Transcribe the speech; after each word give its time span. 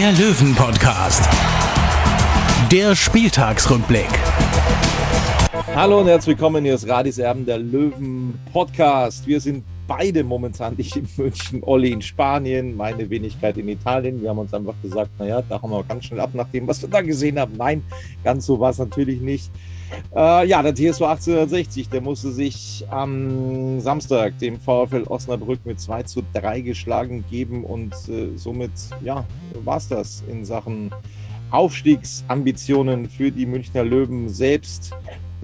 der 0.00 0.12
Löwen-Podcast. 0.12 1.28
Der 2.72 2.96
Spieltagsrückblick. 2.96 4.08
Hallo 5.74 6.00
und 6.00 6.06
herzlich 6.06 6.38
willkommen, 6.38 6.64
hier 6.64 6.76
ist 6.76 6.88
Radis 6.88 7.18
Erben, 7.18 7.44
der 7.44 7.58
Löwen 7.58 8.32
Podcast. 8.50 9.26
Wir 9.26 9.42
sind 9.42 9.62
beide 9.86 10.24
momentan 10.24 10.74
nicht 10.76 10.96
in 10.96 11.06
München, 11.18 11.62
Olli 11.62 11.92
in 11.92 12.00
Spanien, 12.00 12.74
meine 12.78 13.10
Wenigkeit 13.10 13.58
in 13.58 13.68
Italien. 13.68 14.22
Wir 14.22 14.30
haben 14.30 14.38
uns 14.38 14.54
einfach 14.54 14.72
gesagt, 14.82 15.10
naja, 15.18 15.42
da 15.46 15.60
haben 15.60 15.70
wir 15.70 15.84
ganz 15.84 16.06
schnell 16.06 16.20
ab 16.20 16.30
nach 16.32 16.48
dem, 16.48 16.66
was 16.66 16.80
wir 16.80 16.88
da 16.88 17.02
gesehen 17.02 17.38
haben. 17.38 17.58
Nein, 17.58 17.82
ganz 18.24 18.46
so 18.46 18.58
war 18.58 18.70
es 18.70 18.78
natürlich 18.78 19.20
nicht. 19.20 19.50
Äh, 20.14 20.46
ja, 20.46 20.62
der 20.62 20.74
TSV 20.74 21.02
1860, 21.02 21.88
der 21.88 22.00
musste 22.00 22.32
sich 22.32 22.84
am 22.90 23.80
Samstag 23.80 24.38
dem 24.38 24.58
VfL 24.58 25.04
Osnabrück 25.08 25.60
mit 25.64 25.80
2 25.80 26.02
zu 26.04 26.22
3 26.32 26.60
geschlagen 26.60 27.24
geben 27.30 27.64
und 27.64 27.92
äh, 28.08 28.36
somit, 28.36 28.72
ja, 29.02 29.24
war 29.64 29.76
es 29.76 29.88
das 29.88 30.24
in 30.28 30.44
Sachen 30.44 30.90
Aufstiegsambitionen 31.50 33.08
für 33.08 33.30
die 33.30 33.46
Münchner 33.46 33.84
Löwen 33.84 34.28
selbst. 34.28 34.92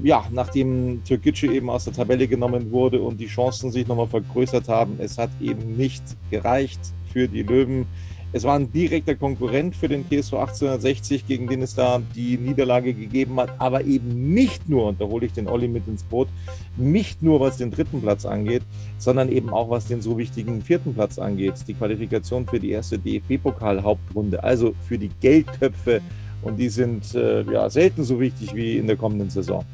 Ja, 0.03 0.27
nachdem 0.31 1.03
Türkgücü 1.05 1.53
eben 1.53 1.71
aus 1.71 1.85
der 1.85 1.95
Tabelle 1.95 2.29
genommen 2.29 2.71
wurde 2.71 3.01
und 3.01 3.19
die 3.19 3.27
Chancen 3.27 3.71
sich 3.73 3.87
nochmal 3.87 4.07
vergrößert 4.07 4.69
haben, 4.69 4.97
es 4.99 5.17
hat 5.17 5.31
eben 5.41 5.77
nicht 5.77 6.03
gereicht 6.31 6.81
für 7.13 7.27
die 7.27 7.43
Löwen. 7.43 7.87
Es 8.33 8.45
war 8.45 8.57
ein 8.57 8.71
direkter 8.73 9.15
Konkurrent 9.15 9.77
für 9.77 9.89
den 9.89 10.05
TSV 10.05 10.35
1860, 10.35 11.27
gegen 11.27 11.47
den 11.47 11.63
es 11.63 11.75
da 11.75 12.03
die 12.15 12.37
Niederlage 12.37 12.93
gegeben 12.93 13.39
hat, 13.41 13.51
aber 13.59 13.85
eben 13.85 14.35
nicht 14.35 14.69
nur, 14.69 14.89
und 14.89 15.01
da 15.01 15.07
hole 15.07 15.27
ich 15.27 15.33
den 15.33 15.49
Olli 15.49 15.69
mit 15.69 15.87
ins 15.87 16.03
Boot, 16.03 16.29
nicht 16.77 17.23
nur 17.23 17.41
was 17.41 17.57
den 17.57 17.71
dritten 17.71 18.03
Platz 18.03 18.27
angeht, 18.27 18.63
sondern 18.99 19.31
eben 19.31 19.51
auch 19.51 19.71
was 19.71 19.87
den 19.87 20.03
so 20.03 20.19
wichtigen 20.19 20.61
vierten 20.61 20.93
Platz 20.95 21.19
angeht, 21.19 21.55
die 21.69 21.75
Qualifikation 21.75 22.47
für 22.47 22.59
die 22.59 22.71
erste 22.71 22.99
DFB-Pokal-Hauptrunde, 22.99 24.43
also 24.43 24.75
für 24.87 24.99
die 24.99 25.11
Geldtöpfe. 25.21 26.01
Und 26.43 26.57
die 26.59 26.69
sind 26.69 27.15
äh, 27.15 27.43
ja 27.43 27.71
selten 27.71 28.05
so 28.05 28.21
wichtig 28.21 28.55
wie 28.55 28.77
in 28.77 28.87
der 28.87 28.97
kommenden 28.97 29.31
Saison. 29.31 29.65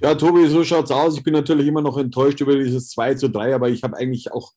Ja, 0.00 0.14
Tobi, 0.14 0.46
so 0.46 0.64
schaut's 0.64 0.90
aus. 0.90 1.16
Ich 1.16 1.22
bin 1.22 1.34
natürlich 1.34 1.66
immer 1.66 1.82
noch 1.82 1.98
enttäuscht 1.98 2.40
über 2.40 2.56
dieses 2.56 2.88
2 2.90 3.14
zu 3.14 3.28
3, 3.28 3.54
aber 3.54 3.68
ich 3.68 3.82
habe 3.82 3.96
eigentlich 3.96 4.32
auch 4.32 4.52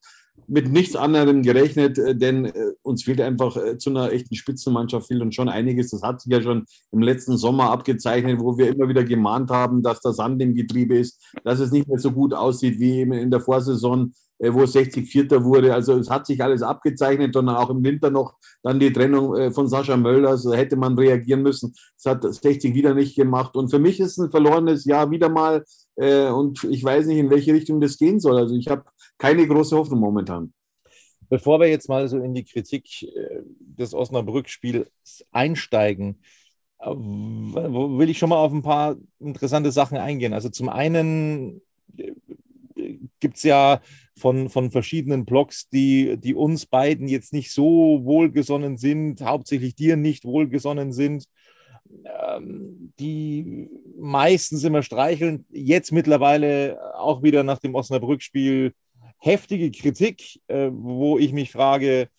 mit 0.48 0.72
nichts 0.72 0.96
anderem 0.96 1.42
gerechnet, 1.42 1.98
äh, 1.98 2.16
denn 2.16 2.46
äh, 2.46 2.74
uns 2.82 3.04
fehlt 3.04 3.22
einfach 3.22 3.58
äh, 3.58 3.78
zu 3.78 3.90
einer 3.90 4.12
echten 4.12 4.36
Spitzenmannschaft 4.36 5.08
fehlt 5.08 5.22
uns 5.22 5.36
schon 5.36 5.50
einiges. 5.50 5.92
Das 5.92 6.02
hat 6.02 6.22
sich 6.22 6.32
ja 6.32 6.42
schon 6.42 6.66
im 6.92 7.02
letzten 7.02 7.38
Sommer 7.38 7.72
abgezeichnet, 7.72 8.40
wo 8.40 8.58
wir 8.58 8.70
immer 8.70 8.90
wieder 8.90 9.04
gemahnt 9.04 9.50
haben, 9.50 9.82
dass 9.82 10.02
der 10.02 10.14
Sand 10.14 10.42
im 10.42 10.56
Getriebe 10.56 10.98
ist, 10.98 11.22
dass 11.44 11.60
es 11.60 11.72
nicht 11.72 11.88
mehr 11.88 12.00
so 12.00 12.12
gut 12.12 12.34
aussieht 12.34 12.80
wie 12.80 13.02
in 13.02 13.32
der 13.32 13.40
Vorsaison, 13.40 14.14
wo 14.40 14.66
60 14.66 15.08
Vierter 15.08 15.44
wurde. 15.46 15.74
Also 15.74 15.98
es 15.98 16.10
hat 16.10 16.26
sich 16.26 16.44
alles 16.44 16.64
abgezeichnet 16.64 17.36
und 17.36 17.48
auch 17.48 17.70
im 17.70 17.84
Winter 17.84 18.10
noch 18.10 18.36
dann 18.62 18.80
die 18.80 18.92
Trennung 18.92 19.54
von 19.54 19.70
Sascha 19.70 19.96
Mölders. 19.96 20.44
Da 20.44 20.54
hätte 20.54 20.76
man 20.76 20.98
reagieren 20.98 21.44
müssen. 21.44 21.74
Das 22.04 22.16
hat 22.16 22.34
60 22.34 22.74
wieder 22.74 22.94
nicht 22.94 23.16
gemacht. 23.16 23.56
Und 23.56 23.70
für 23.70 23.80
mich 23.80 24.00
ist 24.02 24.18
ein 24.18 24.32
verlorenes 24.32 24.84
Jahr 24.86 25.10
wieder 25.12 25.30
mal. 25.30 25.64
Und 25.96 26.64
ich 26.64 26.84
weiß 26.84 27.06
nicht, 27.06 27.20
in 27.20 27.30
welche 27.30 27.54
Richtung 27.54 27.80
das 27.80 27.98
gehen 27.98 28.20
soll. 28.20 28.38
Also 28.38 28.56
ich 28.56 28.68
habe 28.68 28.84
keine 29.18 29.48
große 29.48 29.78
Hoffnung 29.78 30.00
momentan. 30.00 30.54
Bevor 31.30 31.60
wir 31.60 31.68
jetzt 31.68 31.88
mal 31.88 32.08
so 32.08 32.18
in 32.20 32.34
die 32.34 32.44
Kritik 32.44 32.88
des 33.60 33.94
Osnabrück-Spiels 33.94 35.26
einsteigen, 35.32 36.22
will 36.80 38.10
ich 38.10 38.18
schon 38.18 38.30
mal 38.30 38.38
auf 38.38 38.52
ein 38.52 38.64
paar 38.64 38.98
interessante 39.20 39.72
Sachen 39.72 39.98
eingehen. 39.98 40.34
Also 40.34 40.50
zum 40.50 40.70
einen 40.70 41.62
gibt 43.20 43.38
es 43.38 43.44
ja 43.44 43.82
von, 44.18 44.50
von 44.50 44.72
verschiedenen 44.72 45.26
Blogs, 45.26 45.70
die, 45.70 46.18
die 46.18 46.36
uns 46.36 46.66
beiden 46.66 47.08
jetzt 47.08 47.34
nicht 47.34 47.52
so 47.52 48.02
wohlgesonnen 48.04 48.78
sind, 48.78 49.22
hauptsächlich 49.22 49.76
dir 49.76 49.96
nicht 49.96 50.26
wohlgesonnen 50.26 50.92
sind, 50.92 51.26
ähm, 52.06 52.94
die 53.00 53.70
meistens 53.98 54.64
immer 54.64 54.84
streicheln. 54.84 55.46
Jetzt 55.50 55.92
mittlerweile 55.92 56.80
auch 56.96 57.24
wieder 57.24 57.44
nach 57.44 57.60
dem 57.60 57.76
Osnabrück-Spiel 57.76 58.74
heftige 59.18 59.72
Kritik, 59.72 60.42
äh, 60.48 60.70
wo 60.72 61.18
ich 61.18 61.32
mich 61.32 61.52
frage, 61.52 62.10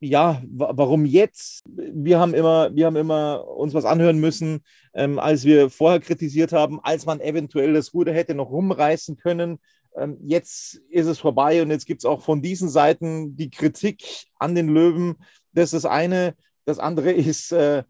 ja, 0.00 0.42
warum 0.50 1.06
jetzt? 1.06 1.62
Wir 1.66 2.18
haben 2.18 2.34
immer, 2.34 2.74
wir 2.74 2.86
haben 2.86 2.96
immer 2.96 3.46
uns 3.46 3.72
was 3.72 3.84
anhören 3.84 4.18
müssen, 4.18 4.64
ähm, 4.94 5.20
als 5.20 5.44
wir 5.44 5.70
vorher 5.70 6.00
kritisiert 6.00 6.52
haben, 6.52 6.80
als 6.82 7.06
man 7.06 7.20
eventuell 7.20 7.72
das 7.74 7.94
Ruder 7.94 8.12
hätte 8.12 8.34
noch 8.34 8.50
rumreißen 8.50 9.16
können. 9.16 9.60
Ähm, 9.96 10.18
jetzt 10.20 10.82
ist 10.88 11.06
es 11.06 11.20
vorbei 11.20 11.62
und 11.62 11.70
jetzt 11.70 11.86
gibt 11.86 12.00
es 12.00 12.04
auch 12.04 12.22
von 12.22 12.42
diesen 12.42 12.68
Seiten 12.68 13.36
die 13.36 13.50
Kritik 13.50 14.26
an 14.38 14.56
den 14.56 14.68
Löwen. 14.68 15.16
Das 15.52 15.72
ist 15.72 15.84
das 15.84 15.86
eine. 15.86 16.34
Das 16.64 16.80
andere 16.80 17.12
ist, 17.12 17.52
äh, 17.52 17.84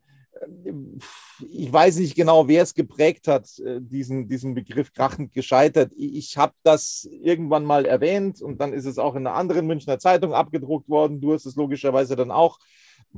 ich 1.50 1.72
weiß 1.72 1.96
nicht 1.98 2.14
genau, 2.14 2.48
wer 2.48 2.62
es 2.62 2.74
geprägt 2.74 3.28
hat, 3.28 3.58
äh, 3.58 3.80
diesen, 3.80 4.28
diesen 4.28 4.54
Begriff 4.54 4.92
krachend 4.92 5.32
gescheitert. 5.32 5.92
Ich 5.96 6.36
habe 6.36 6.54
das 6.62 7.08
irgendwann 7.10 7.64
mal 7.64 7.86
erwähnt 7.86 8.42
und 8.42 8.60
dann 8.60 8.72
ist 8.72 8.86
es 8.86 8.98
auch 8.98 9.14
in 9.14 9.26
einer 9.26 9.36
anderen 9.36 9.66
Münchner 9.66 9.98
Zeitung 9.98 10.34
abgedruckt 10.34 10.88
worden. 10.88 11.20
Du 11.20 11.32
hast 11.32 11.46
es 11.46 11.56
logischerweise 11.56 12.16
dann 12.16 12.30
auch 12.30 12.58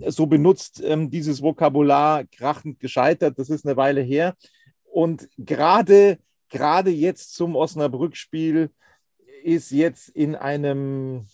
so 0.06 0.26
benutzt, 0.26 0.82
ähm, 0.84 1.10
dieses 1.10 1.42
Vokabular 1.42 2.24
krachend 2.24 2.80
gescheitert. 2.80 3.38
Das 3.38 3.50
ist 3.50 3.64
eine 3.64 3.76
Weile 3.76 4.00
her. 4.00 4.34
Und 4.84 5.28
gerade, 5.38 6.18
gerade 6.48 6.90
jetzt 6.90 7.34
zum 7.34 7.56
Osnabrück-Spiel 7.56 8.70
ist 9.42 9.70
jetzt 9.70 10.08
in 10.08 10.34
einem 10.34 11.26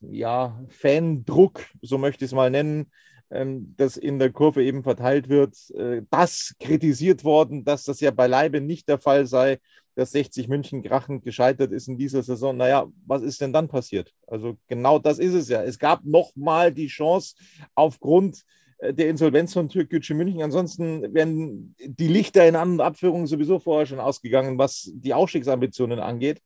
ja, 0.00 0.62
Fandruck, 0.68 1.64
so 1.82 1.98
möchte 1.98 2.24
ich 2.24 2.30
es 2.30 2.34
mal 2.34 2.50
nennen, 2.50 2.90
das 3.28 3.96
in 3.96 4.18
der 4.18 4.30
Kurve 4.30 4.62
eben 4.62 4.82
verteilt 4.82 5.28
wird, 5.28 5.56
äh, 5.70 6.02
das 6.10 6.54
kritisiert 6.60 7.24
worden, 7.24 7.64
dass 7.64 7.84
das 7.84 8.00
ja 8.00 8.10
beileibe 8.10 8.60
nicht 8.60 8.88
der 8.88 8.98
Fall 8.98 9.26
sei, 9.26 9.58
dass 9.96 10.12
60 10.12 10.48
München 10.48 10.82
krachend 10.82 11.24
gescheitert 11.24 11.72
ist 11.72 11.88
in 11.88 11.96
dieser 11.96 12.22
Saison. 12.22 12.56
Naja, 12.56 12.86
was 13.06 13.22
ist 13.22 13.40
denn 13.40 13.52
dann 13.52 13.66
passiert? 13.66 14.12
Also 14.26 14.56
genau 14.68 14.98
das 14.98 15.18
ist 15.18 15.34
es 15.34 15.48
ja. 15.48 15.62
Es 15.62 15.78
gab 15.78 16.04
nochmal 16.04 16.72
die 16.72 16.86
Chance 16.86 17.34
aufgrund 17.74 18.44
äh, 18.78 18.92
der 18.92 19.08
Insolvenz 19.08 19.54
von 19.54 19.68
Türkgücü 19.68 20.14
München. 20.14 20.42
Ansonsten 20.42 21.14
wären 21.14 21.74
die 21.78 22.08
Lichter 22.08 22.46
in 22.46 22.56
An- 22.56 22.72
und 22.72 22.80
Abführungen 22.80 23.26
sowieso 23.26 23.58
vorher 23.58 23.86
schon 23.86 24.00
ausgegangen, 24.00 24.58
was 24.58 24.90
die 24.94 25.14
Aufstiegsambitionen 25.14 25.98
angeht. 25.98 26.42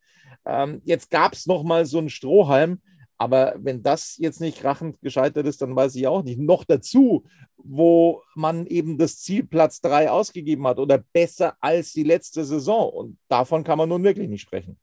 Ähm, 0.47 0.81
jetzt 0.85 1.11
gab 1.11 1.33
es 1.33 1.47
nochmal 1.47 1.85
so 1.87 1.99
einen 1.99 2.09
Strohhalm, 2.09 2.81
aber 3.21 3.55
wenn 3.59 3.83
das 3.83 4.17
jetzt 4.17 4.41
nicht 4.41 4.61
krachend 4.61 4.99
gescheitert 5.03 5.47
ist, 5.47 5.61
dann 5.61 5.77
weiß 5.77 5.95
ich 5.95 6.07
auch 6.07 6.23
nicht. 6.23 6.41
Noch 6.41 6.65
dazu, 6.65 7.25
wo 7.59 8.23
man 8.35 8.67
eben 8.67 8.97
das 8.97 9.19
Ziel 9.19 9.45
Platz 9.45 9.83
3 9.83 10.11
ausgegeben 10.11 10.67
hat 10.67 10.79
oder 10.79 11.05
besser 11.13 11.55
als 11.61 11.93
die 11.93 12.03
letzte 12.03 12.47
Saison. 12.47 12.89
Und 12.89 13.19
davon 13.29 13.63
kann 13.63 13.77
man 13.77 13.91
nun 13.91 14.03
wirklich 14.03 14.31
nicht 14.31 14.41
sprechen. 14.41 14.79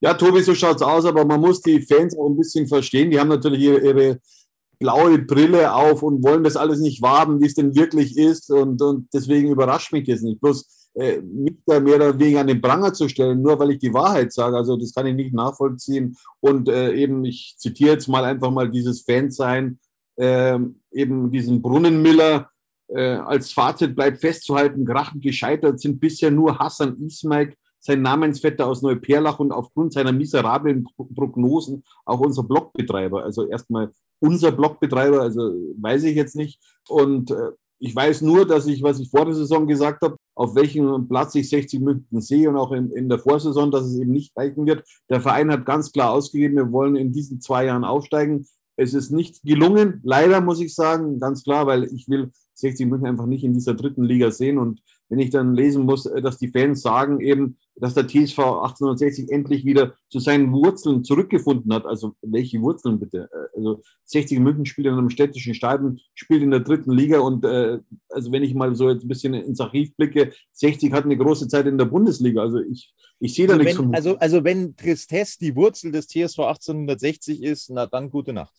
Ja, 0.00 0.14
Tobi, 0.14 0.40
so 0.40 0.54
schaut 0.54 0.76
es 0.76 0.82
aus, 0.82 1.04
aber 1.04 1.26
man 1.26 1.42
muss 1.42 1.60
die 1.60 1.82
Fans 1.82 2.16
auch 2.16 2.26
ein 2.26 2.38
bisschen 2.38 2.66
verstehen. 2.66 3.10
Die 3.10 3.20
haben 3.20 3.28
natürlich 3.28 3.60
ihre, 3.60 4.18
blaue 4.78 5.18
Brille 5.18 5.74
auf 5.74 6.02
und 6.02 6.24
wollen 6.24 6.44
das 6.44 6.56
alles 6.56 6.80
nicht 6.80 7.02
wahren, 7.02 7.38
wie 7.40 7.46
es 7.46 7.54
denn 7.54 7.74
wirklich 7.74 8.16
ist. 8.16 8.50
Und, 8.50 8.80
und 8.80 9.08
deswegen 9.12 9.50
überrascht 9.50 9.92
mich 9.92 10.08
das 10.08 10.22
nicht. 10.22 10.40
Bloß 10.40 10.81
äh, 10.94 11.20
mich 11.20 11.56
da 11.64 11.80
mehr 11.80 11.96
oder 11.96 12.18
weniger 12.18 12.40
an 12.40 12.46
den 12.46 12.60
Pranger 12.60 12.92
zu 12.92 13.08
stellen, 13.08 13.40
nur 13.40 13.58
weil 13.58 13.72
ich 13.72 13.78
die 13.78 13.94
Wahrheit 13.94 14.32
sage. 14.32 14.56
Also 14.56 14.76
das 14.76 14.92
kann 14.92 15.06
ich 15.06 15.14
nicht 15.14 15.32
nachvollziehen. 15.32 16.16
Und 16.40 16.68
äh, 16.68 16.92
eben, 16.92 17.24
ich 17.24 17.54
zitiere 17.58 17.92
jetzt 17.92 18.08
mal 18.08 18.24
einfach 18.24 18.50
mal 18.50 18.70
dieses 18.70 19.02
Fansein, 19.02 19.78
äh, 20.16 20.58
eben 20.90 21.30
diesen 21.30 21.62
Brunnenmiller. 21.62 22.50
Äh, 22.88 23.14
als 23.16 23.52
Fazit 23.52 23.94
bleibt 23.94 24.20
festzuhalten, 24.20 24.84
krachend 24.84 25.22
gescheitert 25.22 25.80
sind 25.80 25.98
bisher 25.98 26.30
nur 26.30 26.58
Hassan 26.58 26.98
Ismail, 27.00 27.54
sein 27.78 28.02
Namensvetter 28.02 28.66
aus 28.66 28.82
Neuperlach 28.82 29.38
und 29.40 29.50
aufgrund 29.50 29.94
seiner 29.94 30.12
miserablen 30.12 30.86
Prognosen 31.14 31.84
auch 32.04 32.20
unser 32.20 32.42
Blogbetreiber. 32.42 33.24
Also 33.24 33.48
erstmal 33.48 33.90
unser 34.20 34.52
Blogbetreiber, 34.52 35.22
also 35.22 35.52
weiß 35.80 36.04
ich 36.04 36.14
jetzt 36.14 36.36
nicht. 36.36 36.60
Und 36.88 37.30
äh, 37.30 37.50
ich 37.84 37.96
weiß 37.96 38.22
nur, 38.22 38.46
dass 38.46 38.68
ich, 38.68 38.80
was 38.80 39.00
ich 39.00 39.10
vor 39.10 39.24
der 39.24 39.34
Saison 39.34 39.66
gesagt 39.66 40.02
habe, 40.02 40.16
auf 40.36 40.54
welchem 40.54 41.08
Platz 41.08 41.34
ich 41.34 41.48
60 41.48 41.80
München 41.80 42.20
sehe 42.20 42.48
und 42.48 42.56
auch 42.56 42.70
in, 42.70 42.92
in, 42.92 43.08
der 43.08 43.18
Vorsaison, 43.18 43.72
dass 43.72 43.86
es 43.86 43.98
eben 43.98 44.12
nicht 44.12 44.36
reichen 44.36 44.66
wird. 44.66 44.84
Der 45.10 45.20
Verein 45.20 45.50
hat 45.50 45.66
ganz 45.66 45.90
klar 45.90 46.12
ausgegeben, 46.12 46.54
wir 46.54 46.70
wollen 46.70 46.94
in 46.94 47.12
diesen 47.12 47.40
zwei 47.40 47.64
Jahren 47.64 47.82
aufsteigen. 47.82 48.46
Es 48.76 48.94
ist 48.94 49.10
nicht 49.10 49.42
gelungen, 49.42 50.00
leider 50.04 50.40
muss 50.40 50.60
ich 50.60 50.76
sagen, 50.76 51.18
ganz 51.18 51.42
klar, 51.42 51.66
weil 51.66 51.82
ich 51.92 52.08
will 52.08 52.30
60 52.54 52.86
München 52.86 53.08
einfach 53.08 53.26
nicht 53.26 53.42
in 53.42 53.52
dieser 53.52 53.74
dritten 53.74 54.04
Liga 54.04 54.30
sehen. 54.30 54.58
Und 54.58 54.80
wenn 55.08 55.18
ich 55.18 55.30
dann 55.30 55.56
lesen 55.56 55.84
muss, 55.84 56.04
dass 56.04 56.38
die 56.38 56.52
Fans 56.52 56.82
sagen 56.82 57.20
eben, 57.20 57.58
dass 57.76 57.94
der 57.94 58.06
TSV 58.06 58.38
1860 58.38 59.30
endlich 59.30 59.64
wieder 59.64 59.94
zu 60.10 60.18
seinen 60.18 60.52
Wurzeln 60.52 61.04
zurückgefunden 61.04 61.72
hat. 61.72 61.86
Also 61.86 62.14
welche 62.22 62.60
Wurzeln 62.60 63.00
bitte? 63.00 63.28
Äh, 63.32 63.56
also 63.56 63.82
60 64.04 64.38
München 64.40 64.66
spielt 64.66 64.86
in 64.86 64.94
einem 64.94 65.10
städtischen 65.10 65.54
Stadion, 65.54 66.00
spielt 66.14 66.42
in 66.42 66.50
der 66.50 66.60
dritten 66.60 66.92
Liga 66.92 67.20
und 67.20 67.44
äh, 67.44 67.78
also 68.10 68.32
wenn 68.32 68.42
ich 68.42 68.54
mal 68.54 68.74
so 68.74 68.90
jetzt 68.90 69.04
ein 69.04 69.08
bisschen 69.08 69.34
ins 69.34 69.60
Archiv 69.60 69.94
blicke, 69.96 70.32
60 70.52 70.92
hat 70.92 71.04
eine 71.04 71.16
große 71.16 71.48
Zeit 71.48 71.66
in 71.66 71.78
der 71.78 71.86
Bundesliga. 71.86 72.42
Also 72.42 72.58
ich, 72.58 72.94
ich 73.18 73.34
sehe 73.34 73.46
da 73.46 73.54
also 73.54 73.64
nichts 73.64 73.78
wenn, 73.78 73.86
vom 73.86 73.94
also, 73.94 74.16
also 74.18 74.44
wenn 74.44 74.76
Tristesse 74.76 75.38
die 75.38 75.56
Wurzel 75.56 75.92
des 75.92 76.08
TSV 76.08 76.40
1860 76.40 77.42
ist, 77.42 77.70
na 77.70 77.86
dann 77.86 78.10
gute 78.10 78.32
Nacht. 78.32 78.54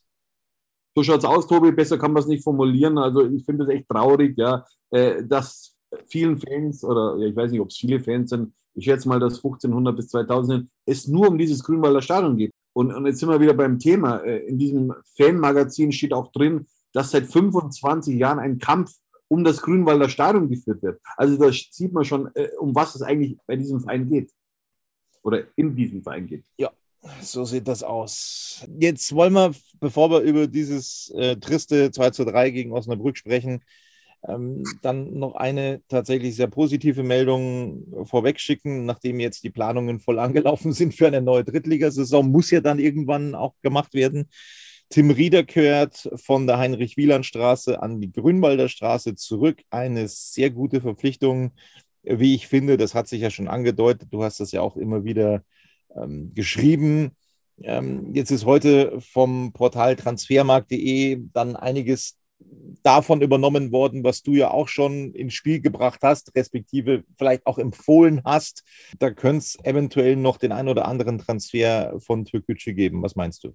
So 0.96 1.02
schaut's 1.02 1.26
aus, 1.26 1.48
Tobi. 1.48 1.72
Besser 1.72 1.98
kann 1.98 2.14
man 2.14 2.22
es 2.22 2.28
nicht 2.28 2.44
formulieren. 2.44 2.98
Also 2.98 3.26
ich 3.28 3.44
finde 3.46 3.64
es 3.64 3.70
echt 3.70 3.88
traurig, 3.90 4.38
ja, 4.38 4.64
äh, 4.92 5.24
dass 5.24 5.73
vielen 6.08 6.38
Fans 6.38 6.84
oder 6.84 7.18
ja, 7.18 7.28
ich 7.28 7.36
weiß 7.36 7.52
nicht, 7.52 7.62
ob 7.62 7.70
es 7.70 7.78
viele 7.78 8.00
Fans 8.00 8.30
sind. 8.30 8.54
Ich 8.76 8.86
schätze 8.86 9.08
mal, 9.08 9.20
dass 9.20 9.36
1500 9.36 9.96
bis 9.96 10.10
2000 10.10 10.70
es 10.86 11.08
nur 11.08 11.30
um 11.30 11.38
dieses 11.38 11.64
Grünwalder 11.64 12.02
Stadion 12.02 12.38
geht. 12.38 12.52
Und, 12.74 12.92
und 12.94 13.06
jetzt 13.06 13.20
sind 13.20 13.30
wir 13.30 13.40
wieder 13.40 13.54
beim 13.54 13.78
Thema. 13.80 14.18
Äh, 14.20 14.48
in 14.48 14.58
diesem 14.58 14.94
Fanmagazin 15.16 15.92
steht 15.92 16.14
auch 16.14 16.32
drin, 16.32 16.66
dass 16.92 17.12
seit 17.12 17.28
25 17.28 18.18
Jahren 18.18 18.40
ein 18.40 18.58
Kampf 18.58 18.94
um 19.28 19.44
das 19.44 19.62
Grünwalder 19.62 20.10
Stadion 20.10 20.50
geführt 20.50 20.82
wird. 20.84 21.02
Also 21.18 21.38
da 21.38 21.52
sieht 21.52 21.94
man 21.94 22.06
schon, 22.06 22.30
äh, 22.36 22.50
um 22.60 22.76
was 22.76 22.96
es 22.96 23.02
eigentlich 23.02 23.38
bei 23.48 23.56
diesem 23.56 23.80
Verein 23.80 24.10
geht. 24.10 24.32
Oder 25.24 25.44
in 25.56 25.76
diesem 25.76 26.04
Verein 26.04 26.28
geht. 26.28 26.46
Ja, 26.58 26.72
so 27.22 27.46
sieht 27.46 27.68
das 27.68 27.84
aus. 27.84 28.66
Jetzt 28.80 29.14
wollen 29.14 29.34
wir, 29.34 29.54
bevor 29.80 30.10
wir 30.12 30.20
über 30.22 30.48
dieses 30.48 31.12
äh, 31.16 31.36
triste 31.38 31.92
2 31.92 32.10
zu 32.12 32.26
3 32.26 32.50
gegen 32.52 32.72
Osnabrück 32.74 33.18
sprechen, 33.18 33.62
ähm, 34.28 34.64
dann 34.82 35.14
noch 35.14 35.36
eine 35.36 35.82
tatsächlich 35.88 36.36
sehr 36.36 36.48
positive 36.48 37.04
Meldung 37.04 38.06
vorwegschicken, 38.06 38.86
nachdem 38.86 39.20
jetzt 39.20 39.44
die 39.44 39.50
Planungen 39.50 40.00
voll 40.00 40.20
angelaufen 40.20 40.72
sind 40.74 40.94
für 40.94 41.08
eine 41.08 41.22
neue 41.22 41.44
Drittligasaison, 41.44 42.32
muss 42.32 42.52
ja 42.52 42.62
dann 42.62 42.80
irgendwann 42.80 43.36
auch 43.36 43.56
gemacht 43.62 43.94
werden. 43.94 44.30
Tim 44.90 45.10
Rieder 45.10 45.44
gehört 45.44 46.10
von 46.16 46.46
der 46.46 46.60
Heinrich-Wieland-Straße 46.60 47.82
an 47.82 48.00
die 48.00 48.12
Grünwalder 48.12 48.70
Straße 48.70 49.16
zurück. 49.16 49.62
Eine 49.72 50.08
sehr 50.08 50.52
gute 50.52 50.82
Verpflichtung, 50.82 51.52
wie 52.04 52.36
ich 52.36 52.48
finde. 52.48 52.78
Das 52.78 52.94
hat 52.94 53.08
sich 53.08 53.22
ja 53.22 53.32
schon 53.32 53.48
angedeutet. 53.48 54.10
Du 54.12 54.24
hast 54.24 54.40
das 54.40 54.52
ja 54.52 54.62
auch 54.62 54.78
immer 54.78 55.04
wieder 55.04 55.44
ähm, 55.96 56.34
geschrieben. 56.36 57.12
Ähm, 57.62 58.14
jetzt 58.14 58.30
ist 58.30 58.46
heute 58.46 59.00
vom 59.02 59.52
Portal 59.52 59.96
transfermarkt.de 59.96 61.24
dann 61.34 61.56
einiges 61.56 62.18
davon 62.84 63.22
übernommen 63.22 63.72
worden, 63.72 64.04
was 64.04 64.24
du 64.24 64.34
ja 64.34 64.52
auch 64.52 64.68
schon 64.68 65.14
ins 65.14 65.34
Spiel 65.34 65.62
gebracht 65.62 66.00
hast, 66.04 66.36
respektive 66.36 67.04
vielleicht 67.18 67.46
auch 67.46 67.58
empfohlen 67.58 68.22
hast. 68.26 68.64
Da 69.00 69.10
könnte 69.10 69.40
es 69.40 69.58
eventuell 69.64 70.16
noch 70.16 70.38
den 70.38 70.52
ein 70.52 70.68
oder 70.68 70.88
anderen 70.88 71.18
Transfer 71.18 72.00
von 72.00 72.26
Türkgücü 72.26 72.74
geben. 72.74 73.02
Was 73.02 73.16
meinst 73.16 73.44
du? 73.44 73.54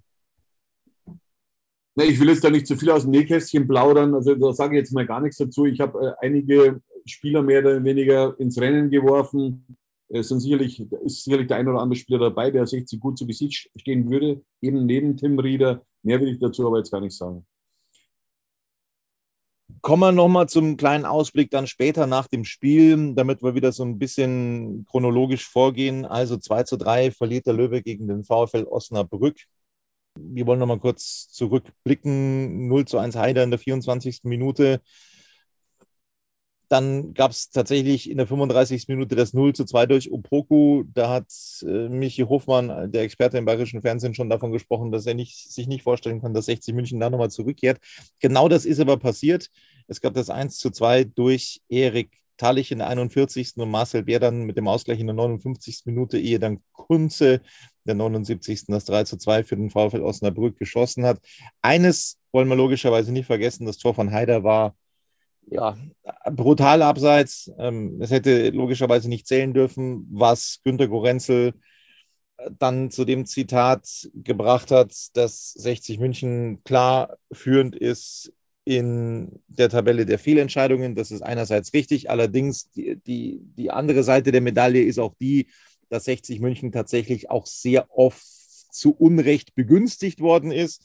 Ich 2.01 2.21
will 2.21 2.29
jetzt 2.29 2.45
da 2.45 2.51
nicht 2.51 2.67
zu 2.67 2.77
viel 2.77 2.91
aus 2.91 3.03
dem 3.03 3.11
Nähkästchen 3.11 3.67
plaudern. 3.67 4.15
Also 4.15 4.35
da 4.35 4.53
sage 4.53 4.77
ich 4.77 4.83
jetzt 4.83 4.93
mal 4.93 5.07
gar 5.07 5.21
nichts 5.21 5.37
dazu. 5.37 5.67
Ich 5.67 5.81
habe 5.81 6.17
äh, 6.21 6.27
einige 6.27 6.81
Spieler 7.05 7.43
mehr 7.43 7.61
oder 7.61 7.83
weniger 7.83 8.39
ins 8.39 8.61
Rennen 8.61 8.91
geworfen. 8.91 9.77
Es 10.09 10.29
sind 10.29 10.41
sicherlich, 10.41 10.81
ist 11.05 11.25
sicherlich 11.25 11.49
der 11.49 11.59
ein 11.59 11.69
oder 11.69 11.81
andere 11.81 11.99
Spieler 11.99 12.21
dabei, 12.21 12.51
der 12.51 12.67
60 12.67 12.99
gut 13.01 13.19
zu 13.19 13.27
Gesicht 13.27 13.71
stehen 13.77 14.09
würde, 14.11 14.41
eben 14.63 14.87
neben 14.87 15.17
Tim 15.17 15.39
Rieder. 15.39 15.83
Mehr 16.03 16.21
will 16.21 16.29
ich 16.29 16.39
dazu 16.39 16.67
aber 16.67 16.79
jetzt 16.79 16.91
gar 16.91 17.01
nicht 17.01 17.17
sagen. 17.17 17.45
Kommen 19.81 20.01
wir 20.01 20.13
nochmal 20.13 20.49
zum 20.49 20.77
kleinen 20.77 21.05
Ausblick 21.05 21.51
dann 21.51 21.67
später 21.67 22.07
nach 22.07 22.27
dem 22.27 22.45
Spiel, 22.45 23.15
damit 23.15 23.43
wir 23.43 23.55
wieder 23.55 23.71
so 23.73 23.85
ein 23.85 23.99
bisschen 23.99 24.87
chronologisch 24.91 25.47
vorgehen. 25.47 26.05
Also 26.05 26.37
2 26.37 26.65
zu 26.65 26.77
3 26.77 27.11
verliert 27.11 27.47
der 27.47 27.55
Löwe 27.55 27.83
gegen 27.83 28.09
den 28.09 28.25
VfL 28.25 28.65
Osnabrück. 28.65 29.37
Wir 30.19 30.47
wollen 30.47 30.59
nochmal 30.59 30.81
kurz 30.81 31.29
zurückblicken. 31.31 32.67
0 32.67 32.87
zu 32.87 32.99
1 32.99 33.17
Heider 33.17 33.45
in 33.45 33.51
der 33.51 33.59
24. 33.59 34.21
Minute. 34.25 34.81
Dann 36.69 37.15
gab 37.15 37.31
es 37.31 37.51
tatsächlich 37.51 38.11
in 38.11 38.19
der 38.19 38.27
35. 38.27 38.89
Minute 38.89 39.17
das 39.17 39.33
0 39.33 39.55
zu 39.55 39.65
2 39.65 39.87
durch 39.87 40.13
Opoku. 40.13 40.85
Da 40.93 41.11
hat 41.11 41.33
äh, 41.63 41.89
Michi 41.89 42.23
Hofmann, 42.23 42.93
der 42.93 43.03
Experte 43.03 43.39
im 43.39 43.47
bayerischen 43.47 43.81
Fernsehen, 43.81 44.15
schon 44.15 44.29
davon 44.29 44.53
gesprochen, 44.53 44.93
dass 44.93 45.07
er 45.07 45.15
nicht, 45.15 45.51
sich 45.51 45.67
nicht 45.67 45.83
vorstellen 45.83 46.21
kann, 46.21 46.35
dass 46.35 46.47
60 46.47 46.75
München 46.75 47.01
da 47.01 47.09
nochmal 47.09 47.31
zurückkehrt. 47.31 47.79
Genau 48.21 48.49
das 48.49 48.67
ist 48.67 48.81
aber 48.81 48.99
passiert. 48.99 49.49
Es 49.87 50.01
gab 50.01 50.15
das 50.15 50.29
1 50.29 50.59
zu 50.59 50.71
2 50.71 51.05
durch 51.05 51.63
Erik 51.69 52.11
Tallich 52.39 52.71
in 52.71 52.79
der 52.79 52.89
41. 52.89 53.57
und 53.57 53.71
Marcel 53.71 54.05
Bär 54.05 54.21
dann 54.21 54.45
mit 54.45 54.57
dem 54.57 54.69
Ausgleich 54.69 55.01
in 55.01 55.07
der 55.07 55.17
59. 55.17 55.83
Minute, 55.87 56.19
ehe 56.19 56.39
dann 56.39 56.61
Kunze 56.73 57.41
der 57.85 57.97
79. 57.97 58.67
das 58.69 58.85
3 58.85 59.05
zu 59.05 59.17
2 59.17 59.43
für 59.45 59.57
den 59.57 59.71
VfL 59.71 60.03
Osnabrück 60.03 60.57
geschossen 60.57 61.05
hat. 61.05 61.21
Eines 61.63 62.19
wollen 62.31 62.49
wir 62.49 62.57
logischerweise 62.57 63.13
nicht 63.13 63.27
vergessen, 63.27 63.67
das 63.67 63.79
Tor 63.79 63.95
von 63.95 64.13
Haider 64.13 64.45
war 64.45 64.77
ja, 65.51 65.77
brutal 66.31 66.83
abseits. 66.83 67.51
Ähm, 67.59 68.01
es 68.01 68.11
hätte 68.11 68.51
logischerweise 68.51 69.09
nicht 69.09 69.27
zählen 69.27 69.53
dürfen, 69.55 70.07
was 70.11 70.61
Günter 70.65 70.89
Gorenzel 70.89 71.55
äh, 72.39 72.51
dann 72.59 72.91
zu 72.91 73.05
dem 73.05 73.27
Zitat 73.27 74.09
gebracht 74.15 74.71
hat, 74.71 74.95
dass 75.15 75.53
60 75.53 75.99
München 75.99 76.63
klar 76.65 77.17
führend 77.33 77.77
ist 77.77 78.33
in 78.65 79.41
der 79.47 79.71
Tabelle 79.71 80.05
der 80.05 80.19
Fehlentscheidungen. 80.19 80.95
Das 80.95 81.11
ist 81.11 81.23
einerseits 81.23 81.73
richtig, 81.73 82.11
allerdings 82.11 82.71
die, 82.71 82.97
die, 82.97 83.41
die 83.57 83.71
andere 83.71 84.03
Seite 84.03 84.31
der 84.31 84.43
Medaille 84.43 84.83
ist 84.83 84.99
auch 84.99 85.15
die, 85.21 85.49
dass 85.89 86.05
60 86.05 86.41
München 86.41 86.71
tatsächlich 86.71 87.31
auch 87.31 87.47
sehr 87.47 87.87
oft 87.91 88.23
zu 88.71 88.95
Unrecht 88.95 89.55
begünstigt 89.55 90.21
worden 90.21 90.53
ist 90.53 90.85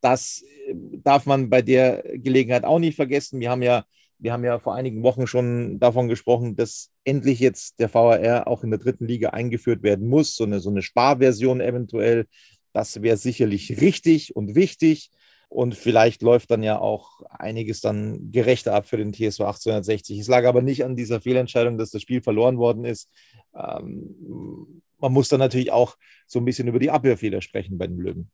das 0.00 0.42
äh, 0.66 0.74
darf 1.02 1.26
man 1.26 1.50
bei 1.50 1.62
der 1.62 2.02
Gelegenheit 2.14 2.64
auch 2.64 2.78
nicht 2.78 2.96
vergessen. 2.96 3.40
Wir 3.40 3.50
haben 3.50 3.62
ja, 3.62 3.84
wir 4.18 4.32
haben 4.32 4.44
ja 4.44 4.58
vor 4.58 4.74
einigen 4.74 5.02
Wochen 5.02 5.26
schon 5.26 5.78
davon 5.78 6.08
gesprochen, 6.08 6.56
dass 6.56 6.90
endlich 7.04 7.40
jetzt 7.40 7.78
der 7.80 7.92
VAR 7.92 8.46
auch 8.46 8.64
in 8.64 8.70
der 8.70 8.78
dritten 8.78 9.06
Liga 9.06 9.30
eingeführt 9.30 9.82
werden 9.82 10.08
muss, 10.08 10.34
so 10.36 10.44
eine, 10.44 10.60
so 10.60 10.70
eine 10.70 10.82
Sparversion 10.82 11.60
eventuell. 11.60 12.26
Das 12.72 13.02
wäre 13.02 13.16
sicherlich 13.16 13.80
richtig 13.80 14.36
und 14.36 14.54
wichtig. 14.54 15.10
Und 15.50 15.74
vielleicht 15.74 16.20
läuft 16.20 16.50
dann 16.50 16.62
ja 16.62 16.78
auch 16.78 17.22
einiges 17.30 17.80
dann 17.80 18.30
gerechter 18.32 18.74
ab 18.74 18.86
für 18.86 18.98
den 18.98 19.14
TSV 19.14 19.40
1860. 19.40 20.18
Es 20.18 20.28
lag 20.28 20.44
aber 20.44 20.60
nicht 20.60 20.84
an 20.84 20.94
dieser 20.94 21.22
Fehlentscheidung, 21.22 21.78
dass 21.78 21.90
das 21.90 22.02
Spiel 22.02 22.22
verloren 22.22 22.58
worden 22.58 22.84
ist. 22.84 23.08
Ähm, 23.54 24.82
man 24.98 25.12
muss 25.12 25.28
dann 25.28 25.40
natürlich 25.40 25.72
auch 25.72 25.96
so 26.26 26.38
ein 26.38 26.44
bisschen 26.44 26.68
über 26.68 26.78
die 26.78 26.90
Abwehrfehler 26.90 27.40
sprechen 27.40 27.78
bei 27.78 27.86
den 27.86 27.98
Löwen. 27.98 28.30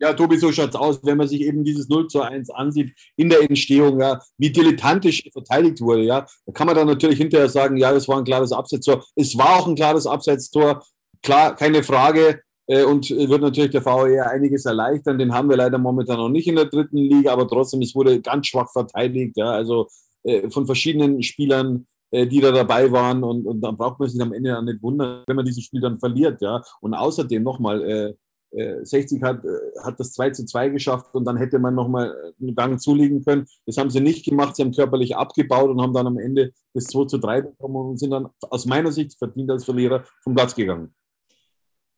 Ja, 0.00 0.14
Tobi, 0.14 0.38
so 0.38 0.50
schaut 0.50 0.70
es 0.70 0.76
aus, 0.76 1.00
wenn 1.02 1.18
man 1.18 1.28
sich 1.28 1.42
eben 1.42 1.62
dieses 1.62 1.88
0 1.88 2.08
zu 2.08 2.22
1 2.22 2.48
ansieht 2.50 2.94
in 3.16 3.28
der 3.28 3.42
Entstehung, 3.42 4.00
ja, 4.00 4.18
wie 4.38 4.50
dilettantisch 4.50 5.28
verteidigt 5.30 5.80
wurde, 5.82 6.02
ja. 6.04 6.26
Da 6.46 6.52
kann 6.52 6.66
man 6.66 6.74
dann 6.74 6.86
natürlich 6.86 7.18
hinterher 7.18 7.50
sagen, 7.50 7.76
ja, 7.76 7.92
das 7.92 8.08
war 8.08 8.16
ein 8.16 8.24
klares 8.24 8.50
Absetztor. 8.50 9.04
Es 9.14 9.36
war 9.36 9.58
auch 9.58 9.68
ein 9.68 9.74
klares 9.74 10.06
Absetztor, 10.06 10.82
klar, 11.22 11.54
keine 11.54 11.82
Frage. 11.82 12.40
Äh, 12.66 12.84
und 12.84 13.10
wird 13.10 13.42
natürlich 13.42 13.72
der 13.72 13.84
VAR 13.84 14.30
einiges 14.30 14.64
erleichtern. 14.64 15.18
Den 15.18 15.34
haben 15.34 15.50
wir 15.50 15.56
leider 15.56 15.76
momentan 15.76 16.18
noch 16.18 16.28
nicht 16.28 16.46
in 16.46 16.56
der 16.56 16.66
dritten 16.66 16.98
Liga, 16.98 17.32
aber 17.32 17.46
trotzdem, 17.48 17.82
es 17.82 17.94
wurde 17.94 18.20
ganz 18.22 18.46
schwach 18.46 18.70
verteidigt, 18.72 19.36
ja. 19.36 19.50
Also 19.50 19.88
äh, 20.22 20.48
von 20.50 20.66
verschiedenen 20.66 21.22
Spielern, 21.22 21.86
äh, 22.10 22.26
die 22.26 22.40
da 22.40 22.52
dabei 22.52 22.90
waren. 22.92 23.22
Und, 23.24 23.46
und 23.46 23.60
dann 23.60 23.76
braucht 23.76 23.98
man 23.98 24.08
sich 24.08 24.20
am 24.22 24.32
Ende 24.32 24.50
dann 24.50 24.64
nicht 24.64 24.82
wundern, 24.82 25.24
wenn 25.26 25.36
man 25.36 25.44
dieses 25.44 25.64
Spiel 25.64 25.80
dann 25.80 25.98
verliert, 25.98 26.40
ja. 26.40 26.62
Und 26.80 26.94
außerdem 26.94 27.42
nochmal, 27.42 28.16
60 28.52 29.22
äh, 29.22 29.24
hat, 29.24 29.44
äh, 29.44 29.48
hat 29.82 30.00
das 30.00 30.12
2 30.12 30.30
zu 30.30 30.44
2 30.44 30.70
geschafft 30.70 31.14
und 31.14 31.24
dann 31.24 31.36
hätte 31.36 31.58
man 31.58 31.74
nochmal 31.74 32.14
einen 32.40 32.54
Gang 32.54 32.80
zulegen 32.80 33.24
können. 33.24 33.46
Das 33.66 33.76
haben 33.76 33.90
sie 33.90 34.00
nicht 34.00 34.24
gemacht. 34.24 34.56
Sie 34.56 34.62
haben 34.62 34.72
körperlich 34.72 35.16
abgebaut 35.16 35.70
und 35.70 35.80
haben 35.80 35.94
dann 35.94 36.06
am 36.06 36.18
Ende 36.18 36.52
das 36.74 36.84
2 36.84 37.06
zu 37.06 37.18
3 37.18 37.42
bekommen 37.42 37.76
und 37.76 37.98
sind 37.98 38.10
dann 38.10 38.28
aus 38.40 38.66
meiner 38.66 38.92
Sicht 38.92 39.16
verdient 39.16 39.50
als 39.50 39.64
Verlierer 39.64 40.04
vom 40.22 40.34
Platz 40.34 40.54
gegangen. 40.54 40.94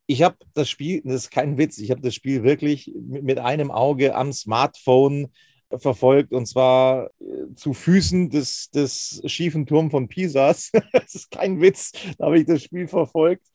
Ich 0.05 0.21
habe 0.21 0.35
das 0.53 0.69
Spiel, 0.69 1.01
das 1.03 1.15
ist 1.15 1.31
kein 1.31 1.57
Witz, 1.57 1.77
ich 1.77 1.89
habe 1.89 2.01
das 2.01 2.13
Spiel 2.13 2.43
wirklich 2.43 2.93
mit 2.95 3.39
einem 3.39 3.71
Auge 3.71 4.15
am 4.15 4.33
Smartphone 4.33 5.29
verfolgt 5.77 6.33
und 6.33 6.45
zwar 6.45 7.09
äh, 7.19 7.55
zu 7.55 7.73
Füßen 7.73 8.29
des, 8.29 8.69
des 8.69 9.21
schiefen 9.25 9.65
Turm 9.65 9.89
von 9.89 10.07
Pisas. 10.07 10.71
das 10.93 11.15
ist 11.15 11.31
kein 11.31 11.61
Witz, 11.61 11.93
da 12.17 12.25
habe 12.25 12.37
ich 12.37 12.45
das 12.45 12.61
Spiel 12.61 12.87
verfolgt. 12.87 13.47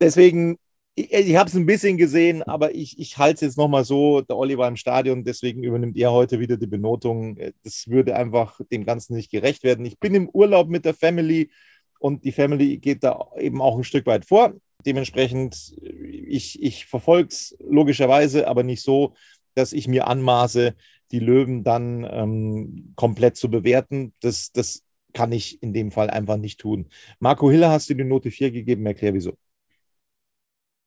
Deswegen 0.00 0.58
ich, 0.96 1.12
ich 1.12 1.36
habe 1.36 1.48
es 1.48 1.54
ein 1.54 1.66
bisschen 1.66 1.98
gesehen, 1.98 2.42
aber 2.42 2.74
ich, 2.74 2.98
ich 2.98 3.18
halte 3.18 3.34
es 3.34 3.40
jetzt 3.42 3.58
nochmal 3.58 3.84
so, 3.84 4.22
der 4.22 4.36
Olli 4.36 4.56
war 4.56 4.66
im 4.66 4.76
Stadion, 4.76 5.24
deswegen 5.24 5.62
übernimmt 5.62 5.96
er 5.98 6.10
heute 6.10 6.40
wieder 6.40 6.56
die 6.56 6.66
Benotung. 6.66 7.38
Das 7.62 7.88
würde 7.88 8.16
einfach 8.16 8.60
dem 8.72 8.84
Ganzen 8.86 9.14
nicht 9.14 9.30
gerecht 9.30 9.62
werden. 9.62 9.84
Ich 9.84 9.98
bin 9.98 10.14
im 10.14 10.28
Urlaub 10.30 10.68
mit 10.68 10.86
der 10.86 10.94
Family 10.94 11.50
und 11.98 12.24
die 12.24 12.32
Family 12.32 12.78
geht 12.78 13.04
da 13.04 13.28
eben 13.38 13.60
auch 13.60 13.76
ein 13.76 13.84
Stück 13.84 14.06
weit 14.06 14.24
vor. 14.24 14.54
Dementsprechend, 14.86 15.76
ich, 15.82 16.62
ich 16.62 16.86
verfolge 16.86 17.28
es 17.28 17.56
logischerweise, 17.60 18.48
aber 18.48 18.62
nicht 18.62 18.82
so, 18.82 19.14
dass 19.54 19.72
ich 19.74 19.88
mir 19.88 20.06
anmaße, 20.06 20.74
die 21.12 21.18
Löwen 21.18 21.62
dann 21.62 22.06
ähm, 22.10 22.92
komplett 22.96 23.36
zu 23.36 23.50
bewerten. 23.50 24.14
Das, 24.20 24.50
das 24.52 24.82
kann 25.12 25.32
ich 25.32 25.62
in 25.62 25.74
dem 25.74 25.90
Fall 25.90 26.08
einfach 26.08 26.36
nicht 26.36 26.60
tun. 26.60 26.86
Marco 27.20 27.50
Hiller 27.50 27.70
hast 27.70 27.90
du 27.90 27.94
die 27.94 28.04
Note 28.04 28.30
4 28.30 28.50
gegeben, 28.50 28.86
erklär 28.86 29.14
wieso. 29.14 29.36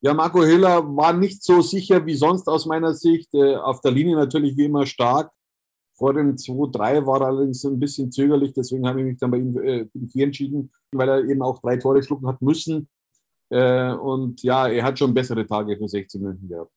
Ja, 0.01 0.13
Marco 0.13 0.43
Hiller 0.43 0.83
war 0.95 1.11
nicht 1.11 1.43
so 1.43 1.61
sicher 1.61 2.05
wie 2.05 2.15
sonst 2.15 2.47
aus 2.47 2.65
meiner 2.65 2.93
Sicht. 2.93 3.33
Äh, 3.33 3.55
auf 3.55 3.81
der 3.81 3.91
Linie 3.91 4.15
natürlich 4.15 4.55
wie 4.55 4.65
immer 4.65 4.85
stark. 4.85 5.31
Vor 5.95 6.13
dem 6.13 6.37
2-3 6.37 7.05
war 7.05 7.19
er 7.21 7.27
allerdings 7.27 7.65
ein 7.65 7.79
bisschen 7.79 8.09
zögerlich, 8.09 8.53
deswegen 8.53 8.87
habe 8.87 9.01
ich 9.01 9.05
mich 9.07 9.17
dann 9.17 9.31
bei 9.31 9.37
ihm 9.37 9.57
äh, 9.57 9.85
für 9.85 9.99
die 9.99 10.07
4 10.07 10.25
entschieden, 10.25 10.71
weil 10.93 11.09
er 11.09 11.25
eben 11.25 11.41
auch 11.41 11.59
drei 11.59 11.75
Tore 11.75 12.01
schlucken 12.01 12.27
hat 12.27 12.41
müssen. 12.41 12.87
Äh, 13.49 13.91
und 13.91 14.41
ja, 14.41 14.69
er 14.69 14.83
hat 14.83 14.97
schon 14.97 15.13
bessere 15.13 15.45
Tage 15.45 15.75
für 15.77 15.89
16 15.89 16.21
München 16.21 16.47
gehabt. 16.47 16.71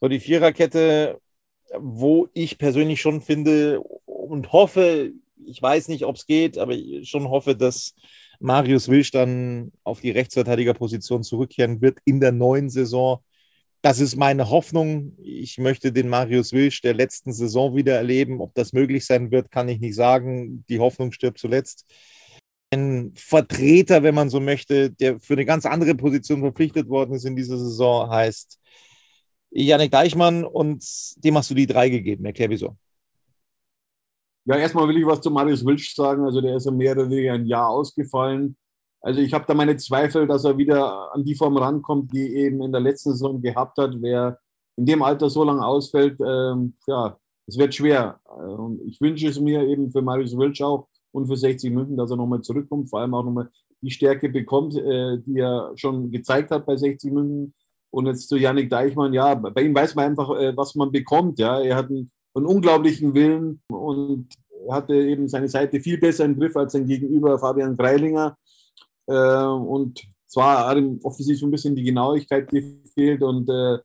So, 0.00 0.08
die 0.08 0.20
Viererkette, 0.20 1.18
wo 1.78 2.28
ich 2.34 2.58
persönlich 2.58 3.00
schon 3.00 3.22
finde 3.22 3.80
und 4.04 4.52
hoffe, 4.52 5.12
ich 5.46 5.62
weiß 5.62 5.88
nicht, 5.88 6.04
ob 6.04 6.16
es 6.16 6.26
geht, 6.26 6.58
aber 6.58 6.72
ich 6.72 7.08
schon 7.08 7.30
hoffe, 7.30 7.56
dass 7.56 7.94
Marius 8.40 8.88
Wilsch 8.88 9.10
dann 9.10 9.70
auf 9.84 10.00
die 10.00 10.10
Rechtsverteidigerposition 10.10 11.22
zurückkehren 11.22 11.80
wird 11.80 11.98
in 12.04 12.20
der 12.20 12.32
neuen 12.32 12.70
Saison. 12.70 13.22
Das 13.82 14.00
ist 14.00 14.16
meine 14.16 14.50
Hoffnung. 14.50 15.14
Ich 15.22 15.58
möchte 15.58 15.92
den 15.92 16.08
Marius 16.08 16.52
Wilsch 16.52 16.80
der 16.82 16.94
letzten 16.94 17.32
Saison 17.32 17.76
wieder 17.76 17.96
erleben. 17.96 18.40
Ob 18.40 18.54
das 18.54 18.72
möglich 18.72 19.06
sein 19.06 19.30
wird, 19.30 19.50
kann 19.50 19.68
ich 19.68 19.80
nicht 19.80 19.94
sagen. 19.94 20.64
Die 20.68 20.78
Hoffnung 20.80 21.12
stirbt 21.12 21.38
zuletzt. 21.38 21.86
Ein 22.72 23.12
Vertreter, 23.16 24.02
wenn 24.02 24.14
man 24.14 24.30
so 24.30 24.40
möchte, 24.40 24.90
der 24.90 25.18
für 25.20 25.34
eine 25.34 25.44
ganz 25.44 25.66
andere 25.66 25.94
Position 25.94 26.40
verpflichtet 26.40 26.88
worden 26.88 27.14
ist 27.14 27.24
in 27.24 27.36
dieser 27.36 27.58
Saison, 27.58 28.08
heißt 28.10 28.58
Janik 29.50 29.90
Deichmann 29.90 30.44
und 30.44 30.84
dem 31.24 31.36
hast 31.36 31.50
du 31.50 31.54
die 31.54 31.66
drei 31.66 31.88
gegeben. 31.88 32.24
Erklär 32.24 32.50
wieso. 32.50 32.76
Ja, 34.46 34.56
erstmal 34.56 34.88
will 34.88 34.96
ich 34.96 35.06
was 35.06 35.20
zu 35.20 35.30
Marius 35.30 35.64
Wilsch 35.64 35.94
sagen. 35.94 36.24
Also 36.24 36.40
der 36.40 36.56
ist 36.56 36.66
ja 36.66 36.72
mehr 36.72 36.92
oder 36.92 37.08
weniger 37.08 37.34
ein 37.34 37.46
Jahr 37.46 37.68
ausgefallen. 37.68 38.56
Also 39.02 39.20
ich 39.20 39.32
habe 39.32 39.44
da 39.46 39.54
meine 39.54 39.76
Zweifel, 39.76 40.26
dass 40.26 40.44
er 40.44 40.58
wieder 40.58 41.12
an 41.14 41.24
die 41.24 41.34
Form 41.34 41.56
rankommt, 41.56 42.12
die 42.12 42.34
eben 42.36 42.62
in 42.62 42.72
der 42.72 42.80
letzten 42.80 43.12
Saison 43.12 43.40
gehabt 43.40 43.78
hat. 43.78 43.94
Wer 44.00 44.38
in 44.76 44.86
dem 44.86 45.02
Alter 45.02 45.30
so 45.30 45.44
lange 45.44 45.64
ausfällt, 45.64 46.18
ähm, 46.20 46.74
ja, 46.86 47.16
es 47.46 47.58
wird 47.58 47.74
schwer. 47.74 48.20
Und 48.24 48.80
ich 48.86 49.00
wünsche 49.00 49.28
es 49.28 49.40
mir 49.40 49.62
eben 49.66 49.90
für 49.90 50.02
Marius 50.02 50.36
Wilsch 50.36 50.62
auch 50.62 50.88
und 51.12 51.26
für 51.26 51.36
60 51.36 51.72
München, 51.72 51.96
dass 51.96 52.10
er 52.10 52.16
nochmal 52.16 52.42
zurückkommt, 52.42 52.88
vor 52.88 53.00
allem 53.00 53.14
auch 53.14 53.24
nochmal 53.24 53.50
die 53.80 53.90
Stärke 53.90 54.28
bekommt, 54.28 54.76
äh, 54.76 55.18
die 55.18 55.38
er 55.38 55.72
schon 55.76 56.10
gezeigt 56.10 56.50
hat 56.50 56.66
bei 56.66 56.76
60 56.76 57.12
München. 57.12 57.54
Und 57.90 58.06
jetzt 58.06 58.28
zu 58.28 58.36
Yannick 58.36 58.70
Deichmann, 58.70 59.12
ja, 59.12 59.34
bei 59.34 59.62
ihm 59.62 59.74
weiß 59.74 59.94
man 59.96 60.06
einfach, 60.06 60.30
äh, 60.38 60.56
was 60.56 60.74
man 60.76 60.92
bekommt. 60.92 61.38
Ja, 61.38 61.60
er 61.60 61.76
hat 61.76 61.90
einen 61.90 62.10
einen 62.34 62.46
unglaublichen 62.46 63.14
Willen 63.14 63.60
und 63.68 64.28
hatte 64.70 64.94
eben 64.94 65.28
seine 65.28 65.48
Seite 65.48 65.80
viel 65.80 65.98
besser 65.98 66.24
im 66.24 66.38
Griff 66.38 66.56
als 66.56 66.72
sein 66.72 66.86
Gegenüber 66.86 67.38
Fabian 67.38 67.76
Greilinger. 67.76 68.36
Äh, 69.06 69.44
und 69.44 70.02
zwar 70.26 70.68
hat 70.68 70.78
ihm 70.78 71.00
offensichtlich 71.02 71.42
ein 71.42 71.50
bisschen 71.50 71.74
die 71.74 71.82
Genauigkeit 71.82 72.48
gefehlt 72.48 73.22
und 73.22 73.48
äh, 73.48 73.78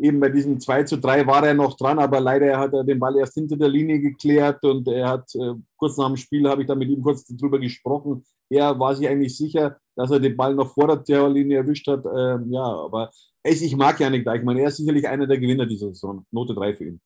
eben 0.00 0.20
bei 0.20 0.28
diesem 0.28 0.60
2 0.60 0.84
zu 0.84 0.98
3 0.98 1.26
war 1.26 1.46
er 1.46 1.54
noch 1.54 1.76
dran, 1.76 1.98
aber 1.98 2.20
leider 2.20 2.58
hat 2.58 2.74
er 2.74 2.84
den 2.84 2.98
Ball 2.98 3.16
erst 3.16 3.34
hinter 3.34 3.56
der 3.56 3.68
Linie 3.68 4.00
geklärt 4.00 4.62
und 4.64 4.86
er 4.88 5.08
hat 5.08 5.34
äh, 5.34 5.54
kurz 5.76 5.96
nach 5.96 6.06
dem 6.06 6.16
Spiel 6.16 6.48
habe 6.48 6.62
ich 6.62 6.68
da 6.68 6.74
mit 6.74 6.88
ihm 6.88 7.02
kurz 7.02 7.24
drüber 7.26 7.58
gesprochen. 7.58 8.24
Er 8.50 8.78
war 8.78 8.94
sich 8.94 9.08
eigentlich 9.08 9.36
sicher, 9.36 9.76
dass 9.94 10.10
er 10.10 10.20
den 10.20 10.36
Ball 10.36 10.54
noch 10.54 10.72
vor 10.72 10.86
der 10.86 11.02
Terrorlinie 11.02 11.58
erwischt 11.58 11.86
hat. 11.86 12.04
Ähm, 12.06 12.50
ja, 12.50 12.62
aber 12.62 13.10
ich, 13.44 13.62
ich 13.62 13.76
mag 13.76 13.98
Janik 14.00 14.24
Deichmann. 14.24 14.56
Er 14.56 14.68
ist 14.68 14.76
sicherlich 14.76 15.06
einer 15.06 15.26
der 15.26 15.38
Gewinner 15.38 15.66
dieser 15.66 15.88
Saison. 15.88 16.24
Note 16.30 16.54
3 16.54 16.74
für 16.74 16.84
ihn. 16.84 17.00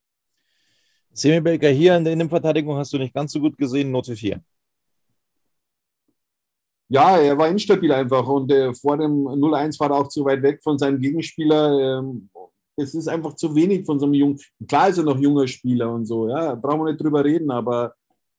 Semibelker 1.13 1.69
hier 1.69 1.95
in 1.95 2.03
der 2.03 2.13
Innenverteidigung 2.13 2.75
hast 2.75 2.91
du 2.93 2.97
nicht 2.97 3.13
ganz 3.13 3.31
so 3.31 3.39
gut 3.39 3.57
gesehen, 3.57 3.91
Note 3.91 4.15
4. 4.15 4.41
Ja, 6.89 7.17
er 7.17 7.37
war 7.37 7.47
instabil 7.49 7.91
einfach 7.91 8.27
und 8.27 8.51
äh, 8.51 8.73
vor 8.73 8.97
dem 8.97 9.23
0-1 9.27 9.79
war 9.79 9.91
er 9.91 9.97
auch 9.97 10.07
zu 10.09 10.25
weit 10.25 10.41
weg 10.43 10.61
von 10.63 10.77
seinem 10.77 10.99
Gegenspieler. 10.99 11.99
Ähm, 11.99 12.29
es 12.75 12.93
ist 12.95 13.07
einfach 13.07 13.35
zu 13.35 13.55
wenig 13.55 13.85
von 13.85 13.99
so 13.99 14.05
einem 14.05 14.15
jungen. 14.15 14.39
Klar 14.67 14.89
ist 14.89 14.97
er 14.97 15.03
noch 15.03 15.19
junger 15.19 15.47
Spieler 15.47 15.93
und 15.93 16.05
so, 16.05 16.27
ja, 16.29 16.55
brauchen 16.55 16.81
wir 16.81 16.91
nicht 16.91 17.01
drüber 17.01 17.23
reden, 17.23 17.51
aber 17.51 17.93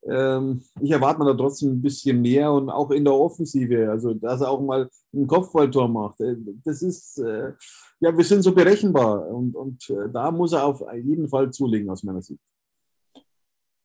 ähm, 0.07 0.63
ich 0.81 0.91
erwarte 0.91 1.21
mir 1.21 1.27
da 1.27 1.35
trotzdem 1.35 1.73
ein 1.73 1.83
bisschen 1.83 2.21
mehr 2.21 2.53
und 2.53 2.69
auch 2.71 2.91
in 2.91 3.05
der 3.05 3.15
Offensive, 3.15 3.91
also 3.91 4.15
dass 4.15 4.41
er 4.41 4.51
auch 4.51 4.61
mal 4.61 4.89
ein 5.15 5.27
Kopfballtor 5.27 5.89
macht. 5.89 6.21
Äh, 6.21 6.37
das 6.65 6.83
ist, 6.83 7.19
äh, 7.19 7.53
ja, 8.01 8.17
wir 8.17 8.25
sind 8.25 8.43
so 8.43 8.53
berechenbar 8.53 9.29
und, 9.29 9.55
und 9.55 9.89
äh, 9.91 10.11
da 10.13 10.31
muss 10.31 10.53
er 10.53 10.65
auf 10.67 10.83
jeden 10.95 11.29
Fall 11.29 11.51
zulegen 11.53 11.91
aus 11.91 12.03
meiner 12.03 12.23
Sicht. 12.23 12.41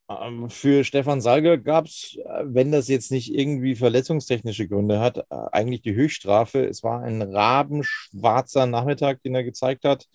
Ähm, 0.10 0.50
für 0.50 0.84
Stefan 0.84 1.22
Salger 1.22 1.58
gab 1.58 1.86
es, 1.86 2.18
äh, 2.18 2.44
wenn 2.46 2.72
das 2.72 2.88
jetzt 2.88 3.12
nicht 3.12 3.34
irgendwie 3.34 3.76
verletzungstechnische 3.76 4.68
Gründe 4.68 5.00
hat, 5.00 5.20
äh, 5.20 5.24
eigentlich 5.52 5.82
die 5.82 5.94
Höchststrafe. 5.94 6.66
Es 6.66 6.84
war 6.84 7.02
ein 7.04 7.22
rabenschwarzer 7.22 8.66
Nachmittag, 8.66 9.22
den 9.24 9.36
er 9.36 9.44
gezeigt 9.44 9.86
hat. 9.86 10.08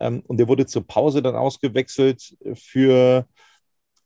Ähm, 0.00 0.22
und 0.26 0.38
der 0.38 0.48
wurde 0.48 0.66
zur 0.66 0.86
Pause 0.86 1.22
dann 1.22 1.36
ausgewechselt 1.36 2.36
für 2.54 3.26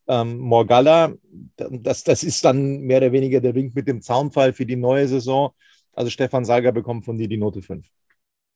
ähm, 0.08 0.38
Morgalla. 0.38 1.14
Das, 1.56 2.04
das 2.04 2.24
ist 2.24 2.44
dann 2.44 2.80
mehr 2.80 2.98
oder 2.98 3.12
weniger 3.12 3.40
der 3.40 3.54
Wink 3.54 3.74
mit 3.74 3.88
dem 3.88 4.02
Zaunfall 4.02 4.52
für 4.52 4.66
die 4.66 4.76
neue 4.76 5.08
Saison. 5.08 5.52
Also 5.92 6.10
Stefan 6.10 6.44
Salger 6.44 6.72
bekommt 6.72 7.04
von 7.04 7.18
dir 7.18 7.28
die 7.28 7.36
Note 7.36 7.62
5. 7.62 7.86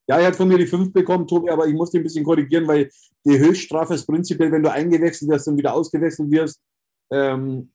Ja, 0.07 0.19
er 0.19 0.27
hat 0.27 0.37
von 0.37 0.49
mir 0.49 0.59
die 0.59 0.67
5 0.67 0.93
bekommen, 0.93 1.27
Tobi, 1.27 1.51
aber 1.51 1.67
ich 1.67 1.75
muss 1.75 1.91
dich 1.91 2.01
ein 2.01 2.05
bisschen 2.05 2.25
korrigieren, 2.25 2.69
weil 2.69 2.91
die 3.25 3.39
Höchststrafe 3.39 3.95
ist 3.95 4.07
prinzipiell, 4.07 4.53
wenn 4.53 4.63
du 4.63 4.71
eingewechselt 4.71 5.31
wirst 5.31 5.49
und 5.49 5.57
wieder 5.57 5.75
ausgewechselt 5.75 6.31
wirst. 6.31 6.61
Ähm, 7.11 7.71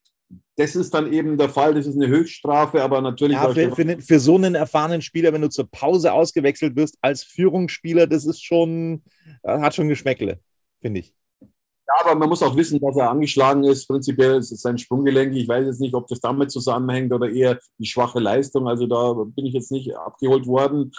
das 0.58 0.76
ist 0.76 0.94
dann 0.94 1.12
eben 1.12 1.38
der 1.38 1.50
Fall, 1.50 1.74
das 1.74 1.88
ist 1.88 1.96
eine 1.96 2.08
Höchststrafe, 2.08 2.84
aber 2.84 3.02
natürlich. 3.02 3.36
Ja, 3.38 3.52
für, 3.52 3.76
für, 3.76 4.00
für, 4.00 4.20
so 4.20 4.36
einen 4.36 4.56
erfahrenen 4.56 5.02
Spieler, 5.02 5.34
wenn 5.34 5.42
du 5.42 5.50
zur 5.50 5.70
Pause 5.70 6.14
ausgewechselt 6.14 6.76
wirst 6.76 6.98
als 7.02 7.24
Führungsspieler, 7.24 8.06
das 8.06 8.26
ist 8.26 8.44
schon, 8.44 9.02
äh, 9.44 9.60
hat 9.60 9.74
schon 9.74 9.88
Geschmäckle, 9.88 10.40
finde 10.82 11.00
ich. 11.00 11.16
Ja, 11.42 12.06
aber 12.06 12.14
man 12.14 12.30
muss 12.30 12.44
auch 12.44 12.56
wissen, 12.56 12.80
dass 12.80 12.98
er 12.98 13.10
angeschlagen 13.10 13.64
ist. 13.64 13.88
Prinzipiell 13.88 14.38
ist 14.38 14.52
es 14.52 14.62
sein 14.62 14.78
Sprunggelenk. 14.78 15.34
Ich 15.36 15.48
weiß 15.48 15.66
jetzt 15.66 15.82
nicht, 15.82 15.96
ob 15.96 16.06
das 16.08 16.20
damit 16.20 16.52
zusammenhängt 16.52 17.12
oder 17.12 17.28
eher 17.28 17.58
die 17.80 17.88
schwache 17.88 18.20
Leistung. 18.20 18.68
Also 18.68 18.86
da 18.86 19.14
bin 19.14 19.48
ich 19.48 19.56
jetzt 19.56 19.72
nicht 19.72 19.96
abgeholt 19.96 20.46
worden. 20.46 20.92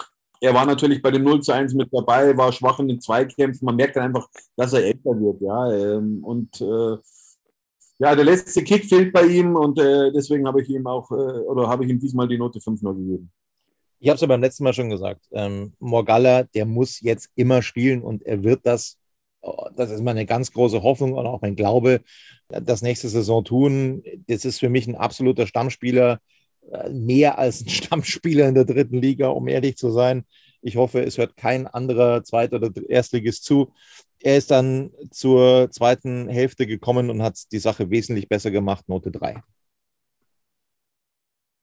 Er 0.43 0.55
war 0.55 0.65
natürlich 0.65 1.03
bei 1.03 1.11
dem 1.11 1.23
0 1.23 1.41
zu 1.41 1.51
1 1.51 1.75
mit 1.75 1.89
dabei, 1.93 2.35
war 2.35 2.51
schwach 2.51 2.79
in 2.79 2.87
den 2.87 2.99
Zweikämpfen. 2.99 3.63
Man 3.63 3.75
merkt 3.75 3.95
dann 3.95 4.05
einfach, 4.05 4.27
dass 4.55 4.73
er 4.73 4.83
älter 4.83 5.11
wird. 5.11 5.39
Ja, 5.39 5.71
ähm, 5.71 6.23
und 6.23 6.59
äh, 6.59 6.97
ja, 7.99 8.15
der 8.15 8.25
letzte 8.25 8.63
Kick 8.63 8.85
fehlt 8.85 9.13
bei 9.13 9.27
ihm 9.27 9.55
und 9.55 9.77
äh, 9.77 10.11
deswegen 10.11 10.47
habe 10.47 10.63
ich 10.63 10.69
ihm 10.69 10.87
auch, 10.87 11.11
äh, 11.11 11.13
oder 11.13 11.67
habe 11.69 11.85
ich 11.85 11.91
ihm 11.91 11.99
diesmal 11.99 12.27
die 12.27 12.39
Note 12.39 12.59
5 12.59 12.81
noch 12.81 12.95
gegeben. 12.95 13.31
Ich 13.99 14.09
habe 14.09 14.15
es 14.15 14.21
ja 14.21 14.27
beim 14.27 14.41
letzten 14.41 14.63
Mal 14.63 14.73
schon 14.73 14.89
gesagt. 14.89 15.27
Ähm, 15.31 15.73
Morgalla, 15.77 16.41
der 16.41 16.65
muss 16.65 17.01
jetzt 17.01 17.29
immer 17.35 17.61
spielen 17.61 18.01
und 18.01 18.23
er 18.23 18.43
wird 18.43 18.61
das, 18.65 18.97
oh, 19.41 19.67
das 19.75 19.91
ist 19.91 20.01
meine 20.01 20.25
ganz 20.25 20.51
große 20.51 20.81
Hoffnung 20.81 21.13
und 21.13 21.27
auch 21.27 21.41
mein 21.41 21.55
Glaube, 21.55 22.01
das 22.47 22.81
nächste 22.81 23.09
Saison 23.09 23.43
tun. 23.43 24.03
Das 24.25 24.43
ist 24.43 24.57
für 24.57 24.69
mich 24.69 24.87
ein 24.87 24.95
absoluter 24.95 25.45
Stammspieler 25.45 26.19
mehr 26.91 27.37
als 27.37 27.61
ein 27.61 27.69
Stammspieler 27.69 28.47
in 28.47 28.55
der 28.55 28.65
dritten 28.65 28.97
Liga, 28.97 29.29
um 29.29 29.47
ehrlich 29.47 29.77
zu 29.77 29.91
sein. 29.91 30.25
Ich 30.61 30.77
hoffe, 30.77 31.01
es 31.03 31.17
hört 31.17 31.37
kein 31.37 31.67
anderer 31.67 32.23
Zweit- 32.23 32.53
oder 32.53 32.71
Erstligist 32.87 33.43
zu. 33.43 33.73
Er 34.19 34.37
ist 34.37 34.51
dann 34.51 34.91
zur 35.09 35.71
zweiten 35.71 36.27
Hälfte 36.29 36.67
gekommen 36.67 37.09
und 37.09 37.23
hat 37.23 37.51
die 37.51 37.59
Sache 37.59 37.89
wesentlich 37.89 38.29
besser 38.29 38.51
gemacht, 38.51 38.87
Note 38.87 39.09
3. 39.09 39.41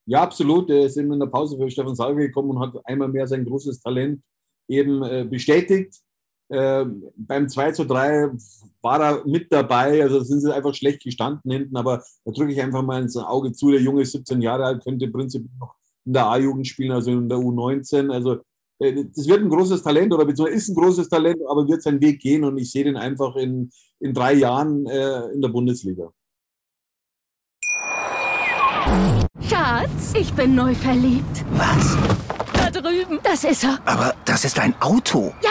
Ja, 0.07 0.23
absolut. 0.23 0.71
Er 0.71 0.87
ist 0.87 0.97
eben 0.97 1.13
in 1.13 1.21
der 1.21 1.27
Pause 1.27 1.57
für 1.57 1.71
Stefan 1.71 1.95
Salve 1.95 2.23
gekommen 2.23 2.51
und 2.51 2.61
hat 2.61 2.75
einmal 2.85 3.09
mehr 3.09 3.27
sein 3.27 3.45
großes 3.45 3.81
Talent 3.81 4.23
eben 4.67 5.03
äh, 5.03 5.25
bestätigt. 5.29 6.01
Äh, 6.51 6.87
beim 7.17 7.49
2 7.49 7.73
zu 7.73 7.85
3 7.85 8.31
war 8.81 9.01
er 9.01 9.27
mit 9.27 9.53
dabei, 9.53 10.03
also 10.03 10.21
sind 10.21 10.41
sie 10.41 10.55
einfach 10.55 10.75
schlecht 10.75 11.03
gestanden 11.03 11.51
hinten, 11.51 11.77
aber 11.77 12.03
da 12.25 12.33
drücke 12.33 12.53
ich 12.53 12.61
einfach 12.61 12.83
mal 12.83 13.03
ins 13.03 13.17
Auge 13.17 13.53
zu. 13.53 13.71
Der 13.71 13.83
Junge 13.83 14.03
ist 14.03 14.13
17 14.13 14.41
Jahre 14.41 14.65
alt, 14.65 14.83
könnte 14.83 15.09
prinzipiell 15.09 15.51
noch 15.61 15.75
in 16.07 16.15
der 16.15 16.27
A-Jugend 16.27 16.67
spielen, 16.67 16.93
also 16.93 17.11
in 17.11 17.29
der 17.29 17.39
U19. 17.39 18.11
Also 18.11 18.39
äh, 18.79 19.05
das 19.15 19.29
wird 19.29 19.43
ein 19.43 19.51
großes 19.51 19.83
Talent 19.83 20.13
oder 20.15 20.25
beziehungsweise 20.25 20.57
ist 20.57 20.69
ein 20.71 20.77
großes 20.77 21.09
Talent, 21.11 21.41
aber 21.47 21.69
wird 21.69 21.83
seinen 21.83 22.01
Weg 22.01 22.21
gehen 22.21 22.45
und 22.45 22.57
ich 22.57 22.71
sehe 22.71 22.85
den 22.85 22.97
einfach 22.97 23.37
in, 23.37 23.71
in 24.01 24.15
drei 24.15 24.33
Jahren 24.33 24.87
äh, 24.87 25.29
in 25.33 25.43
der 25.43 25.49
Bundesliga. 25.49 26.11
Schatz, 29.41 30.15
ich 30.19 30.33
bin 30.33 30.55
neu 30.55 30.75
verliebt. 30.75 31.45
Was? 31.53 31.99
da 32.71 32.81
drüben. 32.81 33.19
Das 33.23 33.45
ist 33.45 33.65
er. 33.65 33.79
Aber 33.85 34.15
das 34.25 34.45
ist 34.45 34.59
ein 34.59 34.75
Auto. 34.81 35.33
Ja, 35.43 35.51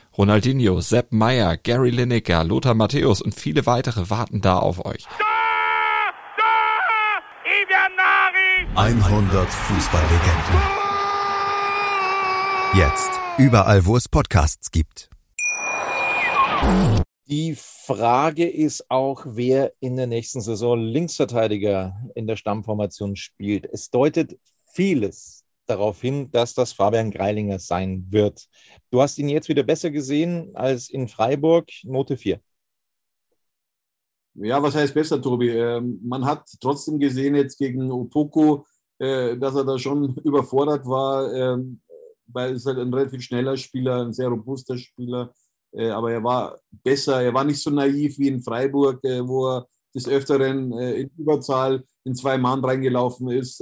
Ronaldinho, 0.17 0.81
Sepp 0.81 1.13
Meyer, 1.13 1.55
Gary 1.55 1.89
Lineker, 1.89 2.43
Lothar 2.43 2.73
Matthäus 2.73 3.21
und 3.21 3.33
viele 3.33 3.65
weitere 3.65 4.09
warten 4.09 4.41
da 4.41 4.57
auf 4.57 4.85
euch. 4.85 5.05
100 8.75 9.49
Fußballlegenden. 9.49 10.61
Jetzt 12.73 13.11
überall, 13.37 13.85
wo 13.85 13.95
es 13.95 14.09
Podcasts 14.09 14.71
gibt. 14.71 15.09
Die 17.27 17.55
Frage 17.55 18.49
ist 18.49 18.91
auch, 18.91 19.23
wer 19.25 19.71
in 19.79 19.95
der 19.95 20.07
nächsten 20.07 20.41
Saison 20.41 20.77
Linksverteidiger 20.77 21.95
in 22.15 22.27
der 22.27 22.35
Stammformation 22.35 23.15
spielt. 23.15 23.65
Es 23.65 23.89
deutet 23.89 24.37
vieles 24.73 25.40
darauf 25.71 26.01
hin, 26.01 26.29
dass 26.31 26.53
das 26.53 26.73
Fabian 26.73 27.11
Greilinger 27.11 27.59
sein 27.59 28.05
wird. 28.09 28.47
Du 28.89 29.01
hast 29.01 29.17
ihn 29.17 29.29
jetzt 29.29 29.49
wieder 29.49 29.63
besser 29.63 29.89
gesehen 29.89 30.51
als 30.53 30.89
in 30.89 31.07
Freiburg, 31.07 31.69
Note 31.83 32.17
4. 32.17 32.39
Ja, 34.35 34.61
was 34.61 34.75
heißt 34.75 34.93
besser, 34.93 35.21
Tobi? 35.21 35.49
Ähm, 35.49 35.99
man 36.03 36.25
hat 36.25 36.45
trotzdem 36.61 36.99
gesehen 36.99 37.35
jetzt 37.35 37.57
gegen 37.57 37.91
Opoko, 37.91 38.65
äh, 38.97 39.37
dass 39.37 39.55
er 39.55 39.65
da 39.65 39.77
schon 39.77 40.15
überfordert 40.23 40.85
war. 40.85 41.33
Ähm, 41.33 41.81
weil 42.33 42.53
es 42.53 42.65
halt 42.65 42.77
ein 42.77 42.93
relativ 42.93 43.21
schneller 43.21 43.57
Spieler, 43.57 44.03
ein 44.03 44.13
sehr 44.13 44.29
robuster 44.29 44.77
Spieler. 44.77 45.33
Äh, 45.73 45.89
aber 45.89 46.11
er 46.13 46.23
war 46.23 46.57
besser, 46.83 47.21
er 47.21 47.33
war 47.33 47.43
nicht 47.43 47.61
so 47.61 47.69
naiv 47.69 48.17
wie 48.19 48.29
in 48.29 48.41
Freiburg, 48.41 49.03
äh, 49.03 49.27
wo 49.27 49.47
er 49.49 49.67
des 49.93 50.07
Öfteren 50.07 50.71
in 50.71 51.11
Überzahl 51.17 51.83
in 52.05 52.15
zwei 52.15 52.37
Mann 52.37 52.63
reingelaufen 52.63 53.29
ist. 53.29 53.61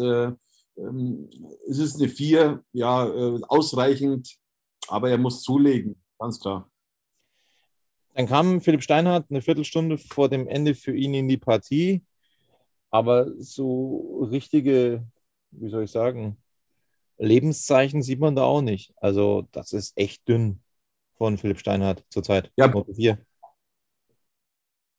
Äh, 0.80 0.88
ähm, 0.88 1.30
es 1.68 1.80
ist 1.80 1.96
eine 1.98 2.10
Vier, 2.10 2.64
ja, 2.74 3.08
äh, 3.08 3.42
ausreichend, 3.48 4.38
aber 4.88 5.10
er 5.10 5.18
muss 5.18 5.44
zulegen, 5.44 6.02
ganz 6.18 6.40
klar. 6.40 6.70
Dann 8.16 8.28
kam 8.28 8.62
Philipp 8.62 8.84
Steinhardt 8.84 9.28
eine 9.30 9.42
Viertelstunde 9.42 9.98
vor 9.98 10.30
dem 10.30 10.48
Ende 10.48 10.76
für 10.76 10.96
ihn 10.96 11.14
in 11.14 11.28
die 11.30 11.38
Partie. 11.38 12.04
Aber 12.90 13.32
so 13.38 14.28
richtige, 14.32 15.06
wie 15.52 15.70
soll 15.70 15.84
ich 15.84 15.92
sagen, 15.92 16.38
Lebenszeichen 17.18 18.02
sieht 18.02 18.20
man 18.20 18.36
da 18.36 18.44
auch 18.44 18.62
nicht. 18.62 18.94
Also, 18.98 19.48
das 19.52 19.74
ist 19.74 19.96
echt 19.98 20.28
dünn 20.28 20.62
von 21.18 21.38
Philipp 21.38 21.60
Steinhardt 21.60 22.04
zurzeit. 22.10 22.52
Ja. 22.58 22.74
Hier. 22.96 23.20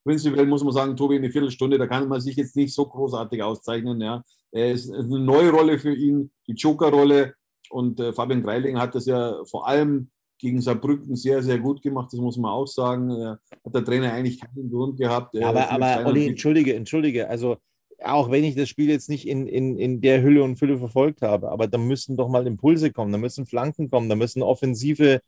Prinzipiell 0.04 0.46
muss 0.46 0.64
man 0.64 0.72
sagen, 0.72 0.96
Tobi, 0.96 1.16
eine 1.16 1.30
Viertelstunde, 1.30 1.78
da 1.78 1.86
kann 1.86 2.08
man 2.08 2.20
sich 2.20 2.36
jetzt 2.36 2.56
nicht 2.56 2.74
so 2.74 2.86
großartig 2.86 3.42
auszeichnen. 3.42 4.00
Ja. 4.00 4.22
Er 4.50 4.72
ist 4.72 4.90
eine 4.90 5.18
neue 5.18 5.50
Rolle 5.50 5.78
für 5.78 5.94
ihn, 5.94 6.30
die 6.46 6.54
Joker-Rolle. 6.54 7.34
Und 7.70 8.00
äh, 8.00 8.12
Fabian 8.12 8.42
Greiling 8.42 8.78
hat 8.78 8.94
das 8.94 9.06
ja 9.06 9.36
vor 9.44 9.68
allem 9.68 10.10
gegen 10.38 10.60
Saarbrücken 10.60 11.14
sehr, 11.16 11.42
sehr 11.42 11.58
gut 11.58 11.82
gemacht, 11.82 12.08
das 12.12 12.20
muss 12.20 12.38
man 12.38 12.50
auch 12.50 12.66
sagen. 12.66 13.10
Äh, 13.10 13.36
hat 13.64 13.74
der 13.74 13.84
Trainer 13.84 14.12
eigentlich 14.12 14.40
keinen 14.40 14.70
Grund 14.70 14.98
gehabt. 14.98 15.34
Äh, 15.34 15.44
aber, 15.44 15.70
aber 15.70 16.06
Olli, 16.06 16.26
entschuldige, 16.26 16.74
entschuldige, 16.74 17.28
also 17.28 17.58
auch 18.02 18.30
wenn 18.30 18.44
ich 18.44 18.56
das 18.56 18.68
Spiel 18.68 18.88
jetzt 18.88 19.10
nicht 19.10 19.28
in, 19.28 19.46
in, 19.46 19.76
in 19.76 20.00
der 20.00 20.22
Hülle 20.22 20.42
und 20.42 20.56
Fülle 20.56 20.78
verfolgt 20.78 21.20
habe, 21.20 21.50
aber 21.50 21.68
da 21.68 21.76
müssen 21.76 22.16
doch 22.16 22.28
mal 22.28 22.46
Impulse 22.46 22.90
kommen, 22.92 23.12
da 23.12 23.18
müssen 23.18 23.44
Flanken 23.44 23.90
kommen, 23.90 24.08
da 24.08 24.16
müssen 24.16 24.42
offensive 24.42 25.20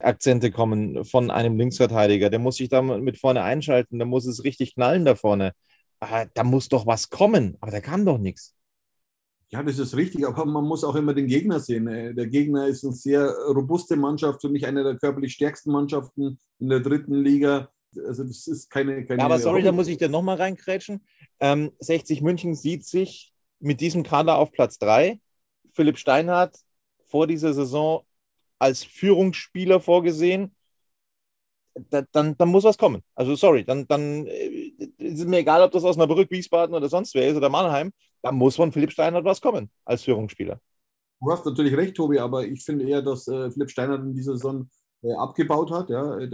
Akzente 0.00 0.50
kommen 0.50 1.04
von 1.04 1.30
einem 1.30 1.56
Linksverteidiger. 1.56 2.30
Der 2.30 2.38
muss 2.38 2.56
sich 2.56 2.68
da 2.68 2.82
mit 2.82 3.18
vorne 3.18 3.42
einschalten, 3.42 3.98
da 3.98 4.04
muss 4.04 4.26
es 4.26 4.44
richtig 4.44 4.74
knallen 4.74 5.04
da 5.04 5.14
vorne. 5.14 5.52
Da 6.34 6.44
muss 6.44 6.68
doch 6.68 6.86
was 6.86 7.10
kommen, 7.10 7.56
aber 7.60 7.70
da 7.70 7.80
kam 7.80 8.06
doch 8.06 8.18
nichts. 8.18 8.54
Ja, 9.52 9.62
das 9.64 9.78
ist 9.78 9.96
richtig, 9.96 10.26
aber 10.26 10.44
man 10.46 10.64
muss 10.64 10.84
auch 10.84 10.94
immer 10.94 11.12
den 11.12 11.26
Gegner 11.26 11.58
sehen. 11.58 11.88
Äh, 11.88 12.14
der 12.14 12.28
Gegner 12.28 12.68
ist 12.68 12.84
eine 12.84 12.94
sehr 12.94 13.28
robuste 13.48 13.96
Mannschaft, 13.96 14.40
für 14.40 14.48
mich 14.48 14.64
eine 14.64 14.84
der 14.84 14.96
körperlich 14.96 15.32
stärksten 15.32 15.72
Mannschaften 15.72 16.38
in 16.60 16.68
der 16.68 16.78
dritten 16.78 17.14
Liga. 17.14 17.68
Also 18.06 18.22
das 18.22 18.46
ist 18.46 18.70
keine. 18.70 19.04
keine 19.04 19.18
ja, 19.18 19.24
aber 19.24 19.40
sorry, 19.40 19.62
da 19.62 19.72
muss 19.72 19.88
ich 19.88 19.98
dir 19.98 20.08
nochmal 20.08 20.36
reinkrätschen. 20.36 21.04
Ähm, 21.40 21.72
60 21.80 22.22
München 22.22 22.54
sieht 22.54 22.86
sich 22.86 23.32
mit 23.58 23.80
diesem 23.80 24.04
Kader 24.04 24.38
auf 24.38 24.52
Platz 24.52 24.78
3. 24.78 25.20
Philipp 25.72 25.98
Steinhardt 25.98 26.56
vor 27.06 27.26
dieser 27.26 27.52
Saison 27.52 28.04
als 28.60 28.84
Führungsspieler 28.84 29.80
vorgesehen. 29.80 30.54
Da, 31.90 32.02
dann, 32.12 32.36
dann 32.36 32.48
muss 32.48 32.64
was 32.64 32.76
kommen. 32.76 33.02
Also 33.14 33.34
sorry, 33.36 33.64
dann, 33.64 33.86
dann 33.86 34.26
äh, 34.26 34.72
ist 34.98 35.26
mir 35.26 35.38
egal, 35.38 35.62
ob 35.62 35.70
das 35.72 35.84
aus 35.84 35.90
Osnabrück, 35.90 36.30
Wiesbaden 36.30 36.74
oder 36.74 36.88
sonst 36.88 37.14
wer 37.14 37.28
ist 37.28 37.36
oder 37.36 37.48
Mannheim, 37.48 37.92
da 38.22 38.32
muss 38.32 38.56
von 38.56 38.72
Philipp 38.72 38.92
Steinhardt 38.92 39.24
was 39.24 39.40
kommen 39.40 39.70
als 39.84 40.02
Führungsspieler. 40.02 40.60
Du 41.20 41.30
hast 41.30 41.46
natürlich 41.46 41.76
recht, 41.76 41.94
Tobi, 41.94 42.18
aber 42.18 42.44
ich 42.44 42.64
finde 42.64 42.88
eher, 42.88 43.02
dass 43.02 43.28
äh, 43.28 43.50
Philipp 43.50 43.70
Steinhardt 43.70 44.02
in 44.02 44.14
dieser 44.14 44.32
Saison 44.32 44.68
äh, 45.02 45.12
abgebaut 45.12 45.70
hat. 45.70 45.90
Ja. 45.90 46.18
Äh, 46.18 46.30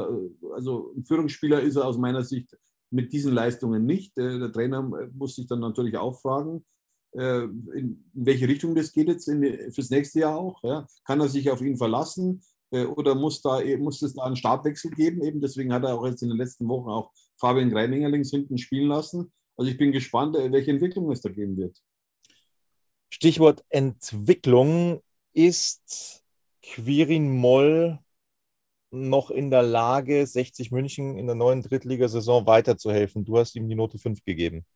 also 0.55 0.93
ein 0.97 1.05
Führungsspieler 1.05 1.61
ist 1.61 1.77
er 1.77 1.87
aus 1.87 1.99
meiner 1.99 2.25
Sicht 2.25 2.57
mit 2.91 3.12
diesen 3.12 3.33
Leistungen 3.33 3.85
nicht. 3.85 4.17
Äh, 4.19 4.39
der 4.39 4.53
Trainer 4.53 4.83
muss 5.12 5.37
sich 5.37 5.47
dann 5.47 5.61
natürlich 5.61 5.97
auch 5.97 6.21
fragen, 6.21 6.65
in 7.16 8.05
welche 8.12 8.46
Richtung 8.46 8.74
das 8.74 8.92
geht 8.92 9.09
jetzt 9.09 9.29
in, 9.29 9.72
fürs 9.72 9.90
nächste 9.90 10.20
Jahr 10.20 10.37
auch. 10.37 10.62
Ja. 10.62 10.87
Kann 11.05 11.20
er 11.20 11.29
sich 11.29 11.50
auf 11.50 11.62
ihn 11.62 11.76
verlassen 11.76 12.42
oder 12.70 13.14
muss, 13.14 13.40
da, 13.40 13.61
muss 13.79 14.02
es 14.02 14.14
da 14.14 14.24
einen 14.24 14.37
Startwechsel 14.37 14.90
geben? 14.90 15.22
Eben 15.22 15.40
deswegen 15.40 15.72
hat 15.72 15.85
er 15.85 15.94
auch 15.94 16.07
jetzt 16.07 16.22
in 16.22 16.29
den 16.29 16.38
letzten 16.38 16.68
Wochen 16.68 16.90
auch 16.90 17.11
Fabian 17.38 17.70
Greininger 17.70 18.09
links 18.09 18.31
hinten 18.31 18.59
spielen 18.59 18.88
lassen. 18.88 19.33
Also 19.57 19.70
ich 19.70 19.79
bin 19.79 19.92
gespannt, 19.92 20.37
welche 20.37 20.70
Entwicklung 20.70 21.11
es 21.11 21.22
da 21.22 21.31
geben 21.31 21.57
wird. 21.57 21.81
Stichwort 23.09 23.64
Entwicklung 23.70 25.00
ist 25.33 26.22
Quirin 26.62 27.37
Moll 27.37 27.98
noch 28.90 29.31
in 29.31 29.50
der 29.50 29.62
Lage, 29.62 30.26
60 30.26 30.70
München 30.70 31.16
in 31.16 31.26
der 31.26 31.35
neuen 31.35 31.62
Drittligasaison 31.62 32.46
weiterzuhelfen? 32.46 33.24
Du 33.24 33.38
hast 33.38 33.55
ihm 33.57 33.68
die 33.68 33.74
Note 33.74 33.98
5 33.98 34.24
gegeben. 34.24 34.66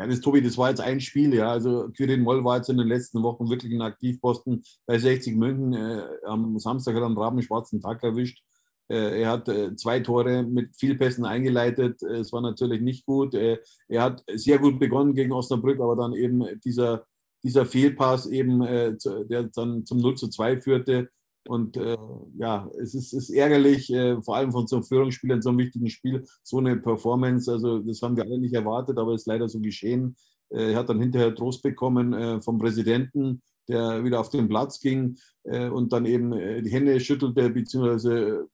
Ja, 0.00 0.06
das 0.06 0.22
Tobi, 0.22 0.40
das 0.40 0.56
war 0.56 0.70
jetzt 0.70 0.80
ein 0.80 0.98
Spiel, 0.98 1.34
ja. 1.34 1.50
Also 1.50 1.90
Quirin 1.94 2.22
Moll 2.22 2.42
war 2.42 2.56
jetzt 2.56 2.70
in 2.70 2.78
den 2.78 2.88
letzten 2.88 3.22
Wochen 3.22 3.50
wirklich 3.50 3.70
ein 3.70 3.82
Aktivposten 3.82 4.62
bei 4.86 4.98
60 4.98 5.36
München. 5.36 5.74
Äh, 5.74 6.02
am 6.24 6.58
Samstag 6.58 6.94
hat 6.94 7.02
er 7.02 7.06
einen 7.06 7.18
rabenschwarzen 7.18 7.82
Tag 7.82 8.02
erwischt. 8.02 8.42
Äh, 8.88 9.20
er 9.20 9.28
hat 9.28 9.50
äh, 9.50 9.76
zwei 9.76 10.00
Tore 10.00 10.42
mit 10.42 10.74
viel 10.74 10.96
Pässen 10.96 11.26
eingeleitet. 11.26 12.02
Äh, 12.02 12.20
es 12.20 12.32
war 12.32 12.40
natürlich 12.40 12.80
nicht 12.80 13.04
gut. 13.04 13.34
Äh, 13.34 13.58
er 13.88 14.02
hat 14.04 14.24
sehr 14.32 14.58
gut 14.58 14.78
begonnen 14.80 15.14
gegen 15.14 15.32
Osnabrück, 15.32 15.78
aber 15.80 15.96
dann 15.96 16.14
eben 16.14 16.46
dieser, 16.64 17.04
dieser 17.42 17.66
Fehlpass 17.66 18.24
eben, 18.24 18.62
äh, 18.62 18.96
der 19.28 19.50
dann 19.54 19.84
zum 19.84 19.98
0 19.98 20.14
zu 20.14 20.28
2 20.28 20.62
führte, 20.62 21.10
und 21.48 21.76
äh, 21.76 21.96
ja, 22.38 22.70
es 22.80 22.94
ist, 22.94 23.12
ist 23.12 23.30
ärgerlich, 23.30 23.90
äh, 23.92 24.20
vor 24.22 24.36
allem 24.36 24.52
von 24.52 24.66
so 24.66 24.76
einem 24.76 24.84
Führungsspieler 24.84 25.36
in 25.36 25.42
so 25.42 25.48
einem 25.48 25.58
wichtigen 25.58 25.88
Spiel, 25.88 26.24
so 26.42 26.58
eine 26.58 26.76
Performance. 26.76 27.50
Also, 27.50 27.78
das 27.78 28.02
haben 28.02 28.16
wir 28.16 28.24
alle 28.24 28.38
nicht 28.38 28.54
erwartet, 28.54 28.98
aber 28.98 29.14
ist 29.14 29.26
leider 29.26 29.48
so 29.48 29.60
geschehen. 29.60 30.16
Äh, 30.50 30.72
er 30.72 30.78
hat 30.78 30.88
dann 30.88 31.00
hinterher 31.00 31.34
Trost 31.34 31.62
bekommen 31.62 32.12
äh, 32.12 32.40
vom 32.40 32.58
Präsidenten, 32.58 33.42
der 33.68 34.04
wieder 34.04 34.20
auf 34.20 34.30
den 34.30 34.48
Platz 34.48 34.80
ging 34.80 35.16
äh, 35.44 35.68
und 35.68 35.92
dann 35.92 36.06
eben 36.06 36.32
die 36.62 36.70
Hände 36.70 36.98
schüttelte, 37.00 37.50
beziehungsweise 37.50 38.48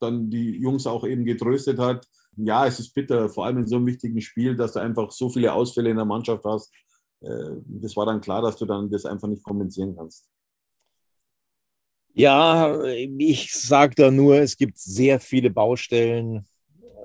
dann 0.00 0.30
die 0.30 0.58
Jungs 0.58 0.86
auch 0.86 1.04
eben 1.06 1.24
getröstet 1.24 1.78
hat. 1.78 2.06
Ja, 2.36 2.66
es 2.66 2.80
ist 2.80 2.94
bitter, 2.94 3.28
vor 3.28 3.46
allem 3.46 3.58
in 3.58 3.66
so 3.66 3.76
einem 3.76 3.86
wichtigen 3.86 4.20
Spiel, 4.20 4.56
dass 4.56 4.72
du 4.72 4.80
einfach 4.80 5.10
so 5.10 5.28
viele 5.28 5.52
Ausfälle 5.52 5.90
in 5.90 5.96
der 5.96 6.06
Mannschaft 6.06 6.44
hast. 6.44 6.72
Das 7.20 7.96
war 7.96 8.06
dann 8.06 8.22
klar, 8.22 8.40
dass 8.40 8.56
du 8.56 8.64
dann 8.64 8.88
das 8.88 9.04
einfach 9.04 9.28
nicht 9.28 9.42
kompensieren 9.42 9.94
kannst. 9.94 10.30
Ja, 12.14 12.82
ich 12.84 13.52
sage 13.54 13.94
da 13.94 14.10
nur, 14.10 14.40
es 14.40 14.56
gibt 14.56 14.78
sehr 14.78 15.20
viele 15.20 15.50
Baustellen 15.50 16.44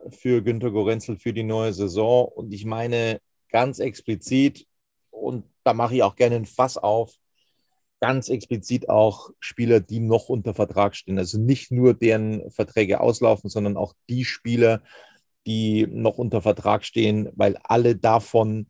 für 0.10 0.42
Günter 0.42 0.72
Gorenzel 0.72 1.18
für 1.18 1.34
die 1.34 1.44
neue 1.44 1.74
Saison. 1.74 2.28
Und 2.28 2.54
ich 2.54 2.66
meine 2.66 3.20
ganz 3.50 3.80
explizit, 3.80 4.66
und 5.12 5.46
da 5.64 5.74
mache 5.74 5.96
ich 5.96 6.04
auch 6.04 6.16
gerne 6.16 6.36
ein 6.36 6.46
Fass 6.46 6.78
auf, 6.78 7.14
ganz 8.02 8.30
explizit 8.30 8.90
auch 8.90 9.30
Spieler, 9.40 9.80
die 9.80 10.00
noch 10.00 10.30
unter 10.30 10.54
Vertrag 10.54 10.96
stehen. 10.96 11.18
Also 11.18 11.40
nicht 11.40 11.72
nur 11.72 11.94
deren 11.94 12.50
Verträge 12.52 13.00
auslaufen, 13.00 13.50
sondern 13.50 13.78
auch 13.78 13.94
die 14.10 14.26
Spieler, 14.26 14.84
die 15.46 15.88
noch 15.88 16.18
unter 16.18 16.42
Vertrag 16.42 16.84
stehen, 16.84 17.30
weil 17.36 17.58
alle 17.64 17.96
davon 17.96 18.68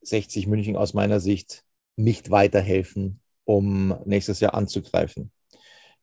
60 0.00 0.46
München 0.46 0.76
aus 0.76 0.94
meiner 0.94 1.20
Sicht 1.20 1.64
nicht 1.96 2.30
weiterhelfen, 2.30 3.20
um 3.44 3.94
nächstes 4.04 4.40
Jahr 4.40 4.54
anzugreifen. 4.54 5.30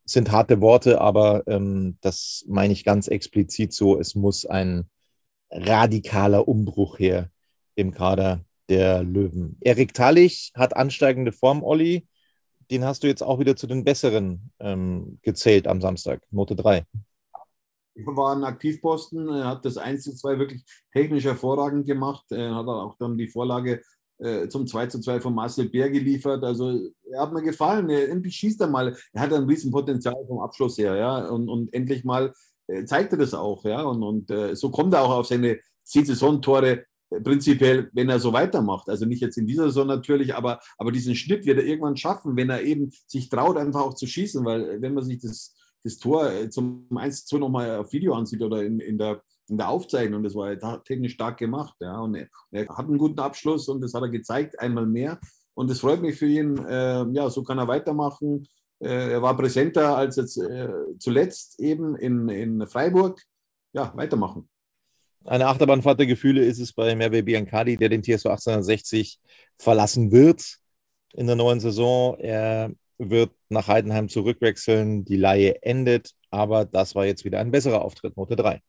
Sind 0.05 0.31
harte 0.31 0.61
Worte, 0.61 1.01
aber 1.01 1.43
ähm, 1.47 1.97
das 2.01 2.45
meine 2.47 2.73
ich 2.73 2.85
ganz 2.85 3.07
explizit 3.07 3.73
so. 3.73 3.99
Es 3.99 4.15
muss 4.15 4.45
ein 4.45 4.89
radikaler 5.49 6.47
Umbruch 6.47 6.99
her 6.99 7.29
im 7.75 7.91
Kader 7.91 8.45
der 8.69 9.03
Löwen. 9.03 9.57
Erik 9.61 9.93
Tallich 9.93 10.51
hat 10.55 10.75
ansteigende 10.75 11.31
Form, 11.31 11.63
Olli. 11.63 12.07
Den 12.71 12.83
hast 12.83 13.03
du 13.03 13.07
jetzt 13.07 13.21
auch 13.21 13.39
wieder 13.39 13.55
zu 13.55 13.67
den 13.67 13.83
besseren 13.83 14.51
ähm, 14.59 15.19
gezählt 15.21 15.67
am 15.67 15.81
Samstag, 15.81 16.21
Note 16.31 16.55
3. 16.55 16.85
Er 17.97 18.05
war 18.07 18.35
ein 18.35 18.43
Aktivposten, 18.43 19.29
er 19.29 19.45
hat 19.45 19.65
das 19.65 19.77
1 19.77 20.03
zu 20.03 20.15
2 20.15 20.39
wirklich 20.39 20.65
technisch 20.91 21.23
hervorragend 21.23 21.85
gemacht. 21.85 22.25
Er 22.31 22.55
hat 22.55 22.67
auch 22.67 22.97
dann 22.97 23.17
die 23.17 23.27
Vorlage 23.27 23.81
zum 24.49 24.65
2 24.65 24.87
zu 24.87 25.01
2 25.01 25.19
von 25.19 25.35
Marcel 25.35 25.69
Bär 25.69 25.89
geliefert. 25.89 26.43
Also 26.43 26.89
er 27.11 27.21
hat 27.21 27.33
mir 27.33 27.41
gefallen. 27.41 27.89
Er, 27.89 28.09
endlich 28.09 28.35
schießt 28.35 28.61
er 28.61 28.67
mal. 28.67 28.95
Er 29.13 29.21
hat 29.21 29.33
ein 29.33 29.43
Riesenpotenzial 29.43 30.15
vom 30.27 30.39
Abschluss 30.39 30.77
her, 30.77 30.95
ja. 30.95 31.27
Und, 31.27 31.49
und 31.49 31.73
endlich 31.73 32.03
mal 32.05 32.33
äh, 32.67 32.85
zeigt 32.85 33.11
er 33.11 33.19
das 33.19 33.33
auch, 33.33 33.65
ja. 33.65 33.83
Und, 33.83 34.03
und 34.03 34.31
äh, 34.31 34.55
so 34.55 34.71
kommt 34.71 34.93
er 34.93 35.03
auch 35.03 35.11
auf 35.11 35.27
seine 35.27 35.59
zehn 35.83 36.05
Saisontore 36.05 36.85
äh, 37.09 37.21
prinzipiell, 37.21 37.89
wenn 37.93 38.09
er 38.09 38.19
so 38.19 38.31
weitermacht. 38.31 38.89
Also 38.89 39.05
nicht 39.05 39.21
jetzt 39.21 39.37
in 39.37 39.47
dieser 39.47 39.65
Saison 39.65 39.87
natürlich, 39.87 40.33
aber, 40.33 40.59
aber 40.77 40.91
diesen 40.91 41.15
Schnitt 41.15 41.45
wird 41.45 41.57
er 41.57 41.65
irgendwann 41.65 41.97
schaffen, 41.97 42.37
wenn 42.37 42.49
er 42.49 42.61
eben 42.63 42.91
sich 43.07 43.29
traut, 43.29 43.57
einfach 43.57 43.81
auch 43.81 43.95
zu 43.95 44.07
schießen, 44.07 44.45
weil 44.45 44.81
wenn 44.81 44.93
man 44.93 45.03
sich 45.03 45.19
das 45.19 45.55
das 45.85 45.99
Tor 45.99 46.31
äh, 46.31 46.49
zum 46.49 46.87
1 46.93 47.25
zu 47.25 47.37
nochmal 47.37 47.77
auf 47.77 47.93
Video 47.93 48.15
ansieht 48.15 48.41
oder 48.41 48.63
in, 48.63 48.79
in, 48.79 48.97
der, 48.97 49.21
in 49.47 49.57
der 49.57 49.69
Aufzeichnung, 49.69 50.23
das 50.23 50.35
war 50.35 50.51
ja 50.51 50.77
technisch 50.77 51.13
stark 51.13 51.37
gemacht. 51.37 51.75
Ja, 51.79 51.99
und 51.99 52.15
er, 52.15 52.27
er, 52.51 52.67
hat 52.69 52.87
einen 52.87 52.97
guten 52.97 53.19
Abschluss 53.19 53.67
und 53.67 53.81
das 53.81 53.93
hat 53.93 54.01
er 54.01 54.09
gezeigt, 54.09 54.59
einmal 54.59 54.85
mehr. 54.85 55.19
Und 55.53 55.69
es 55.71 55.79
freut 55.79 56.01
mich 56.01 56.17
für 56.17 56.27
ihn. 56.27 56.57
Äh, 56.65 57.05
ja, 57.11 57.29
so 57.29 57.43
kann 57.43 57.57
er 57.57 57.67
weitermachen. 57.67 58.47
Äh, 58.79 59.13
er 59.13 59.21
war 59.21 59.37
präsenter 59.37 59.95
als 59.95 60.17
jetzt 60.17 60.37
äh, 60.37 60.69
zuletzt 60.99 61.59
eben 61.59 61.95
in, 61.95 62.29
in 62.29 62.67
Freiburg. 62.67 63.21
Ja, 63.73 63.93
weitermachen. 63.95 64.49
Eine 65.25 65.47
Achterbahnfahrt 65.47 65.99
der 65.99 66.07
Gefühle 66.07 66.45
ist 66.45 66.59
es 66.59 66.71
bei 66.71 66.95
Merve 66.95 67.23
Biancali, 67.23 67.77
der 67.77 67.89
den 67.89 68.03
TSV 68.03 68.27
1860 68.27 69.19
verlassen 69.57 70.11
wird 70.11 70.57
in 71.13 71.27
der 71.27 71.35
neuen 71.35 71.59
Saison. 71.59 72.17
Er 72.19 72.71
wird 72.97 73.31
nach 73.49 73.67
Heidenheim 73.67 74.07
zurückwechseln. 74.07 75.03
Die 75.03 75.17
Laie 75.17 75.63
endet, 75.63 76.11
aber 76.29 76.65
das 76.65 76.95
war 76.95 77.05
jetzt 77.05 77.25
wieder 77.25 77.39
ein 77.39 77.51
besserer 77.51 77.81
Auftritt, 77.81 78.17
Note 78.17 78.35
3. 78.35 78.61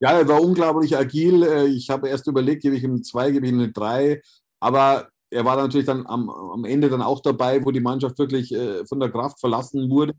Ja, 0.00 0.10
er 0.12 0.28
war 0.28 0.42
unglaublich 0.42 0.96
agil. 0.96 1.42
Äh, 1.42 1.66
ich 1.66 1.88
habe 1.90 2.08
erst 2.08 2.26
überlegt, 2.26 2.62
gebe 2.62 2.76
ich 2.76 2.84
ihm 2.84 3.02
zwei, 3.02 3.30
gebe 3.30 3.46
ich 3.46 3.52
ihm 3.52 3.60
eine 3.60 3.72
drei. 3.72 4.20
Aber 4.60 5.08
er 5.30 5.44
war 5.44 5.56
natürlich 5.56 5.86
dann 5.86 6.06
am, 6.06 6.28
am 6.30 6.64
Ende 6.64 6.88
dann 6.90 7.02
auch 7.02 7.20
dabei, 7.20 7.64
wo 7.64 7.70
die 7.70 7.80
Mannschaft 7.80 8.18
wirklich 8.18 8.52
äh, 8.52 8.84
von 8.86 9.00
der 9.00 9.10
Kraft 9.10 9.40
verlassen 9.40 9.90
wurde. 9.90 10.14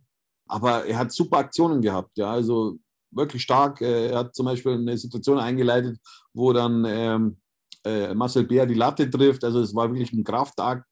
Aber 0.47 0.85
er 0.85 0.97
hat 0.97 1.11
super 1.11 1.37
Aktionen 1.37 1.81
gehabt. 1.81 2.17
Ja, 2.17 2.31
also 2.31 2.77
wirklich 3.11 3.43
stark. 3.43 3.81
Äh, 3.81 4.07
er 4.09 4.19
hat 4.19 4.35
zum 4.35 4.45
Beispiel 4.47 4.73
eine 4.73 4.97
Situation 4.97 5.39
eingeleitet, 5.39 5.99
wo 6.33 6.53
dann 6.53 6.85
ähm, 6.87 7.37
äh, 7.85 8.13
Marcel 8.15 8.45
Bär 8.45 8.65
die 8.65 8.73
Latte 8.73 9.09
trifft. 9.09 9.43
Also 9.43 9.61
es 9.61 9.75
war 9.75 9.89
wirklich 9.89 10.11
ein 10.13 10.23
Kraftakt 10.23 10.85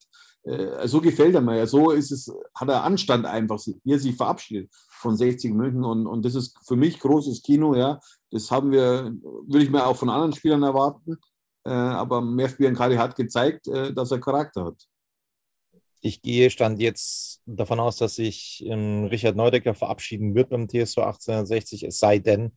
äh, 0.46 0.88
so 0.88 1.02
gefällt 1.02 1.36
er 1.36 1.42
mir. 1.42 1.66
So 1.68 1.92
ist 1.92 2.12
es, 2.12 2.32
hat 2.54 2.70
er 2.70 2.84
Anstand 2.84 3.26
einfach, 3.26 3.60
wie 3.84 3.92
er 3.92 4.00
sich 4.00 4.16
verabschiedet 4.16 4.70
von 4.90 5.18
60 5.18 5.54
München. 5.54 5.84
Und, 5.84 6.08
und 6.08 6.24
das 6.24 6.36
ist 6.36 6.56
für 6.66 6.76
mich 6.76 7.00
großes 7.00 7.42
Kino, 7.42 7.76
ja. 7.76 8.00
Das 8.32 8.52
haben 8.52 8.72
wir, 8.72 9.14
würde 9.48 9.64
ich 9.64 9.70
mir 9.70 9.86
auch 9.86 9.98
von 9.98 10.10
anderen 10.10 10.34
Spielern 10.34 10.64
erwarten. 10.64 11.18
Äh, 11.66 11.70
aber 11.70 12.22
Merv 12.22 12.58
Biancari 12.58 12.96
hat 12.96 13.16
gezeigt, 13.16 13.68
äh, 13.68 13.94
dass 13.94 14.12
er 14.12 14.20
Charakter 14.20 14.66
hat. 14.66 14.88
Ich 16.02 16.22
gehe 16.22 16.52
stand 16.52 16.80
jetzt 16.80 17.42
davon 17.48 17.80
aus, 17.80 17.98
dass 17.98 18.16
sich 18.16 18.64
ähm, 18.68 19.06
Richard 19.06 19.36
Neudecker 19.36 19.74
verabschieden 19.74 20.36
wird 20.36 20.50
beim 20.50 20.70
TSV 20.70 21.00
1860, 21.00 21.84
es 21.84 21.98
sei 21.98 22.20
denn, 22.20 22.54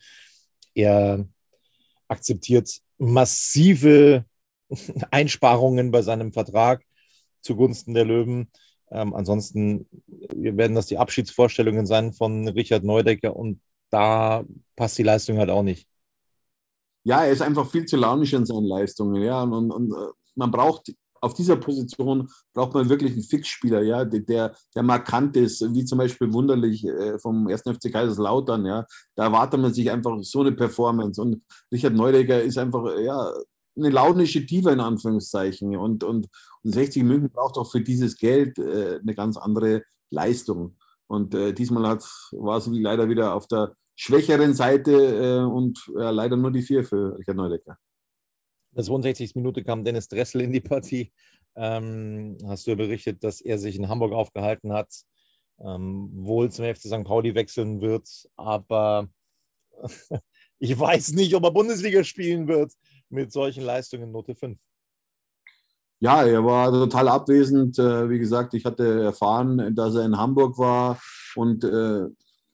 er 0.74 1.27
akzeptiert 2.09 2.70
massive 2.98 4.27
Einsparungen 5.11 5.90
bei 5.90 6.03
seinem 6.03 6.35
Vertrag 6.35 6.85
zugunsten 7.40 7.94
der 7.94 8.05
Löwen. 8.05 8.51
Ähm, 8.90 9.14
ansonsten 9.14 9.87
werden 10.35 10.74
das 10.74 10.87
die 10.87 10.98
Abschiedsvorstellungen 10.98 11.87
sein 11.87 12.12
von 12.12 12.48
Richard 12.48 12.85
Neudecker 12.85 13.37
und 13.37 13.61
da 13.90 14.44
passt 14.77 14.98
die 14.98 15.03
Leistung 15.03 15.38
halt 15.38 15.51
auch 15.51 15.62
nicht. 15.62 15.87
Ja, 17.05 17.24
er 17.24 17.33
ist 17.33 17.42
einfach 17.42 17.70
viel 17.70 17.87
zu 17.87 17.96
launisch 17.96 18.33
in 18.33 18.44
seinen 18.44 18.64
Leistungen. 18.66 19.22
Ja, 19.22 19.42
und, 19.42 19.70
und 19.70 19.92
äh, 19.92 20.09
man 20.35 20.51
braucht 20.51 20.92
auf 21.20 21.35
dieser 21.35 21.57
Position 21.57 22.29
braucht 22.55 22.74
man 22.74 22.88
wirklich 22.88 23.12
einen 23.12 23.22
Fixspieler, 23.22 23.83
ja, 23.83 24.05
der, 24.05 24.55
der 24.74 24.83
markant 24.83 25.37
ist, 25.37 25.62
wie 25.74 25.85
zum 25.85 25.98
Beispiel 25.98 26.33
wunderlich 26.33 26.85
äh, 26.85 27.18
vom 27.18 27.48
1. 27.48 27.62
FC 27.62 27.92
Kaiserslautern, 27.92 28.64
ja. 28.66 28.87
Da 29.14 29.24
erwartet 29.24 29.61
man 29.61 29.74
sich 29.74 29.90
einfach 29.90 30.16
so 30.22 30.40
eine 30.40 30.53
Performance. 30.53 31.20
Und 31.20 31.42
Richard 31.72 31.94
Neudecker 31.94 32.42
ist 32.42 32.59
einfach, 32.59 32.96
ja, 32.98 33.33
eine 33.79 33.91
launische 33.91 34.45
Tiefe 34.45 34.71
in 34.71 34.81
Anführungszeichen. 34.81 35.77
Und, 35.77 36.05
und, 36.05 36.29
und 36.62 36.73
60 36.73 37.03
München 37.05 37.31
braucht 37.31 37.57
auch 37.57 37.71
für 37.71 37.81
dieses 37.81 38.17
Geld 38.17 38.59
äh, 38.59 38.99
eine 39.01 39.14
ganz 39.14 39.37
andere 39.37 39.83
Leistung. 40.11 40.77
Und 41.07 41.35
äh, 41.35 41.53
diesmal 41.53 41.85
war 41.85 42.57
es 42.59 42.67
leider 42.67 43.09
wieder 43.09 43.35
auf 43.35 43.47
der 43.47 43.75
schwächeren 43.97 44.55
Seite 44.55 44.93
äh, 44.93 45.45
und 45.45 45.91
leider 45.95 46.37
nur 46.37 46.53
die 46.53 46.62
vier 46.62 46.85
für 46.85 47.19
Richard 47.19 47.37
Neudecker. 47.37 47.79
In 48.73 48.77
der 48.77 48.85
62. 48.85 49.35
Minute 49.35 49.64
kam 49.64 49.85
Dennis 49.85 50.09
Dressel 50.09 50.43
in 50.43 50.53
die 50.53 50.61
Partie. 50.61 51.12
Ähm, 51.57 52.37
hast 52.47 52.67
du 52.67 52.77
berichtet, 52.77 53.25
dass 53.25 53.41
er 53.41 53.59
sich 53.59 53.77
in 53.77 53.88
Hamburg 53.88 54.12
aufgehalten 54.12 54.73
hat, 54.73 54.93
ähm, 55.59 56.11
wohl 56.12 56.51
zum 56.53 56.67
FC 56.67 56.83
St. 56.83 57.05
Pauli 57.05 57.35
wechseln 57.35 57.81
wird, 57.81 58.09
aber 58.37 59.09
ich 60.61 60.79
weiß 60.79 61.12
nicht, 61.12 61.35
ob 61.35 61.45
er 61.45 61.51
Bundesliga 61.51 62.05
spielen 62.05 62.47
wird 62.47 62.73
mit 63.11 63.33
solchen 63.33 63.64
Leistungen 63.64 64.11
Note 64.11 64.35
5. 64.35 64.59
Ja, 66.01 66.23
er 66.25 66.44
war 66.44 66.71
total 66.71 67.09
abwesend. 67.09 67.79
Äh, 67.79 68.09
wie 68.09 68.18
gesagt, 68.18 68.55
ich 68.55 68.64
hatte 68.64 69.03
erfahren, 69.03 69.75
dass 69.75 69.97
er 69.97 70.05
in 70.05 70.16
Hamburg 70.16 70.57
war 70.57 71.01
und 71.35 71.64
äh, 71.64 72.07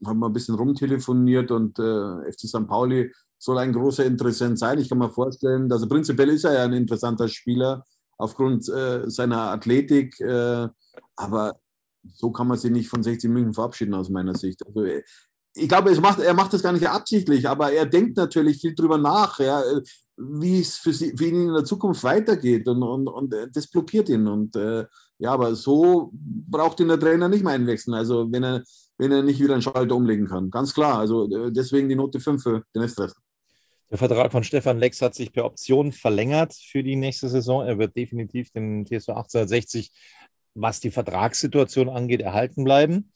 haben 0.07 0.19
mal 0.19 0.29
ein 0.29 0.33
bisschen 0.33 0.55
rumtelefoniert 0.55 1.51
und 1.51 1.79
äh, 1.79 2.33
FC 2.33 2.49
St. 2.49 2.67
Pauli 2.67 3.13
soll 3.39 3.59
ein 3.59 3.73
großer 3.73 4.05
Interessent 4.05 4.59
sein. 4.59 4.79
Ich 4.79 4.89
kann 4.89 4.99
mir 4.99 5.11
vorstellen, 5.11 5.71
also 5.71 5.87
prinzipiell 5.87 6.31
ist 6.31 6.45
er 6.45 6.55
ja 6.55 6.65
ein 6.65 6.73
interessanter 6.73 7.29
Spieler 7.29 7.85
aufgrund 8.17 8.69
äh, 8.69 9.09
seiner 9.11 9.51
Athletik, 9.51 10.19
äh, 10.21 10.69
aber 11.17 11.61
so 12.15 12.31
kann 12.31 12.49
man 12.49 12.59
sich 12.59 12.71
nicht 12.71 12.89
von 12.89 13.03
60 13.03 13.31
München 13.31 13.55
verabschieden 13.55 13.95
aus 13.95 14.09
meiner 14.09 14.35
Sicht. 14.35 14.65
Also 14.67 14.85
äh, 14.85 15.03
ich 15.57 15.69
glaube, 15.69 15.91
es 15.91 16.01
macht, 16.01 16.19
er 16.19 16.35
macht 16.35 16.53
das 16.53 16.63
gar 16.63 16.73
nicht 16.73 16.89
absichtlich, 16.89 17.49
aber 17.49 17.73
er 17.73 17.87
denkt 17.87 18.17
natürlich 18.17 18.61
viel 18.61 18.75
drüber 18.75 18.99
nach, 18.99 19.39
ja, 19.39 19.63
wie 20.17 20.61
es 20.61 20.77
für, 20.77 20.93
sie, 20.93 21.17
für 21.17 21.27
ihn 21.27 21.49
in 21.49 21.55
der 21.55 21.65
Zukunft 21.65 22.03
weitergeht 22.03 22.67
und, 22.69 22.83
und, 22.83 23.09
und 23.09 23.35
das 23.53 23.69
blockiert 23.69 24.09
ihn. 24.09 24.27
Und 24.27 24.57
äh, 24.57 24.85
ja, 25.19 25.33
aber 25.33 25.55
so 25.55 26.11
braucht 26.13 26.81
ihn 26.81 26.89
der 26.89 26.99
Trainer 26.99 27.29
nicht 27.29 27.45
mehr 27.45 27.55
einwechseln, 27.55 27.95
also 27.95 28.31
wenn 28.31 28.43
er, 28.43 28.63
wenn 28.99 29.13
er 29.13 29.23
nicht 29.23 29.41
wieder 29.41 29.55
einen 29.55 29.63
Schalter 29.63 29.95
umlegen 29.95 30.27
kann. 30.27 30.51
Ganz 30.51 30.75
klar, 30.75 30.99
also 30.99 31.25
äh, 31.31 31.53
deswegen 31.53 31.89
die 31.89 31.97
Note 31.97 32.19
5 32.19 32.43
für 32.43 32.65
den 32.75 32.83
Estress. 32.83 33.15
Der 33.91 33.99
Vertrag 33.99 34.33
von 34.33 34.43
Stefan 34.43 34.79
Lex 34.79 35.01
hat 35.03 35.15
sich 35.15 35.33
per 35.33 35.45
Option 35.45 35.93
verlängert 35.93 36.55
für 36.55 36.83
die 36.83 36.97
nächste 36.97 37.29
Saison. 37.29 37.65
Er 37.65 37.79
wird 37.79 37.97
definitiv 37.97 38.51
den 38.51 38.85
TSV 38.85 39.11
1860, 39.11 39.93
was 40.55 40.81
die 40.81 40.91
Vertragssituation 40.91 41.89
angeht, 41.89 42.23
erhalten 42.23 42.65
bleiben. 42.65 43.13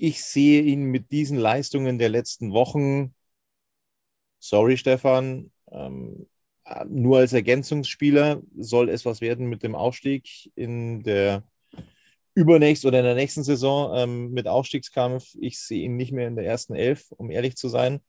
Ich 0.00 0.22
sehe 0.24 0.62
ihn 0.62 0.84
mit 0.84 1.10
diesen 1.10 1.38
Leistungen 1.38 1.98
der 1.98 2.08
letzten 2.08 2.52
Wochen, 2.52 3.14
sorry 4.38 4.76
Stefan, 4.76 5.50
ähm, 5.72 6.28
nur 6.86 7.18
als 7.18 7.32
Ergänzungsspieler 7.32 8.42
soll 8.56 8.90
es 8.90 9.04
was 9.04 9.20
werden 9.20 9.46
mit 9.48 9.62
dem 9.62 9.74
Aufstieg 9.74 10.52
in 10.54 11.02
der 11.02 11.42
übernächsten 12.34 12.88
oder 12.88 13.00
in 13.00 13.06
der 13.06 13.14
nächsten 13.16 13.42
Saison 13.42 13.92
ähm, 13.96 14.30
mit 14.32 14.46
Aufstiegskampf. 14.46 15.34
Ich 15.40 15.58
sehe 15.60 15.84
ihn 15.84 15.96
nicht 15.96 16.12
mehr 16.12 16.28
in 16.28 16.36
der 16.36 16.46
ersten 16.46 16.74
Elf, 16.74 17.06
um 17.10 17.30
ehrlich 17.30 17.56
zu 17.56 17.68
sein, 17.68 18.00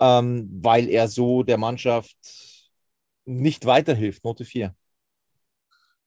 ähm, 0.00 0.48
weil 0.62 0.88
er 0.88 1.08
so 1.08 1.42
der 1.42 1.58
Mannschaft 1.58 2.16
nicht 3.26 3.66
weiterhilft. 3.66 4.24
Note 4.24 4.44
4. 4.44 4.74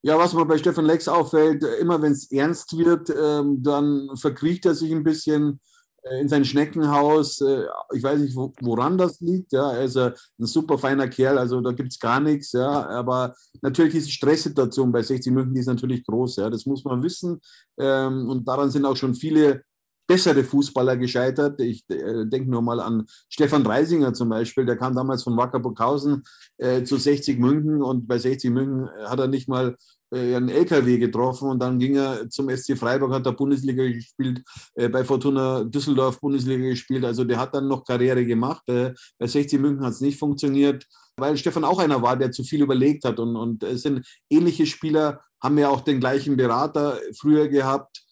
Ja, 0.06 0.20
was 0.20 0.36
mir 0.36 0.46
bei 0.46 0.60
Stefan 0.60 0.86
Lex 0.86 1.08
auffällt, 1.08 1.64
äh, 1.64 1.78
immer 1.78 2.00
wenn 2.00 2.12
es 2.12 2.32
ernst 2.32 2.78
wird, 2.78 3.10
ähm, 3.10 3.64
dann 3.64 4.08
verkriecht 4.16 4.64
er 4.68 4.76
sich 4.76 4.92
ein 4.92 5.04
bisschen 5.04 5.60
äh, 6.04 6.22
in 6.22 6.30
sein 6.30 6.46
Schneckenhaus. 6.46 7.42
Äh, 7.42 7.64
ich 7.92 8.04
weiß 8.04 8.20
nicht, 8.20 8.36
woran 8.36 9.00
das 9.00 9.20
liegt. 9.20 9.52
Ja, 9.52 9.72
er 9.72 9.86
ist 9.86 9.98
ein 9.98 10.14
super 10.38 10.78
feiner 10.78 11.08
Kerl, 11.08 11.40
also 11.40 11.60
da 11.60 11.72
gibt 11.72 11.92
es 11.92 12.00
gar 12.00 12.20
nichts. 12.20 12.52
Ja, 12.52 12.88
aber 12.88 13.34
natürlich 13.64 13.96
ist 13.96 14.06
die 14.08 14.12
Stresssituation 14.12 14.92
bei 14.92 15.02
60 15.02 15.34
München 15.34 15.56
die 15.56 15.62
ist 15.62 15.66
natürlich 15.66 16.06
groß. 16.06 16.36
Ja, 16.36 16.52
das 16.52 16.68
muss 16.68 16.86
man 16.86 17.02
wissen. 17.02 17.42
Ähm, 17.80 18.30
und 18.30 18.48
daran 18.48 18.70
sind 18.70 18.86
auch 18.86 18.96
schon 18.96 19.16
viele 19.16 19.64
bessere 20.08 20.44
Fußballer 20.44 20.98
gescheitert. 20.98 21.60
Ich 21.62 21.84
äh, 21.90 22.26
denke 22.26 22.50
nur 22.50 22.62
mal 22.62 22.80
an 22.80 23.06
Stefan 23.30 23.66
Reisinger 23.66 24.14
zum 24.14 24.30
Beispiel, 24.30 24.66
der 24.66 24.78
kam 24.78 24.96
damals 24.96 25.24
von 25.24 25.38
Wacker 25.38 25.60
Burghausen 25.60 26.24
äh, 26.58 26.84
zu 26.84 26.98
60 26.98 27.40
München 27.40 27.82
und 27.82 28.08
bei 28.08 28.18
60 28.18 28.52
München 28.52 28.90
hat 29.08 29.20
er 29.20 29.28
nicht 29.28 29.48
mal 29.48 29.76
äh, 30.12 30.36
einen 30.36 30.50
LKW 30.50 30.98
getroffen 30.98 31.50
und 31.50 31.60
dann 31.60 31.80
ging 31.80 31.96
er 31.96 32.30
zum 32.30 32.50
SC 32.50 32.78
Freiburg, 32.78 33.12
hat 33.12 33.26
er 33.26 33.34
Bundesliga 33.34 33.84
gespielt, 33.84 34.44
äh, 34.76 34.90
bei 34.90 35.04
Fortuna 35.04 35.64
Düsseldorf 35.64 36.20
Bundesliga 36.20 36.70
gespielt. 36.70 37.04
Also 37.04 37.24
der 37.24 37.40
hat 37.40 37.56
dann 37.56 37.68
noch 37.68 37.84
Karriere 37.84 38.26
gemacht. 38.26 38.64
Äh, 38.70 38.94
bei 39.18 39.28
60 39.28 39.60
München 39.60 39.84
hat 39.84 39.94
es 39.94 40.02
nicht 40.02 40.20
funktioniert, 40.20 40.86
weil 41.18 41.38
Stefan 41.38 41.64
auch 41.64 41.80
einer 41.80 42.02
war, 42.02 42.16
der 42.18 42.32
zu 42.32 42.44
viel 42.44 42.62
überlegt 42.62 43.04
hat. 43.06 43.20
Und, 43.20 43.36
und 43.36 43.64
es 43.64 43.82
sind 43.82 44.06
ähnliche 44.30 44.66
Spieler, 44.66 45.22
haben 45.42 45.58
ja 45.58 45.70
auch 45.70 45.82
den 45.82 46.00
gleichen 46.00 46.38
Berater 46.38 47.00
früher 47.18 47.48
gehabt 47.48 48.05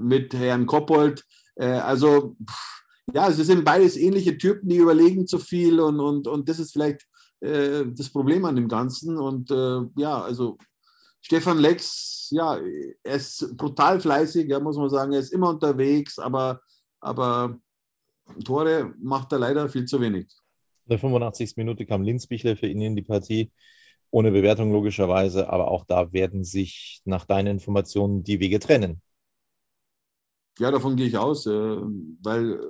mit 0.00 0.34
Herrn 0.34 0.66
Koppold. 0.66 1.24
Also 1.56 2.36
ja, 3.12 3.28
es 3.28 3.36
sind 3.36 3.64
beides 3.64 3.96
ähnliche 3.96 4.38
Typen, 4.38 4.68
die 4.68 4.76
überlegen 4.76 5.26
zu 5.26 5.38
viel 5.38 5.80
und, 5.80 6.00
und, 6.00 6.26
und 6.26 6.48
das 6.48 6.58
ist 6.58 6.72
vielleicht 6.72 7.06
das 7.40 8.10
Problem 8.10 8.44
an 8.44 8.56
dem 8.56 8.68
Ganzen. 8.68 9.18
Und 9.18 9.50
äh, 9.50 9.80
ja, 9.96 10.22
also 10.22 10.58
Stefan 11.20 11.58
Lex, 11.58 12.28
ja, 12.30 12.58
er 13.02 13.14
ist 13.14 13.56
brutal 13.56 14.00
fleißig, 14.00 14.48
ja, 14.48 14.58
muss 14.58 14.76
man 14.76 14.90
sagen. 14.90 15.12
Er 15.12 15.20
ist 15.20 15.32
immer 15.32 15.50
unterwegs, 15.50 16.18
aber, 16.18 16.60
aber 17.00 17.58
Tore 18.44 18.94
macht 19.00 19.32
er 19.32 19.38
leider 19.38 19.68
viel 19.68 19.84
zu 19.84 20.00
wenig. 20.00 20.26
In 20.86 20.90
der 20.90 20.98
85. 20.98 21.56
Minute 21.56 21.86
kam 21.86 22.02
Linzbichler 22.02 22.56
für 22.56 22.66
ihn 22.66 22.80
in 22.80 22.96
die 22.96 23.02
Partie. 23.02 23.52
Ohne 24.12 24.32
Bewertung 24.32 24.72
logischerweise, 24.72 25.48
aber 25.50 25.70
auch 25.70 25.84
da 25.84 26.12
werden 26.12 26.42
sich 26.42 27.00
nach 27.04 27.26
deinen 27.26 27.46
Informationen 27.46 28.24
die 28.24 28.40
Wege 28.40 28.58
trennen. 28.58 29.00
Ja, 30.60 30.70
davon 30.70 30.94
gehe 30.94 31.06
ich 31.06 31.16
aus, 31.16 31.46
äh, 31.46 31.50
weil 32.22 32.60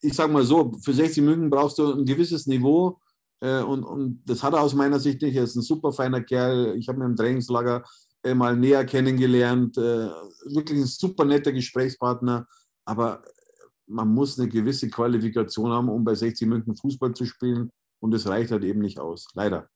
ich 0.00 0.14
sage 0.14 0.32
mal 0.32 0.44
so, 0.44 0.72
für 0.82 0.92
60 0.92 1.22
München 1.22 1.48
brauchst 1.48 1.78
du 1.78 1.92
ein 1.92 2.04
gewisses 2.04 2.46
Niveau 2.46 2.98
äh, 3.40 3.62
und, 3.62 3.84
und 3.84 4.22
das 4.26 4.42
hat 4.42 4.52
er 4.52 4.62
aus 4.62 4.74
meiner 4.74 4.98
Sicht 4.98 5.22
nicht. 5.22 5.36
Er 5.36 5.44
ist 5.44 5.54
ein 5.54 5.62
super 5.62 5.92
feiner 5.92 6.20
Kerl. 6.20 6.76
Ich 6.76 6.88
habe 6.88 6.98
ihn 6.98 7.10
im 7.10 7.16
Trainingslager 7.16 7.84
mal 8.34 8.56
näher 8.56 8.84
kennengelernt. 8.84 9.78
Äh, 9.78 10.08
wirklich 10.46 10.80
ein 10.80 10.86
super 10.86 11.24
netter 11.24 11.52
Gesprächspartner. 11.52 12.46
Aber 12.84 13.22
man 13.86 14.08
muss 14.08 14.38
eine 14.38 14.48
gewisse 14.48 14.90
Qualifikation 14.90 15.70
haben, 15.70 15.88
um 15.88 16.04
bei 16.04 16.16
60 16.16 16.48
München 16.48 16.76
Fußball 16.76 17.14
zu 17.14 17.26
spielen. 17.26 17.70
Und 18.00 18.10
das 18.10 18.26
reicht 18.26 18.50
halt 18.50 18.64
eben 18.64 18.80
nicht 18.80 18.98
aus. 18.98 19.28
Leider. 19.34 19.68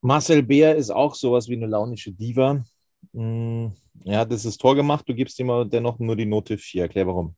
Marcel 0.00 0.42
Beer 0.42 0.76
ist 0.76 0.90
auch 0.90 1.14
sowas 1.14 1.48
wie 1.48 1.56
eine 1.56 1.66
launische 1.66 2.12
Diva. 2.12 2.64
Hm, 3.12 3.72
er 4.04 4.20
hat 4.20 4.32
das 4.32 4.56
Tor 4.56 4.74
gemacht. 4.74 5.08
Du 5.08 5.14
gibst 5.14 5.38
ihm 5.38 5.68
dennoch 5.70 5.98
nur 5.98 6.16
die 6.16 6.26
Note 6.26 6.58
4. 6.58 6.82
Erklär 6.82 7.06
warum 7.06 7.34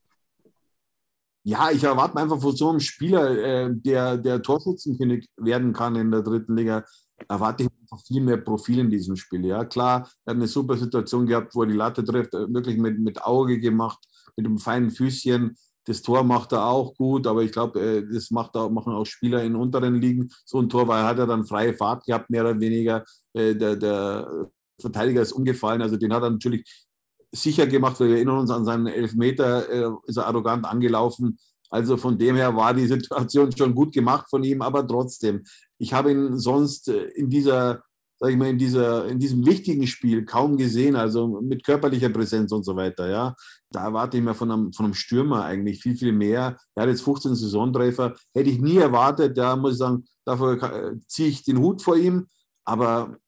ja, 1.48 1.70
ich 1.70 1.82
erwarte 1.82 2.18
einfach 2.18 2.40
von 2.40 2.54
so 2.54 2.68
einem 2.68 2.80
Spieler, 2.80 3.30
äh, 3.38 3.70
der, 3.72 4.18
der 4.18 4.42
Torschützenkönig 4.42 5.28
werden 5.38 5.72
kann 5.72 5.96
in 5.96 6.10
der 6.10 6.22
dritten 6.22 6.54
Liga, 6.54 6.84
erwarte 7.26 7.62
ich 7.62 7.70
einfach 7.80 8.04
viel 8.06 8.20
mehr 8.20 8.36
Profil 8.36 8.80
in 8.80 8.90
diesem 8.90 9.16
Spiel. 9.16 9.46
Ja, 9.46 9.64
klar, 9.64 10.10
er 10.26 10.32
hat 10.32 10.36
eine 10.36 10.46
super 10.46 10.76
Situation 10.76 11.26
gehabt, 11.26 11.54
wo 11.54 11.62
er 11.62 11.68
die 11.68 11.74
Latte 11.74 12.04
trifft, 12.04 12.34
äh, 12.34 12.52
wirklich 12.52 12.76
mit, 12.76 12.98
mit 12.98 13.22
Auge 13.22 13.58
gemacht, 13.60 13.98
mit 14.36 14.44
einem 14.44 14.58
feinen 14.58 14.90
Füßchen. 14.90 15.56
Das 15.86 16.02
Tor 16.02 16.22
macht 16.22 16.52
er 16.52 16.66
auch 16.66 16.94
gut, 16.94 17.26
aber 17.26 17.42
ich 17.42 17.52
glaube, 17.52 17.80
äh, 17.80 18.06
das 18.12 18.30
macht 18.30 18.54
auch, 18.54 18.68
machen 18.68 18.92
auch 18.92 19.06
Spieler 19.06 19.42
in 19.42 19.56
unteren 19.56 19.94
Ligen. 19.94 20.28
So 20.44 20.60
ein 20.60 20.68
Tor, 20.68 20.86
weil 20.86 21.00
er 21.00 21.06
hat 21.06 21.18
er 21.18 21.26
dann 21.26 21.46
freie 21.46 21.72
Fahrt 21.72 22.04
gehabt, 22.04 22.28
mehr 22.28 22.42
oder 22.42 22.60
weniger. 22.60 23.04
Äh, 23.32 23.54
der, 23.54 23.76
der 23.76 24.50
Verteidiger 24.80 25.22
ist 25.22 25.32
umgefallen, 25.32 25.82
also 25.82 25.96
den 25.96 26.12
hat 26.12 26.22
er 26.22 26.30
natürlich 26.30 26.86
sicher 27.32 27.66
gemacht. 27.66 27.98
Wir 28.00 28.08
erinnern 28.08 28.38
uns 28.38 28.50
an 28.50 28.64
seinen 28.64 28.86
Elfmeter, 28.86 29.68
äh, 29.68 29.90
ist 30.06 30.16
er 30.16 30.26
arrogant 30.26 30.64
angelaufen. 30.64 31.38
Also 31.70 31.96
von 31.96 32.16
dem 32.16 32.36
her 32.36 32.54
war 32.56 32.72
die 32.72 32.86
Situation 32.86 33.54
schon 33.56 33.74
gut 33.74 33.92
gemacht 33.92 34.26
von 34.30 34.42
ihm, 34.42 34.62
aber 34.62 34.86
trotzdem, 34.86 35.44
ich 35.78 35.92
habe 35.92 36.10
ihn 36.10 36.38
sonst 36.38 36.88
äh, 36.88 37.04
in 37.08 37.28
dieser, 37.28 37.82
sag 38.18 38.30
ich 38.30 38.36
mal, 38.36 38.48
in 38.48 38.58
dieser, 38.58 39.06
in 39.06 39.18
diesem 39.18 39.44
wichtigen 39.44 39.86
Spiel 39.86 40.24
kaum 40.24 40.56
gesehen, 40.56 40.96
also 40.96 41.40
mit 41.42 41.64
körperlicher 41.64 42.08
Präsenz 42.08 42.52
und 42.52 42.64
so 42.64 42.74
weiter, 42.74 43.08
ja. 43.10 43.34
Da 43.70 43.84
erwarte 43.84 44.16
ich 44.16 44.22
mir 44.22 44.34
von 44.34 44.50
einem, 44.50 44.72
von 44.72 44.86
einem 44.86 44.94
Stürmer 44.94 45.44
eigentlich 45.44 45.82
viel, 45.82 45.94
viel 45.94 46.12
mehr. 46.12 46.56
Er 46.74 46.82
hat 46.82 46.88
jetzt 46.88 47.02
15 47.02 47.34
Saisontreffer, 47.34 48.14
hätte 48.32 48.48
ich 48.48 48.60
nie 48.60 48.78
erwartet, 48.78 49.36
da 49.36 49.54
muss 49.56 49.72
ich 49.72 49.78
sagen, 49.78 50.06
dafür 50.24 50.62
äh, 50.62 50.98
ziehe 51.06 51.28
ich 51.28 51.44
den 51.44 51.58
Hut 51.58 51.82
vor 51.82 51.96
ihm, 51.96 52.26
aber 52.64 53.18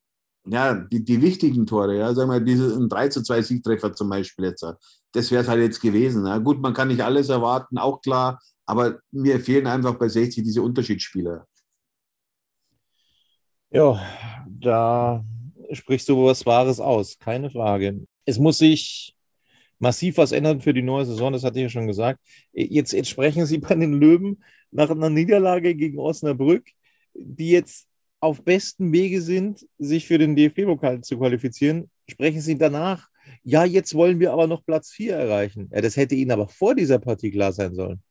ja, 0.47 0.75
die, 0.75 1.05
die 1.05 1.21
wichtigen 1.21 1.67
Tore, 1.67 1.99
ja, 1.99 2.15
sagen 2.15 2.31
wir, 2.31 2.41
diese 2.41 2.75
ein 2.75 2.89
3 2.89 3.09
zu 3.09 3.23
2 3.23 3.43
Siegtreffer 3.43 3.93
zum 3.93 4.09
Beispiel 4.09 4.47
jetzt, 4.47 4.65
das 5.13 5.31
wäre 5.31 5.43
es 5.43 5.49
halt 5.49 5.61
jetzt 5.61 5.81
gewesen. 5.81 6.27
Ja. 6.27 6.39
Gut, 6.39 6.61
man 6.61 6.75
kann 6.75 6.89
nicht 6.89 7.03
alles 7.03 7.29
erwarten, 7.29 7.79
auch 7.79 8.01
klar, 8.01 8.41
aber 8.67 8.99
mir 9.11 9.41
fehlen 9.41 9.67
einfach 9.67 9.95
bei 9.95 10.09
60 10.09 10.43
diese 10.45 10.63
Unterschiedsspieler. 10.63 11.47
Ja, 13.71 14.01
da 14.49 15.25
sprichst 15.73 16.09
du 16.09 16.25
was 16.25 16.45
Wahres 16.47 16.81
aus, 16.81 17.19
keine 17.19 17.51
Frage. 17.51 18.07
Es 18.25 18.39
muss 18.39 18.59
sich 18.59 19.17
massiv 19.79 20.19
was 20.19 20.33
ändern 20.33 20.61
für 20.61 20.75
die 20.75 20.83
neue 20.83 21.07
Saison, 21.07 21.33
das 21.33 21.45
hatte 21.45 21.59
ich 21.59 21.65
ja 21.65 21.69
schon 21.69 21.87
gesagt. 21.87 22.21
Jetzt, 22.53 22.93
jetzt 22.93 23.09
sprechen 23.09 23.47
Sie 23.47 23.59
bei 23.59 23.75
den 23.75 24.01
Löwen 24.01 24.43
nach 24.71 24.91
einer 24.91 25.11
Niederlage 25.11 25.75
gegen 25.75 25.99
Osnabrück, 25.99 26.65
die 27.15 27.51
jetzt 27.51 27.90
auf 28.21 28.45
bestem 28.45 28.93
Wege 28.93 29.23
sind, 29.23 29.67
sich 29.79 30.07
für 30.07 30.19
den 30.19 30.37
DFB-Pokal 30.37 31.01
zu 31.01 31.19
qualifizieren, 31.19 31.91
sprechen 32.09 32.41
sie 32.41 32.59
danach, 32.59 33.09
ja, 33.43 33.65
jetzt 33.65 33.95
wollen 33.95 34.21
wir 34.21 34.33
aber 34.33 34.47
noch 34.47 34.65
Platz 34.65 34.91
4 34.91 35.15
erreichen. 35.15 35.71
Ja, 35.73 35.81
das 35.81 35.97
hätte 35.97 36.15
ihnen 36.15 36.31
aber 36.31 36.49
vor 36.49 36.75
dieser 36.75 36.99
Partie 36.99 37.31
klar 37.31 37.53
sein 37.53 37.75
sollen. 37.75 38.03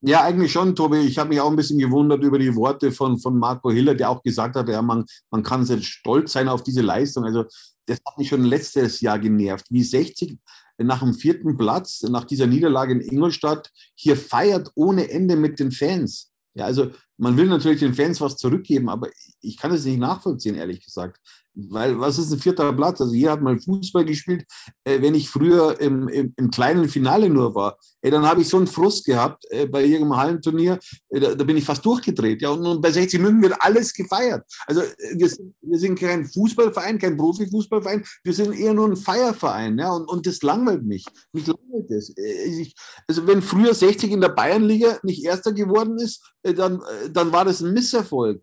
Ja, 0.00 0.22
eigentlich 0.22 0.52
schon, 0.52 0.74
Tobi. 0.74 0.98
Ich 0.98 1.18
habe 1.18 1.30
mich 1.30 1.40
auch 1.40 1.48
ein 1.48 1.56
bisschen 1.56 1.78
gewundert 1.78 2.22
über 2.22 2.38
die 2.38 2.54
Worte 2.54 2.92
von, 2.92 3.18
von 3.18 3.38
Marco 3.38 3.70
Hiller, 3.70 3.94
der 3.94 4.10
auch 4.10 4.22
gesagt 4.22 4.54
hat, 4.54 4.68
ja, 4.68 4.82
man, 4.82 5.04
man 5.30 5.42
kann 5.42 5.64
sehr 5.64 5.80
stolz 5.80 6.32
sein 6.32 6.48
auf 6.48 6.62
diese 6.62 6.82
Leistung. 6.82 7.24
Also 7.24 7.44
das 7.86 7.98
hat 8.06 8.18
mich 8.18 8.28
schon 8.28 8.44
letztes 8.44 9.00
Jahr 9.00 9.18
genervt, 9.18 9.66
wie 9.70 9.82
60 9.82 10.38
nach 10.78 11.00
dem 11.00 11.14
vierten 11.14 11.56
Platz, 11.56 12.02
nach 12.02 12.24
dieser 12.24 12.46
Niederlage 12.46 12.92
in 12.92 13.00
Ingolstadt, 13.00 13.70
hier 13.94 14.16
feiert 14.16 14.70
ohne 14.74 15.08
Ende 15.10 15.36
mit 15.36 15.58
den 15.58 15.70
Fans. 15.70 16.32
Ja, 16.54 16.66
also 16.66 16.90
man 17.16 17.36
will 17.36 17.46
natürlich 17.46 17.80
den 17.80 17.94
Fans 17.94 18.20
was 18.20 18.36
zurückgeben, 18.36 18.88
aber 18.88 19.08
ich 19.40 19.56
kann 19.56 19.72
es 19.72 19.84
nicht 19.84 19.98
nachvollziehen, 19.98 20.56
ehrlich 20.56 20.84
gesagt. 20.84 21.20
Weil 21.56 22.00
was 22.00 22.18
ist 22.18 22.32
ein 22.32 22.40
vierter 22.40 22.72
Platz? 22.72 23.00
Also 23.00 23.14
jeder 23.14 23.32
hat 23.32 23.40
mal 23.40 23.58
Fußball 23.58 24.04
gespielt. 24.04 24.44
Äh, 24.82 25.00
wenn 25.00 25.14
ich 25.14 25.30
früher 25.30 25.80
im, 25.80 26.08
im, 26.08 26.34
im, 26.36 26.50
kleinen 26.50 26.88
Finale 26.88 27.30
nur 27.30 27.54
war, 27.54 27.78
ey, 28.02 28.10
dann 28.10 28.26
habe 28.26 28.40
ich 28.40 28.48
so 28.48 28.56
einen 28.56 28.66
Frust 28.66 29.04
gehabt 29.04 29.44
äh, 29.50 29.66
bei 29.66 29.84
irgendeinem 29.84 30.16
Hallenturnier, 30.16 30.80
äh, 31.10 31.20
da, 31.20 31.34
da, 31.34 31.44
bin 31.44 31.56
ich 31.56 31.64
fast 31.64 31.84
durchgedreht. 31.84 32.42
Ja, 32.42 32.50
und, 32.50 32.66
und 32.66 32.80
bei 32.80 32.90
60 32.90 33.20
München 33.20 33.42
wird 33.42 33.56
alles 33.60 33.94
gefeiert. 33.94 34.44
Also 34.66 34.80
äh, 34.80 35.14
wir, 35.16 35.30
wir, 35.62 35.78
sind 35.78 35.98
kein 35.98 36.26
Fußballverein, 36.26 36.98
kein 36.98 37.16
Profifußballverein, 37.16 38.04
wir 38.24 38.32
sind 38.32 38.52
eher 38.52 38.74
nur 38.74 38.88
ein 38.88 38.96
Feierverein. 38.96 39.78
Ja, 39.78 39.92
und, 39.92 40.08
und 40.08 40.26
das 40.26 40.42
langweilt 40.42 40.82
mich. 40.82 41.04
Mich 41.32 41.46
langweilt 41.46 41.88
das. 41.88 42.10
Äh, 42.16 42.62
ich, 42.62 42.74
also 43.06 43.28
wenn 43.28 43.42
früher 43.42 43.74
60 43.74 44.10
in 44.10 44.20
der 44.20 44.30
Bayernliga 44.30 44.98
nicht 45.04 45.24
Erster 45.24 45.52
geworden 45.52 45.98
ist, 45.98 46.34
äh, 46.42 46.52
dann, 46.52 46.82
dann 47.12 47.30
war 47.30 47.44
das 47.44 47.60
ein 47.60 47.72
Misserfolg. 47.72 48.42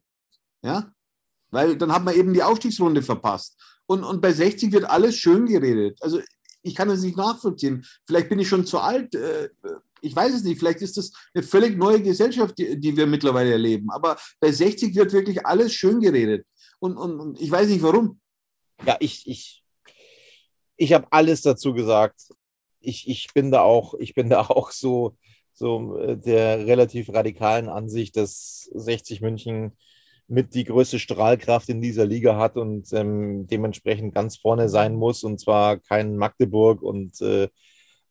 Ja, 0.64 0.94
weil 1.52 1.78
dann 1.78 1.94
hat 1.94 2.04
man 2.04 2.16
eben 2.16 2.34
die 2.34 2.44
Aufstiegsrunde 2.44 3.02
verpasst. 3.02 3.58
Und, 3.86 4.04
und 4.04 4.22
bei 4.22 4.32
60 4.32 4.72
wird 4.72 4.86
alles 4.86 5.18
schön 5.18 5.46
geredet. 5.46 5.98
Also 6.02 6.22
ich 6.64 6.76
kann 6.76 6.88
das 6.88 7.02
nicht 7.02 7.18
nachvollziehen. 7.18 7.86
Vielleicht 8.06 8.30
bin 8.30 8.40
ich 8.40 8.48
schon 8.48 8.66
zu 8.66 8.80
alt. 8.80 9.14
Äh, 9.16 9.50
ich 10.02 10.16
weiß 10.16 10.34
es 10.34 10.44
nicht. 10.44 10.60
Vielleicht 10.60 10.82
ist 10.82 10.98
das 10.98 11.12
eine 11.34 11.44
völlig 11.44 11.78
neue 11.78 12.02
Gesellschaft, 12.02 12.58
die, 12.58 12.80
die 12.80 12.96
wir 12.96 13.06
mittlerweile 13.06 13.52
erleben. 13.52 13.90
Aber 13.92 14.18
bei 14.40 14.52
60 14.52 14.96
wird 14.96 15.14
wirklich 15.14 15.46
alles 15.46 15.74
schön 15.74 16.00
geredet. 16.00 16.46
Und, 16.80 16.98
und, 16.98 17.20
und 17.20 17.42
ich 17.42 17.52
weiß 17.52 17.68
nicht 17.70 17.84
warum. 17.84 18.20
Ja, 18.86 18.98
ich, 19.00 19.28
ich, 19.28 19.64
ich 20.78 20.94
habe 20.94 21.08
alles 21.12 21.42
dazu 21.42 21.74
gesagt. 21.74 22.30
Ich, 22.80 23.08
ich 23.08 23.28
bin 23.34 23.52
da 23.52 23.62
auch, 23.62 23.94
ich 24.00 24.16
bin 24.16 24.30
da 24.30 24.42
auch 24.42 24.72
so, 24.72 25.18
so 25.54 25.98
äh, 26.00 26.18
der 26.18 26.66
relativ 26.66 27.10
radikalen 27.10 27.70
Ansicht, 27.70 28.18
dass 28.18 28.70
60 28.74 29.22
München 29.22 29.78
mit 30.32 30.56
die 30.56 30.64
größte 30.64 30.98
Strahlkraft 30.98 31.68
in 31.68 31.82
dieser 31.82 32.06
Liga 32.06 32.38
hat 32.38 32.56
und 32.56 32.92
ähm, 32.94 33.48
dementsprechend 33.48 34.16
ganz 34.16 34.38
vorne 34.38 34.70
sein 34.70 34.96
muss. 34.96 35.24
Und 35.24 35.40
zwar 35.40 35.78
kein 35.78 36.16
Magdeburg 36.16 36.82
und 36.82 37.20
äh, 37.22 37.50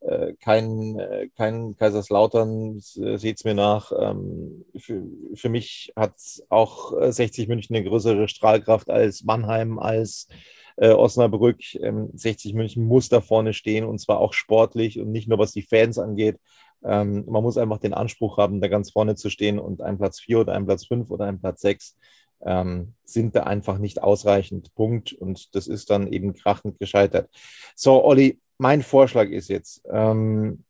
äh 0.00 0.35
kein, 0.38 0.98
äh, 0.98 1.28
kein 1.35 1.76
Kaiserslautern, 1.76 2.76
äh, 2.76 3.16
seht 3.16 3.38
es 3.38 3.44
mir 3.44 3.54
nach. 3.54 3.90
Ähm, 3.98 4.66
für, 4.76 5.02
für 5.35 5.48
mich 5.48 5.92
hat 5.96 6.14
auch 6.50 6.92
60 7.11 7.48
München 7.48 7.74
eine 7.74 7.87
größere 7.87 8.28
Strahlkraft 8.28 8.90
als 8.90 9.24
Mannheim, 9.24 9.78
als 9.78 10.28
äh, 10.76 10.90
Osnabrück. 10.90 11.74
Ähm, 11.76 12.11
60 12.12 12.52
München 12.52 12.85
muss 12.85 13.09
da 13.09 13.22
vorne 13.22 13.54
stehen 13.54 13.87
und 13.87 13.98
zwar 13.98 14.18
auch 14.18 14.35
sportlich 14.35 15.00
und 15.00 15.11
nicht 15.11 15.28
nur 15.28 15.38
was 15.38 15.52
die 15.52 15.62
Fans 15.62 15.98
angeht. 15.98 16.37
Ähm, 16.84 17.24
man 17.26 17.42
muss 17.42 17.58
einfach 17.58 17.78
den 17.78 17.94
Anspruch 17.94 18.38
haben, 18.38 18.60
da 18.60 18.68
ganz 18.68 18.90
vorne 18.90 19.14
zu 19.16 19.30
stehen 19.30 19.58
und 19.58 19.82
ein 19.82 19.98
Platz 19.98 20.20
4 20.20 20.40
oder 20.40 20.54
ein 20.54 20.66
Platz 20.66 20.86
5 20.86 21.10
oder 21.10 21.26
ein 21.26 21.40
Platz 21.40 21.60
6 21.60 21.96
ähm, 22.42 22.94
sind 23.04 23.36
da 23.36 23.42
einfach 23.44 23.78
nicht 23.78 24.02
ausreichend. 24.02 24.74
Punkt. 24.74 25.12
Und 25.12 25.54
das 25.54 25.66
ist 25.66 25.90
dann 25.90 26.12
eben 26.12 26.34
krachend 26.34 26.78
gescheitert. 26.78 27.28
So, 27.74 28.04
Olli, 28.04 28.40
mein 28.58 28.82
Vorschlag 28.82 29.28
ist 29.28 29.48
jetzt, 29.48 29.82
ähm, 29.90 30.64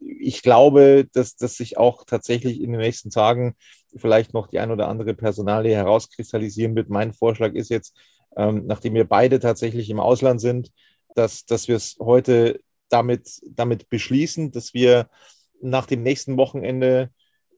ich 0.00 0.42
glaube, 0.42 1.06
dass, 1.12 1.36
dass 1.36 1.56
sich 1.56 1.78
auch 1.78 2.04
tatsächlich 2.04 2.60
in 2.60 2.72
den 2.72 2.80
nächsten 2.80 3.10
Tagen 3.10 3.54
vielleicht 3.96 4.34
noch 4.34 4.46
die 4.48 4.58
ein 4.58 4.70
oder 4.70 4.88
andere 4.88 5.14
Personalie 5.14 5.74
herauskristallisieren 5.74 6.74
wird. 6.76 6.88
Mein 6.88 7.12
Vorschlag 7.12 7.54
ist 7.54 7.70
jetzt, 7.70 7.96
ähm, 8.36 8.64
nachdem 8.66 8.94
wir 8.94 9.04
beide 9.04 9.40
tatsächlich 9.40 9.90
im 9.90 10.00
Ausland 10.00 10.40
sind, 10.40 10.70
dass, 11.14 11.44
dass 11.46 11.68
wir 11.68 11.76
es 11.76 11.96
heute 12.00 12.60
damit, 12.88 13.40
damit 13.46 13.88
beschließen, 13.88 14.52
dass 14.52 14.74
wir 14.74 15.08
nach 15.60 15.86
dem 15.86 16.02
nächsten 16.02 16.36
Wochenende 16.36 17.10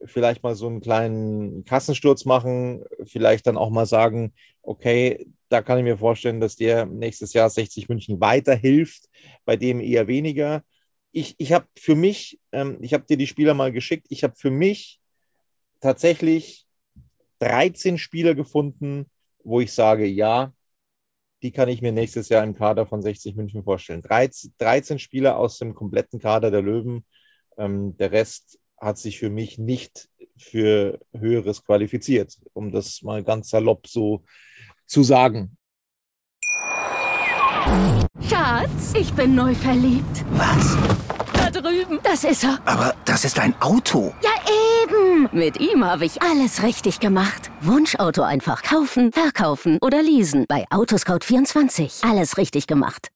vielleicht 0.05 0.43
mal 0.43 0.55
so 0.55 0.67
einen 0.67 0.81
kleinen 0.81 1.63
Kassensturz 1.63 2.25
machen, 2.25 2.83
vielleicht 3.05 3.47
dann 3.47 3.57
auch 3.57 3.69
mal 3.69 3.85
sagen, 3.85 4.33
okay, 4.63 5.27
da 5.49 5.61
kann 5.61 5.77
ich 5.77 5.83
mir 5.83 5.97
vorstellen, 5.97 6.39
dass 6.39 6.55
der 6.55 6.85
nächstes 6.85 7.33
Jahr 7.33 7.49
60 7.49 7.89
München 7.89 8.19
weiterhilft, 8.19 9.09
bei 9.45 9.57
dem 9.57 9.79
eher 9.79 10.07
weniger. 10.07 10.63
Ich, 11.11 11.35
ich 11.37 11.53
habe 11.53 11.67
für 11.77 11.95
mich, 11.95 12.39
ähm, 12.51 12.77
ich 12.81 12.93
habe 12.93 13.05
dir 13.05 13.17
die 13.17 13.27
Spieler 13.27 13.53
mal 13.53 13.71
geschickt, 13.71 14.07
ich 14.09 14.23
habe 14.23 14.35
für 14.35 14.51
mich 14.51 14.99
tatsächlich 15.81 16.65
13 17.39 17.97
Spieler 17.97 18.33
gefunden, 18.33 19.09
wo 19.43 19.59
ich 19.59 19.73
sage, 19.73 20.05
ja, 20.05 20.53
die 21.41 21.51
kann 21.51 21.69
ich 21.69 21.81
mir 21.81 21.91
nächstes 21.91 22.29
Jahr 22.29 22.43
im 22.43 22.53
Kader 22.53 22.85
von 22.85 23.01
60 23.01 23.35
München 23.35 23.63
vorstellen. 23.63 24.01
13, 24.01 24.53
13 24.59 24.99
Spieler 24.99 25.37
aus 25.37 25.57
dem 25.57 25.73
kompletten 25.73 26.19
Kader 26.19 26.51
der 26.51 26.61
Löwen. 26.61 27.03
Ähm, 27.57 27.95
der 27.97 28.11
Rest 28.11 28.59
hat 28.79 28.97
sich 28.97 29.19
für 29.19 29.29
mich 29.29 29.57
nicht 29.57 30.09
für 30.37 30.99
Höheres 31.13 31.63
qualifiziert, 31.63 32.37
um 32.53 32.71
das 32.71 33.01
mal 33.03 33.23
ganz 33.23 33.49
salopp 33.49 33.87
so 33.87 34.23
zu 34.87 35.03
sagen. 35.03 35.57
Schatz, 38.27 38.93
ich 38.99 39.13
bin 39.13 39.35
neu 39.35 39.53
verliebt. 39.53 40.25
Was? 40.31 40.77
Da 41.33 41.49
drüben. 41.49 41.99
Das 42.03 42.23
ist 42.23 42.43
er. 42.43 42.59
Aber 42.65 42.95
das 43.05 43.23
ist 43.23 43.39
ein 43.39 43.53
Auto. 43.61 44.13
Ja, 44.21 44.31
eben. 44.83 45.29
Mit 45.31 45.59
ihm 45.59 45.85
habe 45.85 46.05
ich 46.05 46.21
alles 46.21 46.63
richtig 46.63 46.99
gemacht. 46.99 47.51
Wunschauto 47.61 48.23
einfach 48.23 48.63
kaufen, 48.63 49.11
verkaufen 49.11 49.77
oder 49.81 50.01
leasen. 50.01 50.45
Bei 50.47 50.65
Autoscout24. 50.69 52.09
Alles 52.09 52.37
richtig 52.37 52.67
gemacht. 52.67 53.09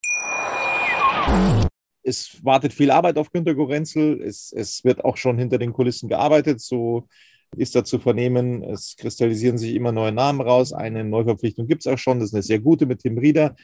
Es 2.07 2.39
wartet 2.43 2.71
viel 2.71 2.91
Arbeit 2.91 3.17
auf 3.17 3.31
Günter 3.31 3.55
Gorenzel. 3.55 4.21
Es, 4.21 4.53
es 4.55 4.83
wird 4.83 5.03
auch 5.03 5.17
schon 5.17 5.39
hinter 5.39 5.57
den 5.57 5.73
Kulissen 5.73 6.07
gearbeitet. 6.07 6.61
So 6.61 7.07
ist 7.57 7.75
da 7.75 7.83
zu 7.83 7.99
vernehmen. 7.99 8.63
Es 8.63 8.95
kristallisieren 8.95 9.57
sich 9.57 9.73
immer 9.73 9.91
neue 9.91 10.11
Namen 10.11 10.41
raus. 10.41 10.71
Eine 10.71 11.03
Neuverpflichtung 11.03 11.67
gibt 11.67 11.85
es 11.85 11.91
auch 11.91 11.97
schon. 11.97 12.19
Das 12.19 12.29
ist 12.29 12.35
eine 12.35 12.43
sehr 12.43 12.59
gute 12.59 12.85
mit 12.85 12.99
Tim 12.99 13.17
Rieder. 13.17 13.55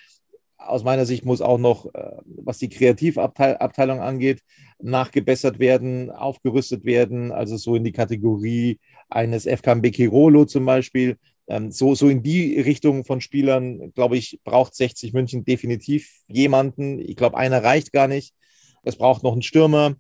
Aus 0.57 0.83
meiner 0.83 1.05
Sicht 1.05 1.23
muss 1.23 1.41
auch 1.41 1.57
noch, 1.59 1.93
äh, 1.93 2.17
was 2.25 2.57
die 2.57 2.69
Kreativabteilung 2.69 3.99
angeht, 3.99 4.41
nachgebessert 4.79 5.59
werden, 5.59 6.09
aufgerüstet 6.09 6.83
werden. 6.83 7.31
Also 7.31 7.57
so 7.57 7.75
in 7.75 7.83
die 7.83 7.91
Kategorie 7.91 8.79
eines 9.09 9.45
FKM 9.45 9.81
Kirolo 9.83 10.45
zum 10.45 10.65
Beispiel. 10.65 11.17
Ähm, 11.51 11.69
so, 11.71 11.95
so 11.95 12.07
in 12.07 12.23
die 12.23 12.61
Richtung 12.61 13.03
von 13.03 13.19
Spielern, 13.19 13.91
glaube 13.93 14.15
ich, 14.17 14.39
braucht 14.45 14.73
60 14.73 15.11
München 15.11 15.43
definitiv 15.43 16.09
jemanden. 16.27 16.99
Ich 16.99 17.17
glaube, 17.17 17.37
einer 17.37 17.61
reicht 17.61 17.91
gar 17.91 18.07
nicht. 18.07 18.33
Es 18.83 18.95
braucht 18.95 19.21
noch 19.23 19.33
einen 19.33 19.41
Stürmer 19.41 19.95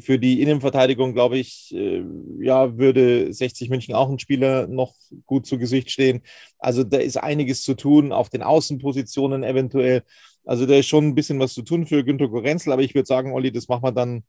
für 0.00 0.18
die 0.18 0.42
Innenverteidigung, 0.42 1.14
glaube 1.14 1.38
ich, 1.38 1.72
äh, 1.74 2.02
ja, 2.40 2.76
würde 2.78 3.32
60 3.32 3.70
München 3.70 3.94
auch 3.94 4.08
ein 4.08 4.18
Spieler 4.18 4.66
noch 4.66 4.94
gut 5.26 5.46
zu 5.46 5.56
Gesicht 5.56 5.90
stehen. 5.92 6.22
Also 6.58 6.82
da 6.82 6.98
ist 6.98 7.16
einiges 7.16 7.62
zu 7.62 7.74
tun 7.74 8.12
auf 8.12 8.28
den 8.28 8.42
Außenpositionen 8.42 9.44
eventuell. 9.44 10.02
Also 10.44 10.66
da 10.66 10.74
ist 10.74 10.88
schon 10.88 11.06
ein 11.06 11.14
bisschen 11.14 11.38
was 11.38 11.54
zu 11.54 11.62
tun 11.62 11.86
für 11.86 12.04
Günter 12.04 12.28
Gorenzel, 12.28 12.72
aber 12.72 12.82
ich 12.82 12.94
würde 12.94 13.06
sagen, 13.06 13.32
Olli, 13.32 13.52
das 13.52 13.68
machen 13.68 13.84
wir 13.84 13.92
dann 13.92 14.24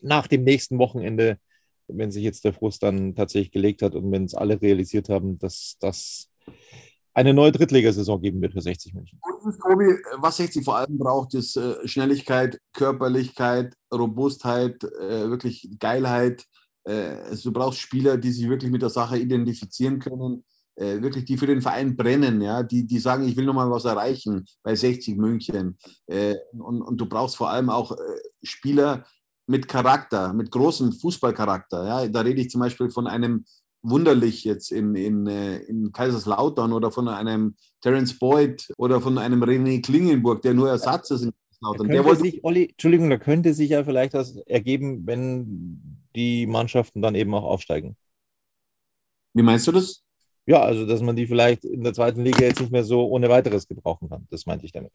nach 0.00 0.26
dem 0.26 0.42
nächsten 0.42 0.78
Wochenende, 0.78 1.38
wenn 1.88 2.10
sich 2.10 2.24
jetzt 2.24 2.44
der 2.44 2.52
Frust 2.52 2.82
dann 2.82 3.14
tatsächlich 3.14 3.52
gelegt 3.52 3.82
hat 3.82 3.94
und 3.94 4.10
wenn 4.10 4.24
es 4.24 4.34
alle 4.34 4.60
realisiert 4.60 5.08
haben, 5.08 5.38
dass 5.38 5.76
das 5.80 6.30
eine 7.16 7.32
neue 7.32 7.50
Drittligasaison 7.50 8.20
geben 8.20 8.42
wird 8.42 8.52
für 8.52 8.60
60 8.60 8.92
München. 8.92 9.18
Tobi, 9.62 9.96
was 10.18 10.36
60 10.36 10.62
vor 10.62 10.76
allem 10.76 10.98
braucht, 10.98 11.32
ist 11.32 11.56
äh, 11.56 11.76
Schnelligkeit, 11.88 12.60
Körperlichkeit, 12.74 13.74
Robustheit, 13.92 14.84
äh, 14.84 15.30
wirklich 15.30 15.70
Geilheit. 15.78 16.44
Äh, 16.84 16.92
also 16.92 17.50
du 17.50 17.58
brauchst 17.58 17.78
Spieler, 17.78 18.18
die 18.18 18.30
sich 18.30 18.46
wirklich 18.48 18.70
mit 18.70 18.82
der 18.82 18.90
Sache 18.90 19.18
identifizieren 19.18 19.98
können, 19.98 20.44
wirklich 20.78 21.24
die 21.24 21.38
für 21.38 21.46
den 21.46 21.62
Verein 21.62 21.96
brennen, 21.96 22.42
ja, 22.42 22.62
die, 22.62 22.86
die 22.86 22.98
sagen, 22.98 23.26
ich 23.26 23.34
will 23.34 23.46
nochmal 23.46 23.70
was 23.70 23.86
erreichen 23.86 24.44
bei 24.62 24.74
60 24.74 25.16
München. 25.16 25.78
Und, 26.06 26.82
und 26.82 27.00
du 27.00 27.06
brauchst 27.06 27.38
vor 27.38 27.48
allem 27.48 27.70
auch 27.70 27.96
Spieler, 28.42 29.06
mit 29.46 29.68
Charakter, 29.68 30.32
mit 30.32 30.50
großem 30.50 30.92
Fußballcharakter. 30.92 31.86
Ja, 31.86 32.08
da 32.08 32.20
rede 32.20 32.40
ich 32.40 32.50
zum 32.50 32.60
Beispiel 32.60 32.90
von 32.90 33.06
einem 33.06 33.44
wunderlich 33.82 34.44
jetzt 34.44 34.72
in, 34.72 34.94
in, 34.94 35.26
äh, 35.26 35.58
in 35.58 35.92
Kaiserslautern 35.92 36.72
oder 36.72 36.90
von 36.90 37.08
einem 37.08 37.54
Terence 37.80 38.18
Boyd 38.18 38.68
oder 38.76 39.00
von 39.00 39.18
einem 39.18 39.42
René 39.42 39.82
Klingenburg, 39.82 40.42
der 40.42 40.54
nur 40.54 40.68
Ersatz 40.68 41.10
ist 41.10 41.22
in 41.22 41.32
Kaiserslautern. 41.32 41.88
Der 41.88 42.04
wollte 42.04 42.22
sich, 42.22 42.44
Olli, 42.44 42.70
Entschuldigung, 42.70 43.10
da 43.10 43.18
könnte 43.18 43.54
sich 43.54 43.70
ja 43.70 43.84
vielleicht 43.84 44.14
was 44.14 44.36
ergeben, 44.36 45.06
wenn 45.06 46.02
die 46.14 46.46
Mannschaften 46.46 47.02
dann 47.02 47.14
eben 47.14 47.34
auch 47.34 47.44
aufsteigen. 47.44 47.96
Wie 49.34 49.42
meinst 49.42 49.66
du 49.66 49.72
das? 49.72 50.05
Ja, 50.48 50.62
also 50.62 50.86
dass 50.86 51.02
man 51.02 51.16
die 51.16 51.26
vielleicht 51.26 51.64
in 51.64 51.82
der 51.82 51.92
zweiten 51.92 52.22
Liga 52.22 52.42
jetzt 52.42 52.60
nicht 52.60 52.70
mehr 52.70 52.84
so 52.84 53.06
ohne 53.08 53.28
weiteres 53.28 53.66
gebrauchen 53.66 54.08
kann. 54.08 54.28
Das 54.30 54.46
meinte 54.46 54.64
ich 54.64 54.72
damit. 54.72 54.92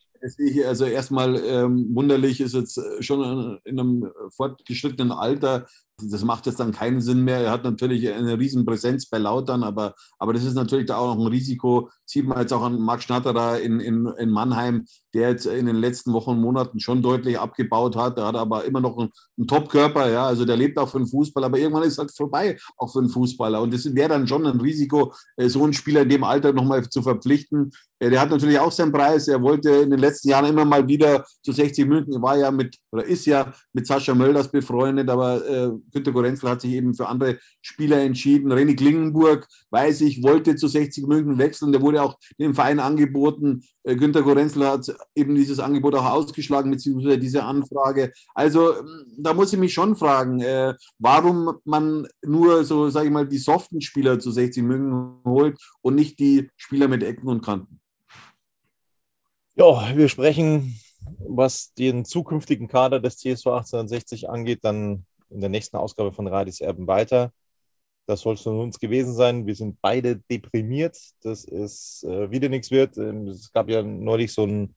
Also 0.66 0.86
erstmal 0.86 1.36
ähm, 1.46 1.90
wunderlich 1.94 2.40
ist 2.40 2.56
jetzt 2.56 2.80
schon 3.02 3.60
in 3.66 3.80
einem 3.80 4.12
fortgeschrittenen 4.30 5.12
Alter 5.12 5.68
das 6.10 6.24
macht 6.24 6.46
jetzt 6.46 6.60
dann 6.60 6.72
keinen 6.72 7.02
Sinn 7.02 7.24
mehr. 7.24 7.40
Er 7.40 7.52
hat 7.52 7.64
natürlich 7.64 8.10
eine 8.12 8.38
riesen 8.38 8.66
Präsenz 8.66 9.08
bei 9.08 9.18
Lautern, 9.18 9.64
aber, 9.64 9.94
aber 10.18 10.34
das 10.34 10.44
ist 10.44 10.56
natürlich 10.56 10.88
da 10.88 10.98
auch 10.98 11.16
noch 11.16 11.24
ein 11.24 11.32
Risiko. 11.32 11.90
Sieht 12.06 12.26
man 12.26 12.40
jetzt 12.40 12.54
auch 12.54 12.64
an 12.64 12.80
Marc 12.80 13.04
Schnatterer 13.04 13.60
in, 13.60 13.80
in, 13.80 14.06
in 14.18 14.30
Mannheim, 14.30 14.86
der 15.14 15.30
jetzt 15.30 15.46
in 15.46 15.66
den 15.66 15.76
letzten 15.76 16.14
Wochen 16.14 16.32
und 16.32 16.42
Monaten 16.42 16.80
schon 16.80 17.02
deutlich 17.02 17.38
abgebaut 17.40 17.96
hat. 17.96 18.18
Der 18.18 18.26
hat 18.26 18.36
aber 18.36 18.66
immer 18.66 18.82
noch 18.82 18.98
einen, 18.98 19.10
einen 19.38 19.48
Top-Körper, 19.48 20.10
ja, 20.10 20.26
also 20.26 20.46
der 20.46 20.58
lebt 20.58 20.78
auch 20.78 20.90
für 20.90 21.00
den 21.00 21.08
Fußball, 21.08 21.44
aber 21.44 21.58
irgendwann 21.58 21.84
ist 21.84 21.94
es 21.94 21.98
halt 22.00 22.12
vorbei, 22.16 22.58
auch 22.78 22.92
für 22.92 23.00
einen 23.00 23.10
Fußballer. 23.10 23.62
Und 23.62 23.74
das 23.74 23.94
wäre 23.94 24.10
dann 24.10 24.28
schon 24.28 24.46
ein 24.46 24.60
Risiko, 24.60 25.14
äh, 25.38 25.50
so 25.50 25.64
einen 25.64 25.74
Spieler 25.74 26.02
in 26.02 26.10
dem 26.10 26.24
Alter 26.24 26.54
nochmal 26.54 26.88
zu 26.90 27.02
verpflichten. 27.02 27.72
Der 28.10 28.20
hat 28.20 28.32
natürlich 28.32 28.58
auch 28.58 28.72
seinen 28.72 28.92
Preis. 28.92 29.28
Er 29.28 29.42
wollte 29.42 29.70
in 29.70 29.92
den 29.92 30.00
letzten 30.00 30.30
Jahren 30.30 30.46
immer 30.46 30.66
mal 30.66 30.88
wieder 30.88 31.24
zu 31.44 31.52
60 31.52 31.86
München, 31.86 32.14
er 32.14 32.22
war 32.22 32.38
ja 32.38 32.50
mit, 32.50 32.78
oder 32.92 33.06
ist 33.06 33.26
ja 33.28 33.54
mit 33.74 33.86
Sascha 33.86 34.16
Mölders 34.16 34.50
befreundet, 34.50 35.08
aber 35.10 35.48
äh, 35.48 35.70
Günter 35.92 36.12
Gorenzel 36.12 36.50
hat 36.50 36.62
sich 36.62 36.72
eben 36.72 36.96
für 36.96 37.08
andere 37.08 37.38
Spieler 37.62 38.02
entschieden. 38.02 38.52
René 38.52 38.76
Klingenburg, 38.76 39.48
weiß 39.70 40.02
ich, 40.02 40.24
wollte 40.24 40.56
zu 40.56 40.68
60 40.68 41.06
München 41.06 41.38
wechseln. 41.38 41.72
Der 41.72 41.82
wurde 41.82 42.02
auch 42.02 42.18
dem 42.40 42.56
Verein 42.56 42.80
angeboten. 42.80 43.62
Äh, 43.84 43.96
Günter 43.96 44.24
Gorenzel 44.24 44.66
hat 44.68 44.92
eben 45.16 45.36
dieses 45.36 45.60
Angebot 45.60 45.94
auch 45.96 46.06
ausgeschlagen, 46.06 46.72
beziehungsweise 46.72 47.20
diese 47.20 47.44
Anfrage. 47.44 48.12
Also 48.34 48.74
da 49.18 49.34
muss 49.34 49.54
ich 49.54 49.60
mich 49.60 49.74
schon 49.74 49.96
fragen, 49.96 50.42
äh, 50.42 50.74
warum 50.98 51.60
man 51.66 52.08
nur 52.26 52.64
so, 52.64 52.90
sage 52.90 53.08
ich 53.08 53.14
mal, 53.14 53.28
die 53.28 53.38
soften 53.38 53.82
Spieler 53.82 54.20
zu 54.20 54.32
60 54.32 54.64
München 54.64 55.22
holt 55.24 55.60
und 55.82 55.96
nicht 55.96 56.20
die 56.20 56.50
Spieler 56.58 56.88
mit 56.88 57.04
Ecken 57.04 57.28
und 57.28 57.44
Kanten. 57.44 57.80
Ja, 59.62 59.96
wir 59.96 60.10
sprechen, 60.10 60.80
was 61.20 61.72
den 61.76 62.04
zukünftigen 62.04 62.68
Kader 62.68 63.00
des 63.00 63.18
TSV 63.18 63.46
1860 63.46 64.28
angeht, 64.28 64.62
dann 64.64 65.06
in 65.30 65.40
der 65.40 65.52
nächsten 65.52 65.78
Ausgabe 65.78 66.12
von 66.12 66.26
Radis 66.26 66.62
Erben 66.62 66.88
weiter. 66.88 67.32
Das 68.08 68.22
soll 68.22 68.34
es 68.34 68.42
von 68.42 68.60
uns 68.60 68.80
gewesen 68.80 69.14
sein. 69.14 69.46
Wir 69.46 69.54
sind 69.54 69.78
beide 69.80 70.18
deprimiert, 70.18 70.98
dass 71.22 71.46
es 71.46 72.02
äh, 72.10 72.32
wieder 72.32 72.50
nichts 72.50 72.72
wird. 72.72 72.98
Ähm, 72.98 73.28
es 73.28 73.52
gab 73.52 73.70
ja 73.70 73.84
neulich 73.84 74.34
so 74.34 74.48
ein 74.48 74.74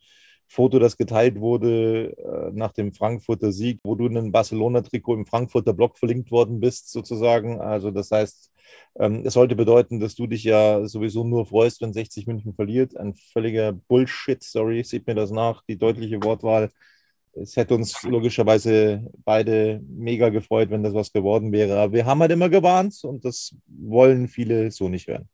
Foto, 0.49 0.79
das 0.79 0.97
geteilt 0.97 1.41
wurde 1.41 2.17
äh, 2.17 2.51
nach 2.53 2.73
dem 2.73 2.93
Frankfurter 2.93 3.53
Sieg, 3.53 3.81
wo 3.83 3.95
du 3.95 4.07
in 4.07 4.17
einem 4.17 4.33
Barcelona-Trikot 4.33 5.15
im 5.15 5.27
Frankfurter 5.27 5.73
Block 5.73 5.99
verlinkt 5.99 6.31
worden 6.31 6.61
bist, 6.61 6.91
sozusagen. 6.91 7.61
Also 7.61 7.91
das 7.91 8.11
heißt, 8.11 8.53
ähm, 8.97 9.23
es 9.25 9.35
sollte 9.35 9.57
bedeuten, 9.57 10.01
dass 10.01 10.15
du 10.15 10.27
dich 10.27 10.45
ja 10.45 10.87
sowieso 10.87 11.25
nur 11.25 11.47
freust, 11.47 11.81
wenn 11.81 11.93
60 11.93 12.27
München 12.27 12.55
verliert. 12.55 12.97
Ein 12.97 13.15
völliger 13.15 13.73
Bullshit, 13.73 14.43
sorry, 14.43 14.85
sieht 14.85 15.07
mir 15.07 15.15
das 15.15 15.31
nach, 15.31 15.63
die 15.69 15.79
deutliche 15.79 16.23
Wortwahl 16.23 16.71
es 17.37 17.57
hätte 17.57 17.75
uns 17.75 18.03
logischerweise 18.03 19.11
beide 19.25 19.81
mega 19.89 20.29
gefreut, 20.29 20.71
wenn 20.71 20.83
das 20.83 20.95
was 20.95 21.13
geworden 21.13 21.53
wäre. 21.53 21.79
Aber 21.79 21.93
wir 21.93 22.07
haben 22.07 22.21
halt 22.21 22.33
immer 22.33 22.49
gewarnt 22.49 22.97
und 23.03 23.25
das 23.25 23.55
wollen 23.67 24.29
viele 24.29 24.71
so 24.71 24.89
nicht 24.89 25.09
hören. 25.09 25.29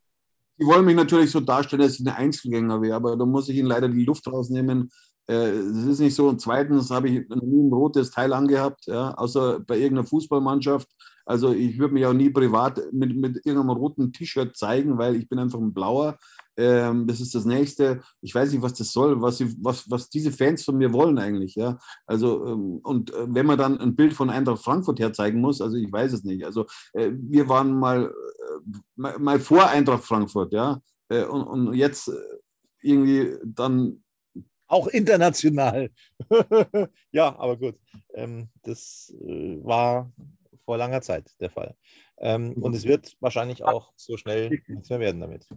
Die 0.58 0.66
wollen 0.66 0.84
mich 0.84 0.96
natürlich 0.96 1.30
so 1.30 1.40
darstellen, 1.40 1.82
dass 1.82 1.98
ich 1.98 2.06
ein 2.06 2.14
Einzelgänger 2.14 2.82
wäre, 2.82 2.94
aber 2.94 3.16
da 3.16 3.24
muss 3.24 3.48
ich 3.48 3.56
ihnen 3.56 3.68
leider 3.68 3.88
die 3.88 4.04
Luft 4.04 4.26
rausnehmen. 4.26 4.90
Äh, 5.30 5.50
es 5.50 5.86
ist 5.86 6.00
nicht 6.00 6.14
so. 6.16 6.28
Und 6.28 6.40
zweitens 6.40 6.90
habe 6.90 7.08
ich 7.08 7.28
nie 7.28 7.62
ein 7.62 7.72
rotes 7.72 8.10
Teil 8.10 8.32
angehabt, 8.32 8.86
ja, 8.86 9.14
außer 9.14 9.60
bei 9.60 9.76
irgendeiner 9.76 10.06
Fußballmannschaft. 10.08 10.88
Also 11.24 11.52
ich 11.52 11.78
würde 11.78 11.94
mich 11.94 12.04
auch 12.04 12.12
nie 12.12 12.30
privat 12.30 12.80
mit, 12.92 13.14
mit 13.16 13.36
irgendeinem 13.46 13.70
roten 13.70 14.12
T-Shirt 14.12 14.56
zeigen, 14.56 14.98
weil 14.98 15.14
ich 15.14 15.28
bin 15.28 15.38
einfach 15.38 15.60
ein 15.60 15.72
blauer. 15.72 16.18
Ähm, 16.56 17.06
das 17.06 17.20
ist 17.20 17.32
das 17.36 17.44
nächste. 17.44 18.00
Ich 18.20 18.34
weiß 18.34 18.50
nicht, 18.50 18.62
was 18.62 18.74
das 18.74 18.90
soll, 18.90 19.22
was, 19.22 19.38
sie, 19.38 19.54
was, 19.62 19.88
was 19.88 20.10
diese 20.10 20.32
Fans 20.32 20.64
von 20.64 20.76
mir 20.76 20.92
wollen 20.92 21.18
eigentlich. 21.18 21.54
Ja? 21.54 21.78
Also, 22.06 22.46
ähm, 22.46 22.80
und 22.82 23.14
äh, 23.14 23.26
wenn 23.28 23.46
man 23.46 23.58
dann 23.58 23.78
ein 23.78 23.94
Bild 23.94 24.14
von 24.14 24.30
Eintracht 24.30 24.64
Frankfurt 24.64 24.98
herzeigen 24.98 25.40
muss, 25.40 25.60
also 25.60 25.76
ich 25.76 25.92
weiß 25.92 26.12
es 26.12 26.24
nicht. 26.24 26.44
Also, 26.44 26.66
äh, 26.92 27.12
wir 27.14 27.48
waren 27.48 27.78
mal, 27.78 28.12
äh, 28.12 29.18
mal, 29.18 29.38
vor 29.38 29.68
Eintracht 29.68 30.02
Frankfurt, 30.02 30.52
ja. 30.52 30.80
Äh, 31.08 31.24
und, 31.24 31.42
und 31.42 31.74
jetzt 31.74 32.08
äh, 32.08 32.14
irgendwie 32.82 33.36
dann 33.44 34.02
Auch 34.70 34.86
international. 34.86 35.90
ja, 37.10 37.36
aber 37.36 37.56
gut. 37.56 37.76
Ähm, 38.14 38.48
das 38.62 39.12
äh, 39.20 39.58
war 39.64 40.12
vor 40.64 40.78
langer 40.78 41.02
Zeit 41.02 41.28
der 41.40 41.50
Fall. 41.50 41.74
Ähm, 42.18 42.52
und 42.52 42.76
es 42.76 42.84
wird 42.84 43.16
wahrscheinlich 43.18 43.64
auch 43.64 43.92
so 43.96 44.16
schnell 44.16 44.48
nichts 44.68 44.88
mehr 44.88 45.00
werden 45.00 45.20
damit. 45.20 45.48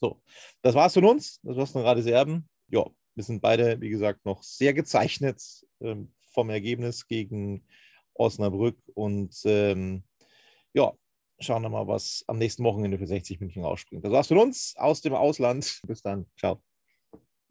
So, 0.00 0.22
das 0.62 0.76
war's 0.76 0.94
von 0.94 1.06
uns. 1.06 1.40
Das 1.42 1.56
war's 1.56 1.72
von 1.72 1.82
Rades 1.82 2.06
Erben. 2.06 2.48
Ja, 2.68 2.86
wir 3.16 3.24
sind 3.24 3.42
beide, 3.42 3.80
wie 3.80 3.90
gesagt, 3.90 4.24
noch 4.24 4.44
sehr 4.44 4.72
gezeichnet 4.72 5.42
ähm, 5.80 6.12
vom 6.32 6.50
Ergebnis 6.50 7.08
gegen 7.08 7.66
Osnabrück 8.14 8.78
und 8.94 9.34
ähm, 9.44 10.04
ja, 10.72 10.92
schauen 11.40 11.62
wir 11.62 11.68
mal, 11.68 11.88
was 11.88 12.22
am 12.28 12.38
nächsten 12.38 12.62
Wochenende 12.62 12.98
für 12.98 13.08
60 13.08 13.40
München 13.40 13.64
rausspringt. 13.64 14.04
Das 14.04 14.12
war's 14.12 14.28
von 14.28 14.38
uns 14.38 14.76
aus 14.76 15.00
dem 15.00 15.14
Ausland. 15.14 15.80
Bis 15.84 16.00
dann. 16.00 16.26
Ciao. 16.38 16.62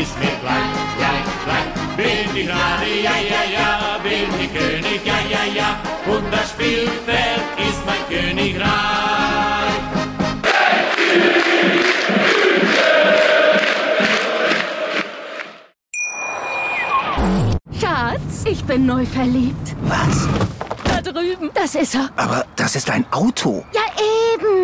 Ist 0.00 0.18
mir 0.18 0.34
gleich, 0.42 0.74
gleich, 0.98 1.26
gleich. 1.44 1.68
Bin 1.96 2.36
ich 2.36 2.48
Radi, 2.48 3.02
ja, 3.02 3.16
ja, 3.32 3.42
ja, 3.52 3.98
bin 4.02 4.30
ich 4.40 4.52
König, 4.54 5.00
ja, 5.04 5.18
ja, 5.28 5.44
ja, 5.52 5.80
und 6.06 6.32
das 6.32 6.50
Spielfeld 6.50 7.42
ist 7.68 7.80
mein 7.84 8.02
Königreich. 8.08 8.68
Schatz, 17.80 18.44
ich 18.44 18.64
bin 18.64 18.86
neu 18.86 19.04
verliebt. 19.04 19.74
Was? 19.82 20.28
Da 20.84 21.00
drüben. 21.00 21.50
Das 21.54 21.74
ist 21.74 21.94
er. 21.94 22.10
Aber 22.16 22.44
das 22.56 22.76
ist 22.76 22.90
ein 22.90 23.04
Auto. 23.10 23.64
Ja, 23.72 23.82